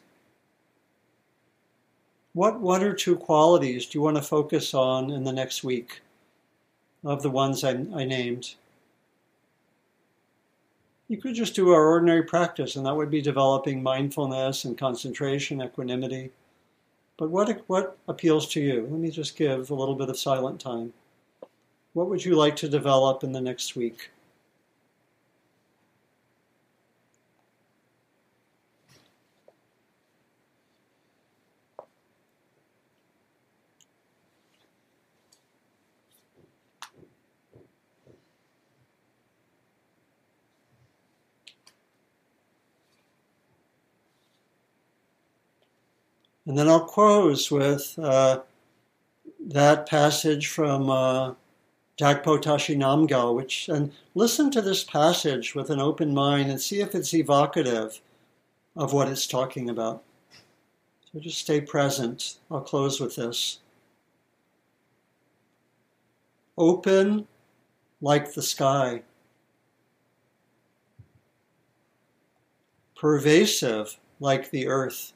What 2.32 2.60
one 2.60 2.82
or 2.82 2.92
two 2.92 3.16
qualities 3.16 3.86
do 3.86 3.98
you 3.98 4.02
want 4.02 4.16
to 4.16 4.22
focus 4.22 4.74
on 4.74 5.10
in 5.10 5.24
the 5.24 5.32
next 5.32 5.64
week 5.64 6.00
of 7.04 7.22
the 7.22 7.30
ones 7.30 7.64
I, 7.64 7.70
I 7.94 8.04
named? 8.04 8.54
You 11.08 11.18
could 11.18 11.34
just 11.34 11.54
do 11.54 11.72
our 11.72 11.86
ordinary 11.86 12.24
practice, 12.24 12.76
and 12.76 12.84
that 12.84 12.96
would 12.96 13.10
be 13.10 13.22
developing 13.22 13.82
mindfulness 13.82 14.64
and 14.64 14.76
concentration, 14.76 15.62
equanimity. 15.62 16.30
But 17.16 17.30
what, 17.30 17.62
what 17.68 17.96
appeals 18.08 18.48
to 18.48 18.60
you? 18.60 18.88
Let 18.90 19.00
me 19.00 19.10
just 19.10 19.36
give 19.36 19.70
a 19.70 19.74
little 19.74 19.94
bit 19.94 20.10
of 20.10 20.18
silent 20.18 20.60
time. 20.60 20.92
What 21.92 22.08
would 22.08 22.24
you 22.24 22.34
like 22.34 22.56
to 22.56 22.68
develop 22.68 23.24
in 23.24 23.32
the 23.32 23.40
next 23.40 23.76
week? 23.76 24.10
And 46.46 46.56
then 46.56 46.68
I'll 46.68 46.84
close 46.84 47.50
with 47.50 47.98
uh, 47.98 48.40
that 49.40 49.88
passage 49.88 50.46
from 50.46 50.88
uh, 50.88 51.34
Tashi 51.96 52.76
Namgyal, 52.76 53.34
which, 53.34 53.68
and 53.68 53.92
listen 54.14 54.50
to 54.52 54.62
this 54.62 54.84
passage 54.84 55.54
with 55.54 55.70
an 55.70 55.80
open 55.80 56.14
mind 56.14 56.50
and 56.50 56.60
see 56.60 56.80
if 56.80 56.94
it's 56.94 57.14
evocative 57.14 58.00
of 58.76 58.92
what 58.92 59.08
it's 59.08 59.26
talking 59.26 59.70
about. 59.70 60.04
So 61.12 61.20
just 61.20 61.38
stay 61.38 61.60
present. 61.60 62.36
I'll 62.50 62.60
close 62.60 63.00
with 63.00 63.16
this. 63.16 63.58
Open 66.58 67.26
like 68.00 68.34
the 68.34 68.42
sky, 68.42 69.02
pervasive 72.94 73.98
like 74.20 74.50
the 74.50 74.68
earth. 74.68 75.12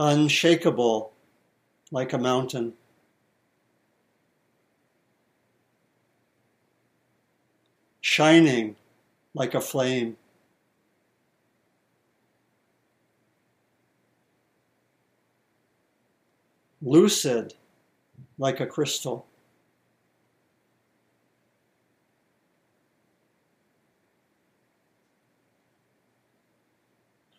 Unshakable 0.00 1.12
like 1.90 2.14
a 2.14 2.18
mountain. 2.18 2.72
Shining 8.00 8.76
like 9.34 9.54
a 9.54 9.60
flame. 9.60 10.16
Lucid 16.80 17.52
like 18.38 18.58
a 18.58 18.66
crystal. 18.66 19.26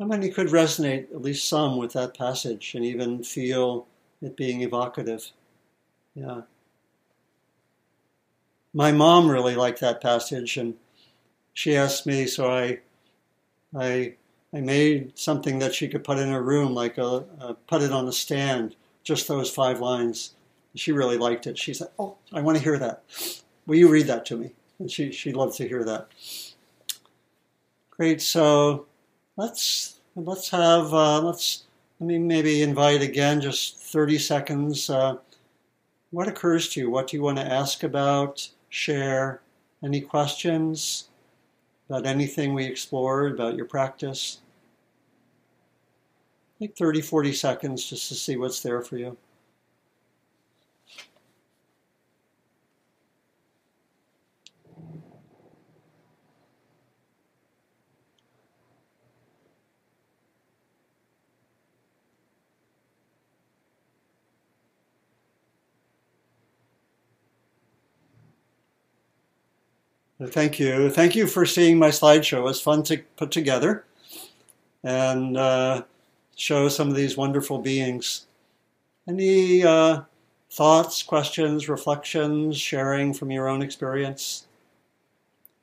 How 0.02 0.08
many 0.08 0.30
could 0.32 0.48
resonate, 0.48 1.12
at 1.12 1.22
least 1.22 1.48
some, 1.48 1.78
with 1.78 1.94
that 1.94 2.18
passage 2.18 2.74
and 2.74 2.84
even 2.84 3.24
feel 3.24 3.86
it 4.20 4.36
being 4.36 4.62
evocative? 4.62 5.32
Yeah. 6.16 6.42
my 8.74 8.92
mom 8.92 9.30
really 9.30 9.54
liked 9.54 9.80
that 9.82 10.02
passage, 10.02 10.58
and 10.58 10.74
she 11.54 11.76
asked 11.76 12.08
me, 12.08 12.26
so 12.26 12.50
I, 12.50 12.80
I, 13.78 14.16
I 14.52 14.62
made 14.62 15.20
something 15.20 15.60
that 15.60 15.76
she 15.76 15.88
could 15.88 16.04
put 16.04 16.18
in 16.18 16.30
her 16.30 16.42
room, 16.42 16.74
like 16.74 16.98
a, 16.98 17.24
a 17.40 17.54
put 17.68 17.84
it 17.84 17.92
on 17.92 18.08
a 18.08 18.12
stand, 18.12 18.76
just 19.04 19.28
those 19.28 19.52
five 19.52 19.82
lines. 19.82 20.34
She 20.74 20.92
really 20.92 21.20
liked 21.20 21.46
it. 21.46 21.60
She 21.60 21.76
said, 21.76 21.90
"Oh, 22.00 22.18
I 22.34 22.42
want 22.42 22.58
to 22.58 22.64
hear 22.64 22.80
that. 22.80 23.04
Will 23.68 23.76
you 23.76 23.88
read 23.88 24.08
that 24.08 24.26
to 24.28 24.38
me?" 24.38 24.54
And 24.80 24.90
she 24.90 25.12
she 25.12 25.32
loved 25.32 25.58
to 25.58 25.68
hear 25.68 25.84
that. 25.84 26.08
Great. 27.92 28.22
So 28.22 28.88
let's 29.42 30.00
let's 30.16 30.50
have 30.50 30.94
uh, 30.94 31.20
let's 31.20 31.64
let 32.00 32.08
me 32.08 32.20
maybe 32.20 32.62
invite 32.62 33.02
again, 33.02 33.42
just 33.42 33.78
thirty 33.80 34.20
seconds. 34.20 34.90
Uh, 34.90 35.18
what 36.12 36.28
occurs 36.28 36.70
to 36.70 36.82
you? 36.82 36.90
What 36.92 37.08
do 37.08 37.18
you 37.18 37.24
want 37.24 37.38
to 37.40 37.46
ask 37.46 37.84
about? 37.84 38.48
Share? 38.70 39.42
Any 39.84 40.02
questions 40.02 41.10
about 41.90 42.06
anything 42.06 42.54
we 42.54 42.66
explored 42.66 43.34
about 43.34 43.56
your 43.56 43.66
practice? 43.66 44.42
Like 46.60 46.78
30, 46.78 47.02
40 47.02 47.34
seconds 47.34 47.90
just 47.90 48.08
to 48.10 48.16
see 48.16 48.38
what's 48.38 48.62
there 48.62 48.82
for 48.82 48.98
you. 48.98 49.18
Thank 70.28 70.60
you. 70.60 70.92
Thank 70.92 71.16
you 71.16 71.26
for 71.26 71.48
seeing 71.48 71.80
my 71.80 71.90
slideshow. 71.90 72.40
It 72.40 72.44
was 72.44 72.62
fun 72.62 72.84
to 72.84 73.00
put 73.18 73.32
together 73.32 73.86
and 74.84 75.36
uh, 75.36 75.84
show 76.36 76.70
some 76.70 76.90
of 76.90 76.96
these 76.96 77.18
wonderful 77.18 77.58
beings. 77.58 78.28
Any 79.08 79.64
uh, 79.64 80.02
thoughts, 80.52 81.02
questions, 81.02 81.68
reflections, 81.68 82.56
sharing 82.60 83.16
from 83.16 83.32
your 83.32 83.48
own 83.48 83.64
experience? 83.64 84.46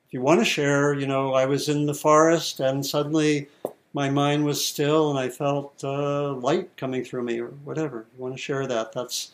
If 0.07 0.13
you 0.13 0.21
want 0.21 0.41
to 0.41 0.45
share, 0.45 0.93
you 0.93 1.07
know, 1.07 1.33
I 1.33 1.45
was 1.45 1.69
in 1.69 1.85
the 1.85 1.93
forest 1.93 2.59
and 2.59 2.85
suddenly 2.85 3.47
my 3.93 4.09
mind 4.09 4.43
was 4.43 4.63
still 4.63 5.09
and 5.09 5.19
I 5.19 5.29
felt 5.29 5.81
uh, 5.85 6.33
light 6.33 6.75
coming 6.75 7.05
through 7.05 7.23
me 7.23 7.39
or 7.39 7.47
whatever. 7.63 8.05
You 8.17 8.23
want 8.23 8.35
to 8.35 8.41
share 8.41 8.67
that? 8.67 8.91
That's, 8.91 9.31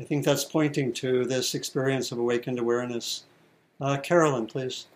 I 0.00 0.02
think 0.02 0.24
that's 0.24 0.44
pointing 0.44 0.92
to 0.94 1.24
this 1.26 1.54
experience 1.54 2.10
of 2.10 2.18
awakened 2.18 2.58
awareness. 2.58 3.22
Uh, 3.80 3.96
Carolyn, 3.98 4.46
please. 4.46 4.86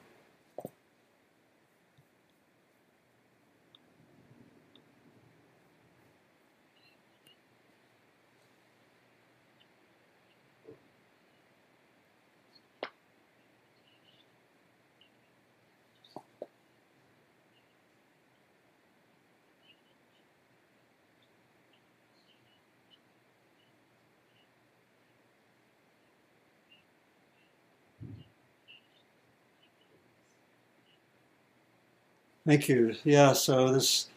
Thank 32.49 32.67
you. 32.67 32.97
Yeah, 33.05 33.35
so 33.35 33.71
this 33.71 34.09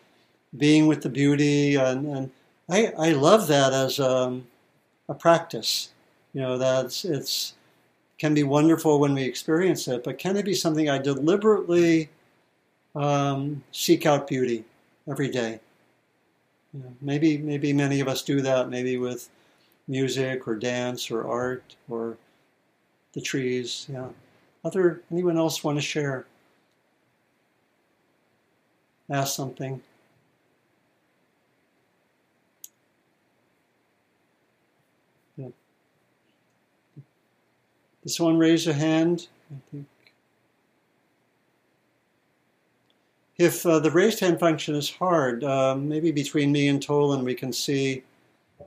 being 0.55 0.88
with 0.88 1.01
the 1.01 1.09
beauty, 1.09 1.75
and, 1.75 2.05
and 2.07 2.32
I, 2.69 2.93
I 2.97 3.11
love 3.11 3.47
that 3.47 3.73
as 3.73 3.99
um, 3.99 4.47
a 5.09 5.13
practice. 5.13 5.89
You 6.34 6.39
know, 6.39 6.57
that's 6.57 7.03
it's 7.03 7.55
can 8.19 8.34
be 8.34 8.43
wonderful 8.43 9.01
when 9.01 9.13
we 9.13 9.23
experience 9.23 9.89
it, 9.89 10.05
but 10.05 10.17
can 10.17 10.38
it 10.38 10.45
be 10.45 10.53
something 10.53 10.89
I 10.89 10.97
deliberately 10.97 12.07
um, 12.95 13.61
seek 13.73 14.05
out 14.05 14.29
beauty 14.29 14.63
every 15.09 15.27
day? 15.27 15.59
You 16.73 16.84
know, 16.84 16.93
maybe 17.01 17.38
maybe 17.38 17.73
many 17.73 17.99
of 17.99 18.07
us 18.07 18.21
do 18.21 18.39
that. 18.43 18.69
Maybe 18.69 18.95
with 18.95 19.27
music 19.89 20.47
or 20.47 20.55
dance 20.55 21.11
or 21.11 21.27
art 21.27 21.75
or 21.89 22.15
the 23.11 23.19
trees. 23.19 23.88
Yeah. 23.91 24.07
Other 24.63 25.01
anyone 25.11 25.38
else 25.38 25.65
want 25.65 25.77
to 25.77 25.82
share? 25.82 26.27
Ask 29.12 29.36
something. 29.36 29.82
Yeah. 35.38 35.49
Does 38.03 38.16
someone 38.16 38.38
raise 38.38 38.68
a 38.68 38.74
hand? 38.74 39.28
I 39.51 39.59
think. 39.72 39.86
If 43.38 43.66
uh, 43.66 43.80
the 43.80 43.91
raised 43.91 44.20
hand 44.20 44.39
function 44.39 44.76
is 44.76 44.89
hard, 44.89 45.43
uh, 45.43 45.76
maybe 45.76 46.12
between 46.12 46.51
me 46.51 46.68
and 46.68 46.80
Tolan 46.80 47.24
we 47.24 47.34
can 47.34 47.51
see 47.51 48.03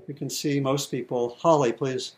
we 0.09 0.15
can 0.15 0.29
see 0.29 0.61
most 0.61 0.91
people. 0.91 1.37
Holly, 1.39 1.73
please. 1.73 2.17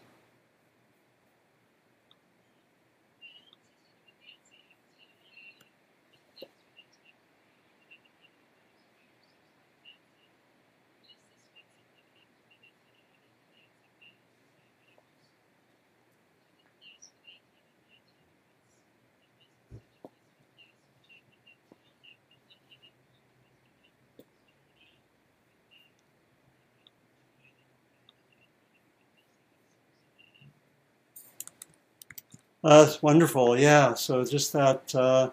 Uh, 32.66 32.84
that's 32.84 33.00
wonderful. 33.00 33.56
Yeah. 33.56 33.94
So 33.94 34.24
just 34.24 34.52
that, 34.52 34.92
uh, 34.92 35.30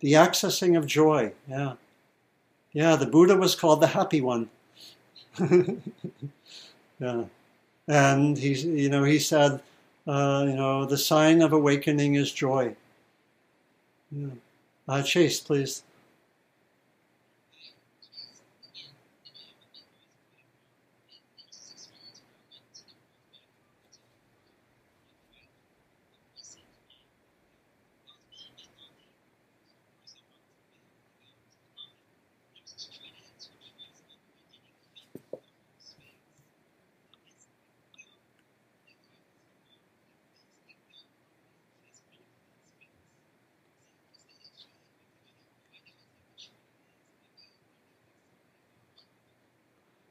the 0.00 0.12
accessing 0.12 0.76
of 0.76 0.86
joy. 0.86 1.32
Yeah. 1.48 1.72
Yeah. 2.74 2.96
The 2.96 3.06
Buddha 3.06 3.34
was 3.34 3.54
called 3.54 3.80
the 3.80 3.86
happy 3.86 4.20
one. 4.20 4.50
yeah. 7.00 7.24
And 7.88 8.36
he, 8.36 8.52
you 8.52 8.90
know, 8.90 9.04
he 9.04 9.18
said, 9.18 9.62
uh, 10.06 10.44
you 10.46 10.54
know, 10.54 10.84
the 10.84 10.98
sign 10.98 11.40
of 11.40 11.54
awakening 11.54 12.16
is 12.16 12.30
joy. 12.30 12.76
Yeah. 14.12 14.28
Uh, 14.86 15.02
Chase, 15.02 15.40
please. 15.40 15.82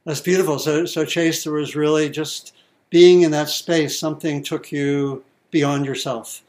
That's 0.06 0.22
beautiful. 0.22 0.60
So, 0.60 0.86
so 0.86 1.04
Chase, 1.04 1.44
there 1.44 1.54
was 1.54 1.76
really 1.76 2.10
just 2.10 2.54
being 2.92 3.22
in 3.24 3.32
that 3.32 3.50
space. 3.50 4.00
Something 4.00 4.44
took 4.44 4.72
you 4.72 5.24
beyond 5.52 5.86
yourself. 5.86 6.44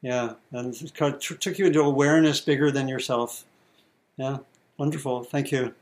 Yeah, 0.00 0.34
and 0.52 0.74
it 0.74 1.20
took 1.20 1.58
you 1.58 1.66
into 1.66 1.80
awareness 1.80 2.40
bigger 2.40 2.70
than 2.70 2.88
yourself. 2.88 3.44
Yeah, 4.16 4.38
wonderful. 4.76 5.24
Thank 5.24 5.50
you. 5.50 5.74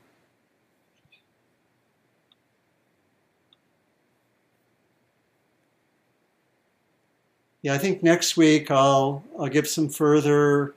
Yeah, 7.62 7.74
I 7.74 7.78
think 7.78 8.02
next 8.02 8.36
week 8.36 8.70
I'll 8.70 9.24
I'll 9.38 9.48
give 9.48 9.68
some 9.68 9.88
further 9.88 10.74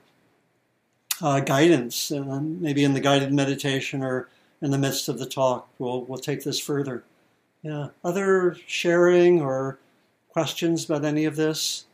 uh, 1.22 1.40
guidance, 1.40 2.12
uh, 2.12 2.40
maybe 2.40 2.84
in 2.84 2.94
the 2.94 3.00
guided 3.00 3.32
meditation 3.32 4.02
or 4.02 4.28
in 4.62 4.70
the 4.70 4.78
midst 4.78 5.08
of 5.08 5.18
the 5.18 5.26
talk. 5.26 5.68
We'll, 5.78 6.02
we'll 6.04 6.18
take 6.18 6.44
this 6.44 6.58
further. 6.58 7.04
Yeah. 7.62 7.88
Other 8.04 8.56
sharing 8.66 9.40
or 9.40 9.78
questions 10.30 10.84
about 10.84 11.04
any 11.04 11.24
of 11.24 11.36
this? 11.36 11.84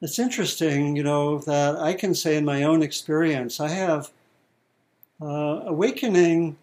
It's 0.00 0.18
interesting, 0.18 0.94
you 0.94 1.02
know, 1.02 1.38
that 1.40 1.76
I 1.76 1.94
can 1.94 2.14
say 2.14 2.36
in 2.36 2.44
my 2.44 2.62
own 2.62 2.82
experience, 2.82 3.58
I 3.58 3.68
have 3.68 4.10
uh, 5.20 5.62
awakening 5.66 6.56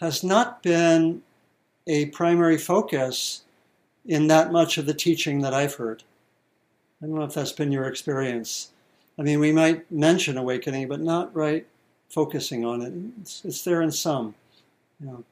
has 0.00 0.24
not 0.24 0.62
been 0.64 1.22
a 1.86 2.06
primary 2.06 2.58
focus 2.58 3.42
in 4.04 4.26
that 4.26 4.50
much 4.50 4.78
of 4.78 4.86
the 4.86 4.94
teaching 4.94 5.42
that 5.42 5.54
I've 5.54 5.74
heard. 5.74 6.02
I 7.00 7.06
don't 7.06 7.14
know 7.14 7.24
if 7.24 7.34
that's 7.34 7.52
been 7.52 7.70
your 7.70 7.84
experience. 7.84 8.70
I 9.18 9.22
mean, 9.22 9.40
we 9.40 9.52
might 9.52 9.90
mention 9.90 10.36
awakening, 10.38 10.88
but 10.88 11.00
not 11.00 11.34
right 11.34 11.66
focusing 12.08 12.64
on 12.64 12.82
it. 12.82 12.92
It's, 13.20 13.44
it's 13.44 13.62
there 13.62 13.82
in 13.82 13.90
some. 13.90 14.34
You 15.00 15.06
know. 15.06 15.24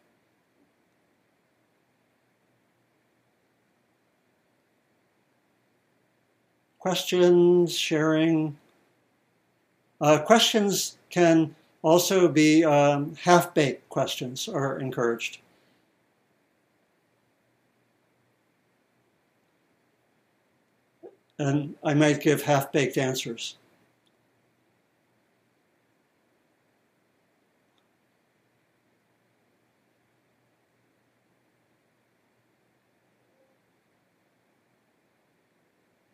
questions, 6.80 7.76
sharing. 7.76 8.56
Uh, 10.00 10.18
questions 10.18 10.96
can 11.10 11.54
also 11.82 12.26
be 12.26 12.64
um, 12.64 13.14
half 13.16 13.54
baked 13.54 13.88
questions 13.88 14.48
are 14.48 14.78
encouraged. 14.78 15.38
And 21.38 21.74
I 21.84 21.94
might 21.94 22.20
give 22.20 22.42
half 22.42 22.72
baked 22.72 22.98
answers. 22.98 23.56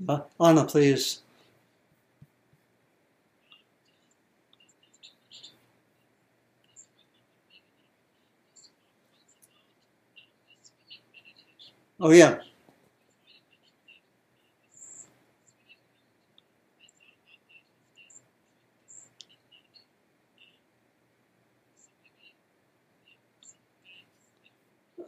Uh, 0.09 0.21
Anna, 0.41 0.65
please. 0.65 1.21
Oh, 11.99 12.11
yeah. 12.11 12.39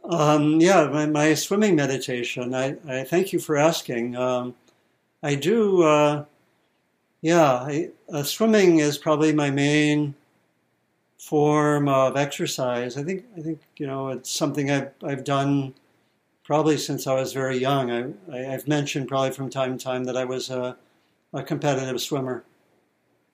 Um, 0.03 0.59
yeah, 0.59 0.87
my, 0.87 1.05
my, 1.05 1.35
swimming 1.35 1.75
meditation. 1.75 2.55
I, 2.55 2.77
I, 2.87 3.03
thank 3.03 3.31
you 3.31 3.37
for 3.39 3.55
asking. 3.55 4.15
Um, 4.15 4.55
I 5.21 5.35
do, 5.35 5.83
uh, 5.83 6.25
yeah, 7.21 7.51
I, 7.51 7.89
uh, 8.11 8.23
swimming 8.23 8.79
is 8.79 8.97
probably 8.97 9.33
my 9.33 9.51
main 9.51 10.15
form 11.17 11.89
of 11.89 12.15
exercise. 12.15 12.97
I 12.97 13.03
think, 13.03 13.25
I 13.37 13.41
think 13.41 13.59
you 13.77 13.85
know, 13.85 14.09
it's 14.09 14.31
something 14.31 14.71
I've, 14.71 14.91
I've 15.03 15.23
done 15.25 15.73
probably 16.45 16.77
since 16.77 17.05
I 17.05 17.15
was 17.15 17.33
very 17.33 17.57
young. 17.57 17.91
I, 17.91 18.37
I, 18.37 18.39
have 18.43 18.67
mentioned 18.67 19.07
probably 19.07 19.31
from 19.31 19.49
time 19.49 19.77
to 19.77 19.83
time 19.83 20.05
that 20.05 20.17
I 20.17 20.25
was 20.25 20.49
a, 20.49 20.77
a 21.33 21.43
competitive 21.43 22.01
swimmer. 22.01 22.43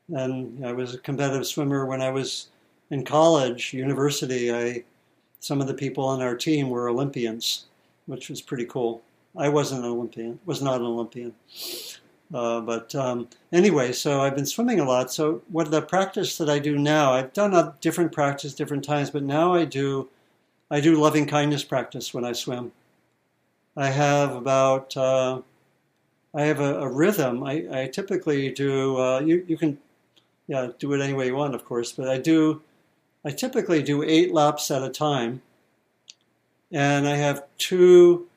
And 0.09 0.65
I 0.65 0.73
was 0.73 0.95
a 0.95 0.97
competitive 0.97 1.47
swimmer 1.47 1.85
when 1.85 2.01
I 2.01 2.09
was 2.09 2.47
in 2.89 3.05
college, 3.05 3.73
university. 3.73 4.51
I, 4.51 4.83
some 5.39 5.61
of 5.61 5.67
the 5.67 5.73
people 5.73 6.03
on 6.03 6.21
our 6.21 6.35
team 6.35 6.69
were 6.69 6.89
Olympians, 6.89 7.65
which 8.07 8.29
was 8.29 8.41
pretty 8.41 8.65
cool. 8.65 9.01
I 9.37 9.49
wasn't 9.49 9.83
an 9.83 9.91
Olympian, 9.91 10.39
was 10.45 10.61
not 10.61 10.79
an 10.79 10.87
Olympian. 10.87 11.33
Uh, 12.33 12.59
but 12.61 12.95
um, 12.95 13.27
anyway, 13.51 13.91
so 13.91 14.21
I've 14.21 14.35
been 14.35 14.45
swimming 14.45 14.79
a 14.79 14.85
lot. 14.85 15.11
So 15.11 15.41
what 15.49 15.71
the 15.71 15.81
practice 15.81 16.37
that 16.37 16.49
I 16.49 16.59
do 16.59 16.77
now, 16.77 17.13
I've 17.13 17.33
done 17.33 17.53
a 17.53 17.75
different 17.81 18.11
practice 18.11 18.53
different 18.53 18.83
times, 18.83 19.09
but 19.11 19.23
now 19.23 19.53
I 19.53 19.65
do, 19.65 20.09
I 20.71 20.79
do 20.79 20.95
loving 20.95 21.27
kindness 21.27 21.63
practice 21.63 22.13
when 22.13 22.25
I 22.25 22.31
swim. 22.31 22.71
I 23.77 23.89
have 23.89 24.35
about, 24.35 24.95
uh, 24.95 25.41
I 26.33 26.43
have 26.43 26.59
a, 26.59 26.79
a 26.79 26.89
rhythm. 26.89 27.43
I, 27.43 27.65
I, 27.71 27.87
typically 27.87 28.51
do. 28.51 28.97
Uh, 28.97 29.19
you 29.19 29.45
you 29.47 29.57
can, 29.57 29.77
yeah, 30.47 30.69
do 30.79 30.93
it 30.93 31.01
any 31.01 31.13
way 31.13 31.27
you 31.27 31.35
want, 31.35 31.55
of 31.55 31.63
course. 31.63 31.91
But 31.93 32.09
I 32.09 32.17
do, 32.17 32.61
I 33.23 33.31
typically 33.31 33.81
do 33.81 34.03
eight 34.03 34.33
laps 34.33 34.69
at 34.69 34.83
a 34.83 34.89
time, 34.89 35.41
and 36.71 37.07
I 37.07 37.15
have 37.15 37.43
two 37.57 38.27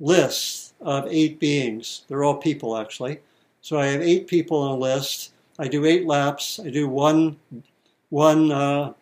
lists 0.00 0.72
of 0.80 1.06
eight 1.08 1.38
beings. 1.38 2.02
They're 2.08 2.24
all 2.24 2.36
people, 2.36 2.76
actually. 2.76 3.20
So 3.60 3.78
I 3.78 3.86
have 3.86 4.00
eight 4.00 4.26
people 4.26 4.58
on 4.58 4.72
a 4.72 4.76
list. 4.76 5.32
I 5.58 5.68
do 5.68 5.84
eight 5.84 6.06
laps. 6.06 6.58
I 6.58 6.70
do 6.70 6.88
one 6.88 7.36
one 8.08 8.50
uh, 8.50 8.92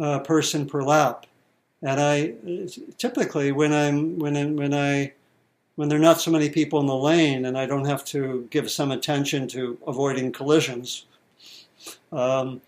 uh, 0.00 0.18
person 0.20 0.66
per 0.66 0.82
lap, 0.82 1.26
and 1.82 2.00
I 2.00 2.34
typically 2.96 3.52
when 3.52 3.72
I'm 3.72 4.18
when 4.18 4.56
when 4.56 4.74
I 4.74 5.12
when 5.78 5.88
there 5.88 5.96
are 5.96 6.02
not 6.02 6.20
so 6.20 6.32
many 6.32 6.50
people 6.50 6.80
in 6.80 6.86
the 6.86 6.96
lane 6.96 7.44
and 7.44 7.56
I 7.56 7.64
don't 7.64 7.84
have 7.84 8.04
to 8.06 8.48
give 8.50 8.68
some 8.68 8.90
attention 8.90 9.46
to 9.48 9.78
avoiding 9.86 10.32
collisions. 10.32 11.04
Um, 12.10 12.60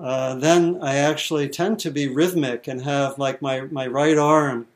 uh, 0.00 0.36
then 0.36 0.78
I 0.80 0.96
actually 0.96 1.50
tend 1.50 1.78
to 1.80 1.90
be 1.90 2.08
rhythmic 2.08 2.66
and 2.66 2.80
have 2.80 3.18
like 3.18 3.42
my, 3.42 3.60
my 3.62 3.86
right 3.86 4.16
arm 4.16 4.66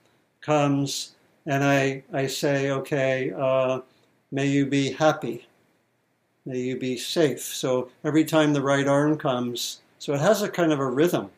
comes 0.43 1.15
and 1.49 1.65
I, 1.65 2.03
I 2.13 2.27
say, 2.27 2.71
okay, 2.71 3.33
uh, 3.35 3.81
may 4.31 4.47
you 4.47 4.67
be 4.67 4.93
happy. 4.93 5.49
May 6.45 6.61
you 6.61 6.79
be 6.79 6.99
safe. 6.99 7.43
So 7.43 7.91
every 8.05 8.27
time 8.27 8.53
the 8.53 8.61
right 8.61 8.87
arm 8.87 9.17
comes, 9.17 9.81
so 9.99 10.13
it 10.13 10.21
has 10.21 10.43
a 10.43 10.51
kind 10.51 10.73
of 10.73 10.79
a 10.79 10.87
rhythm. 10.87 11.31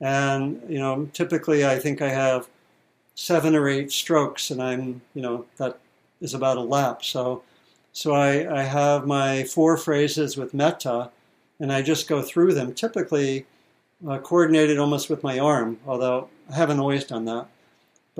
And, 0.00 0.62
you 0.68 0.78
know, 0.78 1.10
typically 1.12 1.66
I 1.66 1.80
think 1.80 2.00
I 2.00 2.10
have 2.10 2.48
seven 3.16 3.56
or 3.56 3.68
eight 3.68 3.90
strokes 3.90 4.52
and 4.52 4.62
I'm, 4.62 5.02
you 5.14 5.20
know, 5.20 5.46
that 5.56 5.80
is 6.20 6.32
about 6.32 6.56
a 6.56 6.62
lap. 6.62 7.04
So, 7.04 7.42
so 7.92 8.12
I, 8.14 8.60
I 8.60 8.62
have 8.62 9.04
my 9.04 9.42
four 9.42 9.76
phrases 9.76 10.36
with 10.36 10.54
metta 10.54 11.10
and 11.58 11.72
I 11.72 11.82
just 11.82 12.08
go 12.08 12.22
through 12.22 12.54
them, 12.54 12.72
typically 12.72 13.46
uh, 14.08 14.18
coordinated 14.18 14.78
almost 14.78 15.10
with 15.10 15.24
my 15.24 15.40
arm, 15.40 15.80
although 15.88 16.28
I 16.48 16.54
haven't 16.54 16.78
always 16.78 17.02
done 17.02 17.24
that. 17.24 17.48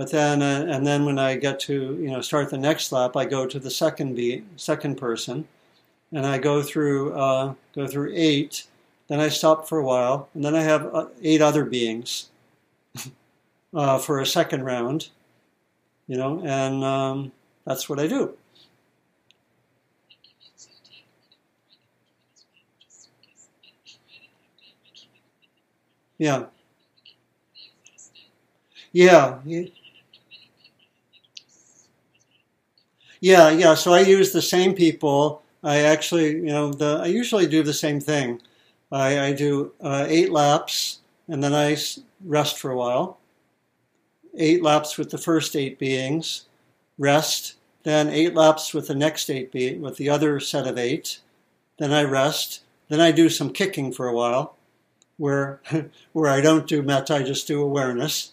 But 0.01 0.13
then, 0.13 0.41
uh, 0.41 0.65
and 0.67 0.87
then 0.87 1.05
when 1.05 1.19
I 1.19 1.37
get 1.37 1.61
to 1.61 1.75
you 2.01 2.11
know 2.11 2.23
start 2.23 2.49
the 2.49 2.57
next 2.57 2.91
lap, 2.91 3.19
I 3.19 3.27
go 3.27 3.47
to 3.47 3.59
the 3.59 3.71
second 3.71 4.15
beat, 4.15 4.47
second 4.57 4.97
person, 4.97 5.47
and 6.11 6.27
I 6.27 6.39
go 6.39 6.63
through 6.63 7.13
uh, 7.13 7.55
go 7.75 7.87
through 7.87 8.13
eight. 8.15 8.67
Then 9.09 9.21
I 9.21 9.29
stop 9.29 9.69
for 9.69 9.77
a 9.79 9.85
while, 9.85 10.31
and 10.35 10.43
then 10.43 10.57
I 10.57 10.63
have 10.63 10.87
uh, 10.95 11.09
eight 11.23 11.43
other 11.43 11.67
beings 11.67 12.31
uh, 13.75 13.99
for 13.99 14.21
a 14.21 14.27
second 14.27 14.65
round. 14.65 15.11
You 16.07 16.17
know, 16.17 16.43
and 16.47 16.83
um, 16.83 17.33
that's 17.67 17.89
what 17.89 18.01
I 18.01 18.07
do. 18.07 18.39
Yeah. 26.19 26.47
Yeah. 28.93 29.41
Yeah, 33.21 33.51
yeah. 33.51 33.75
So 33.75 33.93
I 33.93 34.01
use 34.01 34.33
the 34.33 34.43
same 34.43 34.75
people. 34.75 35.43
I 35.63 35.81
actually, 35.81 36.37
you 36.37 36.47
know, 36.47 36.73
the 36.73 37.01
I 37.03 37.07
usually 37.07 37.47
do 37.47 37.63
the 37.63 37.75
same 37.75 38.01
thing. 38.01 38.41
I, 38.91 39.21
I 39.21 39.33
do 39.33 39.73
uh, 39.81 40.07
eight 40.09 40.31
laps 40.33 41.01
and 41.29 41.43
then 41.45 41.55
I 41.55 41.77
rest 42.25 42.59
for 42.59 42.71
a 42.71 42.77
while. 42.77 43.19
Eight 44.37 44.63
laps 44.63 44.97
with 44.97 45.11
the 45.11 45.19
first 45.19 45.55
eight 45.55 45.79
beings, 45.79 46.47
rest. 46.99 47.57
Then 47.83 48.09
eight 48.09 48.35
laps 48.35 48.73
with 48.75 48.89
the 48.89 48.95
next 48.95 49.31
eight 49.31 49.53
being 49.53 49.81
with 49.81 49.97
the 49.97 50.09
other 50.09 50.41
set 50.41 50.67
of 50.67 50.79
eight. 50.79 51.21
Then 51.79 51.93
I 51.93 52.05
rest. 52.05 52.63
Then 52.89 53.01
I 53.01 53.13
do 53.13 53.29
some 53.29 53.53
kicking 53.53 53.93
for 53.93 54.09
a 54.09 54.15
while, 54.15 54.57
where 55.17 55.61
where 56.13 56.31
I 56.31 56.41
don't 56.41 56.67
do 56.67 56.83
metta, 56.83 57.17
I 57.17 57.23
just 57.23 57.47
do 57.47 57.63
awareness 57.63 58.33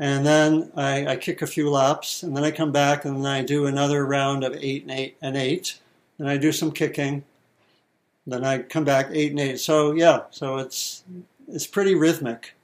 and 0.00 0.24
then 0.24 0.72
I, 0.74 1.08
I, 1.08 1.16
kick 1.16 1.42
a 1.42 1.46
few 1.46 1.68
laps, 1.68 2.22
and 2.22 2.34
then 2.34 2.42
I 2.42 2.50
come 2.50 2.72
back, 2.72 3.04
and 3.04 3.16
then 3.16 3.26
I 3.26 3.42
do 3.42 3.66
another 3.66 4.06
round 4.06 4.42
of 4.42 4.54
eight 4.54 4.82
and 4.82 4.90
eight 4.90 5.18
and 5.20 5.36
eight, 5.36 5.78
and 6.18 6.28
I 6.28 6.38
do 6.38 6.52
some 6.52 6.72
kicking. 6.72 7.22
Then 8.26 8.42
I 8.42 8.62
come 8.62 8.84
back 8.84 9.10
eight 9.12 9.32
and 9.32 9.40
eight. 9.40 9.60
So 9.60 9.92
yeah, 9.92 10.22
so 10.30 10.56
it's 10.56 11.04
it's 11.48 11.66
pretty 11.66 11.94
rhythmic. 11.94 12.54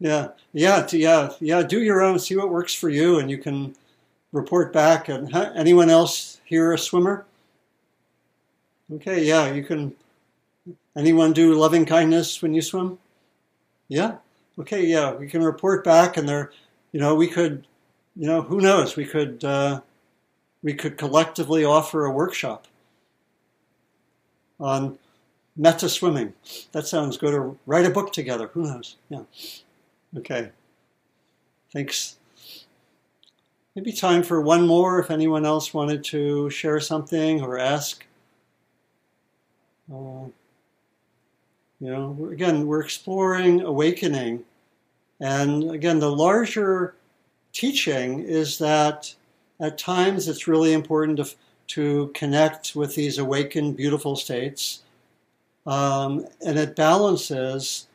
Yeah, 0.00 0.30
yeah, 0.52 0.84
yeah, 0.90 1.30
yeah. 1.38 1.62
Do 1.62 1.80
your 1.80 2.02
own. 2.02 2.18
See 2.18 2.36
what 2.36 2.50
works 2.50 2.74
for 2.74 2.88
you, 2.88 3.20
and 3.20 3.30
you 3.30 3.38
can 3.38 3.76
report 4.32 4.72
back. 4.72 5.08
And 5.08 5.30
huh, 5.30 5.52
anyone 5.54 5.90
else 5.90 6.40
here 6.44 6.72
a 6.72 6.78
swimmer? 6.78 7.24
Okay, 8.92 9.24
yeah, 9.24 9.52
you 9.52 9.62
can. 9.62 9.94
Anyone 10.96 11.32
do 11.32 11.54
loving 11.54 11.86
kindness 11.86 12.42
when 12.42 12.52
you 12.52 12.62
swim? 12.62 12.98
Yeah, 13.86 14.16
okay, 14.58 14.84
yeah, 14.84 15.14
we 15.14 15.28
can 15.28 15.42
report 15.42 15.84
back, 15.84 16.16
and 16.16 16.28
there, 16.28 16.52
you 16.92 17.00
know, 17.00 17.14
we 17.14 17.28
could, 17.28 17.66
you 18.14 18.26
know, 18.26 18.42
who 18.42 18.60
knows, 18.60 18.96
we 18.96 19.04
could, 19.04 19.44
uh, 19.44 19.80
we 20.62 20.74
could 20.74 20.96
collectively 20.96 21.64
offer 21.64 22.04
a 22.04 22.10
workshop 22.10 22.66
on 24.58 24.98
metta 25.56 25.88
swimming. 25.88 26.32
That 26.72 26.86
sounds 26.86 27.16
good. 27.16 27.34
Or 27.34 27.56
write 27.66 27.86
a 27.86 27.90
book 27.90 28.12
together. 28.12 28.48
Who 28.48 28.62
knows? 28.62 28.96
Yeah. 29.08 29.22
Okay. 30.16 30.50
Thanks. 31.72 32.16
Maybe 33.74 33.92
time 33.92 34.22
for 34.22 34.40
one 34.40 34.66
more 34.66 34.98
if 34.98 35.10
anyone 35.10 35.44
else 35.44 35.74
wanted 35.74 36.02
to 36.04 36.48
share 36.50 36.80
something 36.80 37.42
or 37.42 37.58
ask. 37.58 38.06
Uh, 39.92 40.26
you 41.80 41.90
know, 41.90 42.28
again, 42.32 42.66
we're 42.66 42.80
exploring 42.80 43.62
awakening. 43.62 44.44
And 45.20 45.70
again, 45.70 45.98
the 45.98 46.10
larger 46.10 46.94
teaching 47.52 48.20
is 48.20 48.58
that 48.58 49.14
at 49.60 49.78
times 49.78 50.28
it's 50.28 50.46
really 50.46 50.72
important 50.72 51.18
to, 51.18 51.34
to 51.68 52.10
connect 52.14 52.76
with 52.76 52.94
these 52.94 53.18
awakened, 53.18 53.76
beautiful 53.76 54.16
states. 54.16 54.82
Um, 55.66 56.26
and 56.44 56.58
it 56.58 56.76
balances 56.76 57.88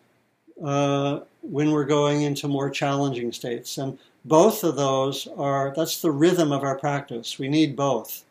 uh, 0.64 1.22
when 1.42 1.72
we're 1.72 1.86
going 1.86 2.24
into 2.24 2.48
more 2.48 2.70
challenging 2.70 3.32
states. 3.32 3.78
And 3.78 3.98
both 4.26 4.64
of 4.64 4.76
those 4.76 5.28
are, 5.38 5.74
that's 5.76 6.02
the 6.02 6.12
rhythm 6.12 6.52
of 6.52 6.64
our 6.64 6.78
practice. 6.78 7.40
We 7.40 7.50
need 7.50 7.76
both 7.76 8.24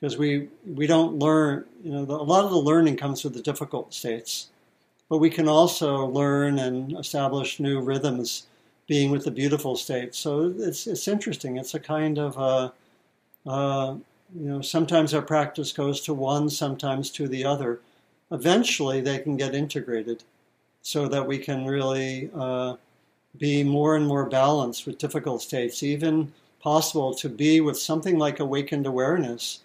because 0.00 0.16
we, 0.16 0.48
we 0.64 0.86
don't 0.86 1.18
learn, 1.18 1.64
you 1.84 1.92
know, 1.92 2.04
the, 2.04 2.14
a 2.14 2.22
lot 2.22 2.44
of 2.44 2.50
the 2.50 2.56
learning 2.56 2.96
comes 2.96 3.20
through 3.20 3.30
the 3.30 3.42
difficult 3.42 3.92
states. 3.92 4.48
But 5.08 5.18
we 5.18 5.30
can 5.30 5.48
also 5.48 6.06
learn 6.06 6.58
and 6.58 6.98
establish 6.98 7.60
new 7.60 7.80
rhythms 7.80 8.46
being 8.86 9.10
with 9.10 9.24
the 9.24 9.30
beautiful 9.30 9.76
states. 9.76 10.18
So 10.18 10.54
it's, 10.58 10.86
it's 10.86 11.08
interesting. 11.08 11.56
It's 11.56 11.74
a 11.74 11.80
kind 11.80 12.18
of, 12.18 12.38
uh, 12.38 12.70
uh, 13.46 13.96
you 14.34 14.48
know, 14.48 14.60
sometimes 14.60 15.14
our 15.14 15.22
practice 15.22 15.72
goes 15.72 16.00
to 16.02 16.14
one, 16.14 16.50
sometimes 16.50 17.10
to 17.12 17.28
the 17.28 17.44
other. 17.44 17.80
Eventually, 18.30 19.00
they 19.00 19.18
can 19.18 19.36
get 19.36 19.54
integrated 19.54 20.24
so 20.82 21.08
that 21.08 21.26
we 21.26 21.38
can 21.38 21.66
really 21.66 22.30
uh, 22.34 22.76
be 23.38 23.62
more 23.62 23.96
and 23.96 24.06
more 24.06 24.26
balanced 24.26 24.86
with 24.86 24.98
difficult 24.98 25.42
states, 25.42 25.82
even 25.82 26.32
possible 26.60 27.14
to 27.14 27.28
be 27.28 27.60
with 27.60 27.78
something 27.78 28.18
like 28.18 28.40
awakened 28.40 28.86
awareness 28.86 29.60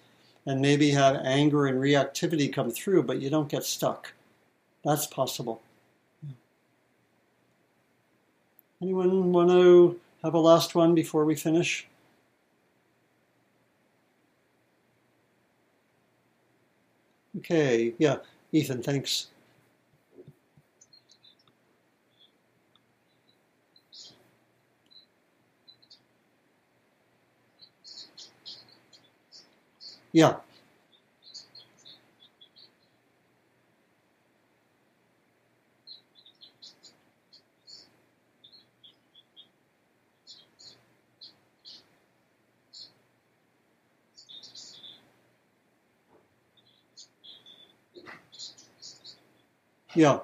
and 0.45 0.61
maybe 0.61 0.91
have 0.91 1.15
anger 1.23 1.65
and 1.65 1.79
reactivity 1.79 2.51
come 2.51 2.71
through, 2.71 3.03
but 3.03 3.21
you 3.21 3.29
don't 3.29 3.49
get 3.49 3.63
stuck. 3.63 4.11
That's 4.83 5.07
possible. 5.07 5.61
Anyone 8.83 9.31
want 9.31 9.49
to 9.49 9.99
have 10.23 10.35
a 10.35 10.39
last 10.39 10.75
one 10.75 10.93
before 10.93 11.25
we 11.25 11.33
finish? 11.33 11.87
Okay, 17.37 17.93
yeah, 17.97 18.17
Ethan, 18.51 18.83
thanks. 18.83 19.27
Yeah. 30.13 30.37
Yeah. 49.95 50.19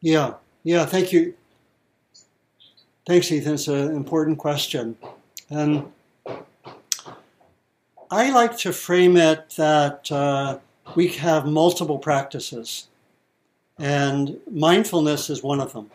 Yeah, 0.00 0.34
yeah, 0.64 0.84
thank 0.84 1.12
you. 1.12 1.34
Thanks, 3.06 3.30
Ethan. 3.32 3.54
It's 3.54 3.68
an 3.68 3.94
important 3.96 4.38
question. 4.38 4.96
And 5.50 5.92
I 8.14 8.30
like 8.30 8.56
to 8.58 8.72
frame 8.72 9.16
it 9.16 9.50
that 9.56 10.12
uh, 10.12 10.60
we 10.94 11.08
have 11.08 11.46
multiple 11.46 11.98
practices, 11.98 12.86
and 13.76 14.38
mindfulness 14.48 15.28
is 15.30 15.42
one 15.42 15.58
of 15.58 15.72
them. 15.72 15.90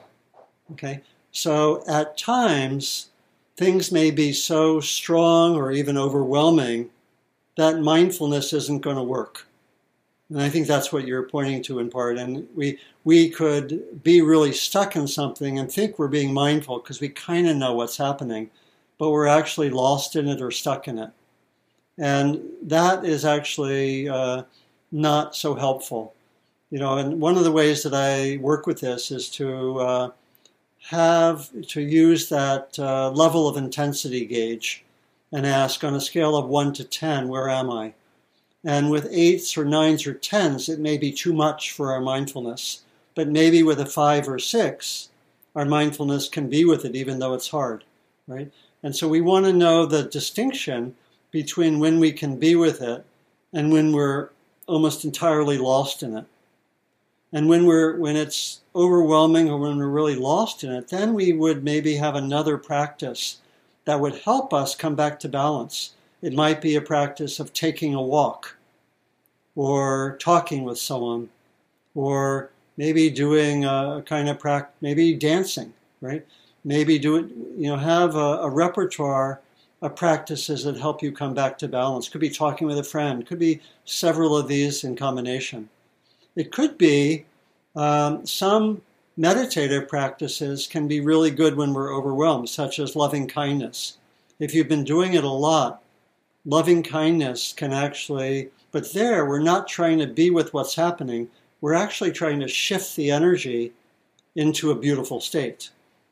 Okay, 0.74 1.00
so 1.32 1.82
at 1.88 2.18
times 2.18 3.08
things 3.56 3.90
may 3.90 4.12
be 4.12 4.34
so 4.34 4.82
strong 4.82 5.56
or 5.56 5.72
even 5.72 5.98
overwhelming 5.98 6.90
that 7.56 7.80
mindfulness 7.80 8.52
isn't 8.52 8.82
going 8.82 8.98
to 8.98 9.04
work. 9.04 9.48
And 10.28 10.42
I 10.42 10.50
think 10.50 10.68
that's 10.68 10.92
what 10.92 11.08
you're 11.08 11.24
pointing 11.24 11.64
to 11.64 11.80
in 11.80 11.90
part. 11.90 12.18
And 12.18 12.50
we 12.54 12.80
we 13.06 13.30
could 13.30 14.04
be 14.04 14.22
really 14.22 14.52
stuck 14.52 14.98
in 14.98 15.08
something 15.08 15.58
and 15.58 15.72
think 15.72 15.98
we're 15.98 16.10
being 16.10 16.34
mindful 16.34 16.80
because 16.80 17.00
we 17.00 17.08
kind 17.08 17.48
of 17.48 17.56
know 17.56 17.76
what's 17.76 17.96
happening, 17.96 18.50
but 18.98 19.12
we're 19.12 19.28
actually 19.28 19.70
lost 19.70 20.18
in 20.18 20.28
it 20.28 20.42
or 20.42 20.52
stuck 20.52 20.86
in 20.86 21.00
it. 21.00 21.12
And 22.00 22.42
that 22.62 23.04
is 23.04 23.26
actually 23.26 24.08
uh, 24.08 24.44
not 24.92 25.36
so 25.36 25.54
helpful. 25.54 26.16
You 26.72 26.80
know, 26.80 26.98
and 26.98 27.20
one 27.20 27.38
of 27.38 27.44
the 27.44 27.52
ways 27.52 27.84
that 27.84 27.94
I 27.94 28.38
work 28.42 28.66
with 28.66 28.80
this 28.80 29.12
is 29.12 29.30
to 29.32 29.80
uh, 29.80 30.12
have 30.90 31.50
to 31.68 31.82
use 31.82 32.30
that 32.30 32.80
uh, 32.80 33.12
level 33.12 33.48
of 33.48 33.58
intensity 33.58 34.26
gauge 34.26 34.84
and 35.32 35.46
ask 35.46 35.84
on 35.84 35.94
a 35.94 36.02
scale 36.02 36.38
of 36.38 36.48
one 36.48 36.72
to 36.74 36.84
ten, 36.84 37.28
where 37.28 37.50
am 37.50 37.70
I? 37.70 37.94
And 38.64 38.90
with 38.90 39.08
eights 39.12 39.58
or 39.58 39.66
nines 39.66 40.08
or 40.08 40.14
tens, 40.14 40.70
it 40.70 40.80
may 40.80 40.98
be 40.98 41.12
too 41.12 41.34
much 41.34 41.72
for 41.72 41.92
our 41.92 42.02
mindfulness. 42.02 42.84
But 43.14 43.28
maybe 43.28 43.62
with 43.62 43.80
a 43.80 43.86
five 43.86 44.30
or 44.30 44.40
six, 44.40 45.10
our 45.56 45.66
mindfulness 45.66 46.30
can 46.30 46.50
be 46.50 46.64
with 46.64 46.86
it 46.86 46.96
even 46.96 47.20
though 47.20 47.34
it's 47.34 47.50
hard, 47.50 47.84
right? 48.28 48.52
And 48.82 48.96
so 48.96 49.08
we 49.10 49.22
want 49.22 49.46
to 49.46 49.54
know 49.54 49.86
the 49.86 50.04
distinction 50.04 50.96
between 51.32 51.80
when 51.80 52.00
we 52.00 52.12
can 52.12 52.38
be 52.38 52.56
with 52.56 52.82
it 52.82 53.06
and 53.54 53.72
when 53.72 53.92
we're 53.92 54.30
almost 54.68 55.04
entirely 55.04 55.58
lost 55.58 56.04
in 56.04 56.18
it. 56.18 56.26
And 57.32 57.48
when 57.48 57.66
we're 57.66 57.98
when 57.98 58.16
it's 58.16 58.62
overwhelming 58.76 59.50
or 59.50 59.60
when 59.60 59.78
we're 59.78 59.88
really 59.88 60.16
lost 60.16 60.64
in 60.64 60.72
it, 60.72 60.88
then 60.88 61.14
we 61.14 61.34
would 61.34 61.64
maybe 61.64 61.96
have 61.96 62.16
another 62.16 62.58
practice 62.58 63.38
that 63.86 64.00
would 64.00 64.16
help 64.16 64.54
us 64.54 64.76
come 64.76 64.96
back 64.96 65.20
to 65.20 65.30
balance. 65.30 65.94
It 66.22 66.34
might 66.34 66.62
be 66.62 66.76
a 66.76 66.82
practice 66.82 67.40
of 67.40 67.54
taking 67.54 67.94
a 67.94 68.02
walk 68.02 68.56
or 69.56 70.18
talking 70.20 70.64
with 70.64 70.80
someone 70.80 71.30
or 71.96 72.50
maybe 72.78 73.10
doing 73.10 73.66
a 73.66 74.04
kind 74.06 74.30
of 74.30 74.40
practice, 74.40 74.74
maybe 74.82 75.14
dancing, 75.14 75.74
right? 76.02 76.26
Maybe 76.64 77.00
do 77.00 77.18
it, 77.18 77.26
you 77.58 77.70
know, 77.70 77.78
have 77.78 78.16
a, 78.16 78.40
a 78.42 78.50
repertoire 78.50 79.40
of 79.82 79.96
practices 79.96 80.64
that 80.64 80.78
help 80.78 81.02
you 81.02 81.12
come 81.12 81.34
back 81.34 81.58
to 81.58 81.68
balance. 81.68 82.10
Could 82.10 82.22
be 82.22 82.30
talking 82.30 82.68
with 82.68 82.78
a 82.78 82.84
friend, 82.84 83.26
could 83.26 83.40
be 83.40 83.62
several 83.86 84.36
of 84.36 84.48
these 84.48 84.84
in 84.84 84.96
combination. 84.96 85.70
It 86.36 86.52
could 86.52 86.78
be 86.78 87.26
um, 87.76 88.26
some 88.26 88.82
meditative 89.16 89.88
practices 89.88 90.68
can 90.68 90.88
be 90.88 91.02
really 91.02 91.32
good 91.32 91.56
when 91.56 91.74
we're 91.74 91.94
overwhelmed, 91.94 92.50
such 92.50 92.80
as 92.80 92.96
loving 92.96 93.28
kindness. 93.28 93.98
If 94.40 94.54
you've 94.54 94.70
been 94.70 94.86
doing 94.86 95.14
it 95.14 95.24
a 95.24 95.30
lot, 95.30 95.82
loving 96.46 96.84
kindness 96.84 97.54
can 97.54 97.74
actually, 97.74 98.50
but 98.72 98.94
there 98.94 99.26
we're 99.26 99.40
not 99.40 99.68
trying 99.68 100.00
to 100.00 100.08
be 100.08 100.30
with 100.30 100.54
what's 100.54 100.76
happening. 100.76 101.30
We're 101.62 101.74
actually 101.74 102.12
trying 102.12 102.40
to 102.40 102.48
shift 102.48 102.96
the 102.96 103.12
energy 103.12 103.74
into 104.36 104.72
a 104.72 104.80
beautiful 104.80 105.20
state. 105.20 105.70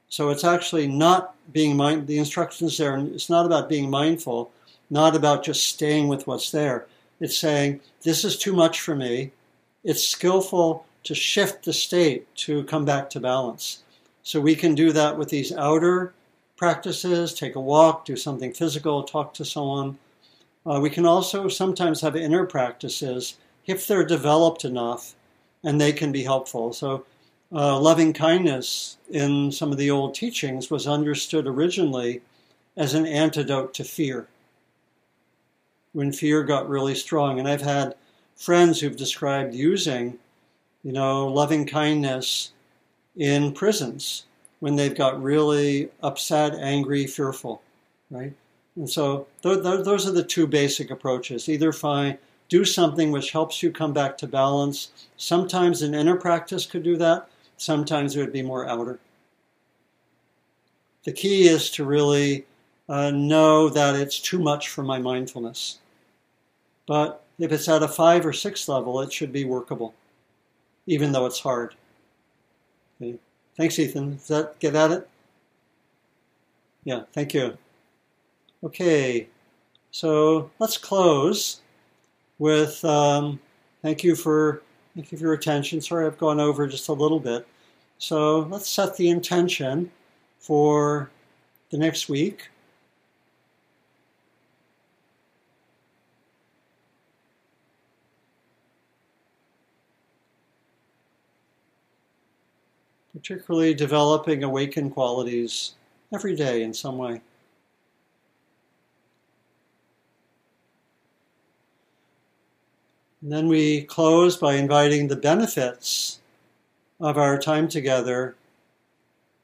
So 0.09 0.29
it's 0.29 0.43
actually 0.43 0.87
not 0.87 1.35
being 1.51 1.75
mind. 1.75 2.07
The 2.07 2.17
instructions 2.17 2.77
there. 2.77 2.97
It's 2.97 3.29
not 3.29 3.45
about 3.45 3.69
being 3.69 3.89
mindful, 3.89 4.51
not 4.89 5.15
about 5.15 5.43
just 5.43 5.67
staying 5.67 6.07
with 6.07 6.27
what's 6.27 6.51
there. 6.51 6.87
It's 7.19 7.37
saying 7.37 7.81
this 8.03 8.23
is 8.23 8.37
too 8.37 8.53
much 8.53 8.79
for 8.79 8.95
me. 8.95 9.31
It's 9.83 10.05
skillful 10.05 10.85
to 11.03 11.15
shift 11.15 11.65
the 11.65 11.73
state 11.73 12.33
to 12.35 12.63
come 12.63 12.85
back 12.85 13.09
to 13.11 13.19
balance. 13.19 13.83
So 14.23 14.41
we 14.41 14.55
can 14.55 14.75
do 14.75 14.91
that 14.91 15.17
with 15.17 15.29
these 15.29 15.53
outer 15.53 16.13
practices. 16.57 17.33
Take 17.33 17.55
a 17.55 17.61
walk, 17.61 18.05
do 18.05 18.15
something 18.15 18.53
physical, 18.53 19.03
talk 19.03 19.33
to 19.35 19.45
someone 19.45 19.97
uh, 20.67 20.79
we 20.81 20.89
can 20.89 21.05
also 21.05 21.47
sometimes 21.47 22.01
have 22.01 22.15
inner 22.15 22.45
practices 22.45 23.37
if 23.65 23.87
they're 23.87 24.03
developed 24.03 24.65
enough 24.65 25.15
and 25.63 25.79
they 25.79 25.93
can 25.93 26.11
be 26.11 26.23
helpful. 26.23 26.73
So, 26.73 27.05
uh, 27.51 27.79
loving 27.79 28.13
kindness 28.13 28.97
in 29.09 29.51
some 29.51 29.71
of 29.71 29.77
the 29.77 29.91
old 29.91 30.15
teachings 30.15 30.69
was 30.71 30.87
understood 30.87 31.47
originally 31.47 32.21
as 32.77 32.93
an 32.93 33.05
antidote 33.05 33.73
to 33.75 33.83
fear. 33.83 34.27
when 35.93 36.11
fear 36.11 36.43
got 36.43 36.69
really 36.69 36.95
strong. 36.95 37.39
And 37.39 37.47
I've 37.47 37.61
had 37.61 37.95
friends 38.35 38.79
who've 38.79 38.95
described 38.95 39.53
using, 39.55 40.19
you 40.83 40.91
know, 40.91 41.27
loving 41.27 41.65
kindness 41.65 42.51
in 43.15 43.53
prisons 43.53 44.25
when 44.59 44.75
they've 44.75 44.95
got 44.95 45.21
really 45.21 45.89
upset, 46.03 46.53
angry, 46.55 47.07
fearful, 47.07 47.61
right? 48.11 48.33
And 48.75 48.89
so 48.89 49.27
th- 49.41 49.63
th- 49.63 49.85
those 49.85 50.07
are 50.07 50.11
the 50.11 50.23
two 50.23 50.47
basic 50.47 50.91
approaches. 50.91 51.49
Either 51.49 51.73
find 51.73 52.17
do 52.49 52.63
something 52.63 53.11
which 53.11 53.31
helps 53.31 53.61
you 53.63 53.71
come 53.71 53.93
back 53.93 54.17
to 54.19 54.27
balance. 54.27 54.91
Sometimes 55.17 55.81
an 55.81 55.93
inner 55.95 56.15
practice 56.15 56.65
could 56.65 56.83
do 56.83 56.95
that. 56.97 57.27
Sometimes 57.57 58.15
it 58.15 58.21
would 58.21 58.33
be 58.33 58.41
more 58.41 58.67
outer. 58.67 58.99
The 61.03 61.11
key 61.11 61.47
is 61.47 61.71
to 61.71 61.85
really 61.85 62.45
uh, 62.89 63.11
know 63.11 63.69
that 63.69 63.95
it's 63.95 64.19
too 64.19 64.39
much 64.39 64.69
for 64.69 64.83
my 64.83 64.99
mindfulness. 64.99 65.79
But 66.85 67.23
if 67.39 67.51
it's 67.51 67.67
at 67.67 67.83
a 67.83 67.87
five 67.87 68.25
or 68.25 68.33
six 68.33 68.67
level, 68.67 69.01
it 69.01 69.11
should 69.11 69.31
be 69.31 69.45
workable, 69.45 69.93
even 70.85 71.11
though 71.11 71.25
it's 71.25 71.39
hard. 71.39 71.75
Okay. 73.01 73.17
Thanks, 73.55 73.79
Ethan. 73.79 74.13
Does 74.13 74.27
that 74.27 74.59
get 74.59 74.75
at 74.75 74.91
it? 74.91 75.09
Yeah, 76.83 77.01
thank 77.11 77.33
you. 77.33 77.57
Okay, 78.63 79.27
so 79.91 80.49
let's 80.59 80.77
close 80.77 81.61
with 82.39 82.83
um, 82.85 83.39
thank 83.81 84.03
you 84.03 84.15
for 84.15 84.61
thank 84.97 85.11
you 85.11 85.17
for 85.19 85.25
your 85.25 85.33
attention. 85.33 85.79
Sorry, 85.79 86.07
I've 86.07 86.17
gone 86.17 86.39
over 86.39 86.65
just 86.65 86.87
a 86.87 86.93
little 86.93 87.19
bit. 87.19 87.47
So 87.99 88.39
let's 88.39 88.67
set 88.67 88.97
the 88.97 89.09
intention 89.09 89.91
for 90.39 91.11
the 91.69 91.77
next 91.77 92.09
week. 92.09 92.49
Particularly 103.13 103.75
developing 103.75 104.43
awakened 104.43 104.93
qualities 104.93 105.75
every 106.11 106.35
day 106.35 106.63
in 106.63 106.73
some 106.73 106.97
way. 106.97 107.21
And 113.27 113.33
then 113.33 113.49
we 113.49 113.81
close 113.81 114.37
by 114.37 114.53
inviting 114.53 115.09
the 115.09 115.17
benefits 115.17 116.19
of 116.97 117.17
our 117.17 117.37
time 117.37 117.67
together 117.67 118.37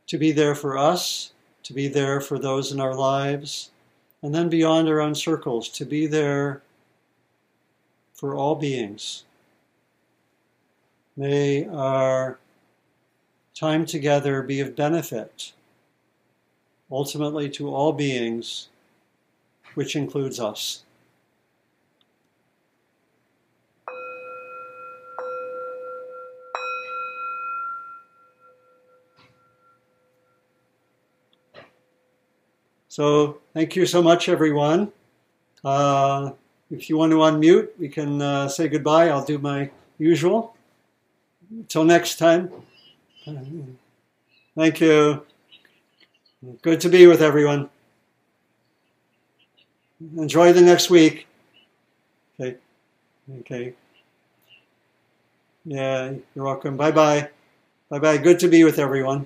to 0.08 0.18
be 0.18 0.32
there 0.32 0.56
for 0.56 0.78
us, 0.78 1.34
to 1.64 1.74
be 1.74 1.90
there 1.90 2.22
for 2.22 2.40
those 2.40 2.72
in 2.72 2.80
our 2.80 2.96
lives, 2.96 3.72
and 4.22 4.34
then 4.34 4.48
beyond 4.48 4.88
our 4.88 5.02
own 5.02 5.16
circles, 5.16 5.68
to 5.68 5.84
be 5.84 6.08
there 6.08 6.62
for 8.14 8.34
all 8.34 8.56
beings. 8.56 9.26
May 11.18 11.68
our 11.68 12.40
time 13.54 13.86
together 13.86 14.42
be 14.44 14.62
of 14.62 14.78
benefit, 14.78 15.52
ultimately 16.90 17.50
to 17.50 17.68
all 17.68 17.92
beings, 17.92 18.70
which 19.74 19.98
includes 19.98 20.40
us. 20.40 20.84
So 32.94 33.40
thank 33.56 33.76
you 33.76 33.88
so 33.88 34.04
much, 34.04 34.30
everyone. 34.30 34.92
Uh, 35.66 36.34
if 36.70 36.92
you 36.92 36.96
want 36.96 37.12
to 37.12 37.18
unmute, 37.26 37.70
we 37.80 37.90
can 37.90 38.22
uh, 38.22 38.48
say 38.48 38.68
goodbye. 38.68 39.10
I'll 39.10 39.26
do 39.26 39.40
my 39.40 39.72
usual. 39.98 40.56
Until 41.50 41.86
next 41.86 42.20
time. 42.20 42.52
Thank 44.56 44.80
you. 44.80 45.26
Good 46.62 46.82
to 46.82 46.90
be 46.90 47.08
with 47.08 47.24
everyone. 47.24 47.72
Enjoy 50.16 50.54
the 50.54 50.62
next 50.62 50.92
week. 50.92 51.26
Okay. 52.40 52.58
Okay. 53.40 53.74
Yeah, 55.66 56.14
you're 56.36 56.46
welcome. 56.46 56.78
Bye 56.78 56.92
bye. 56.92 57.30
Bye 57.90 57.98
bye. 57.98 58.18
Good 58.20 58.38
to 58.42 58.48
be 58.48 58.64
with 58.64 58.78
everyone. 58.78 59.26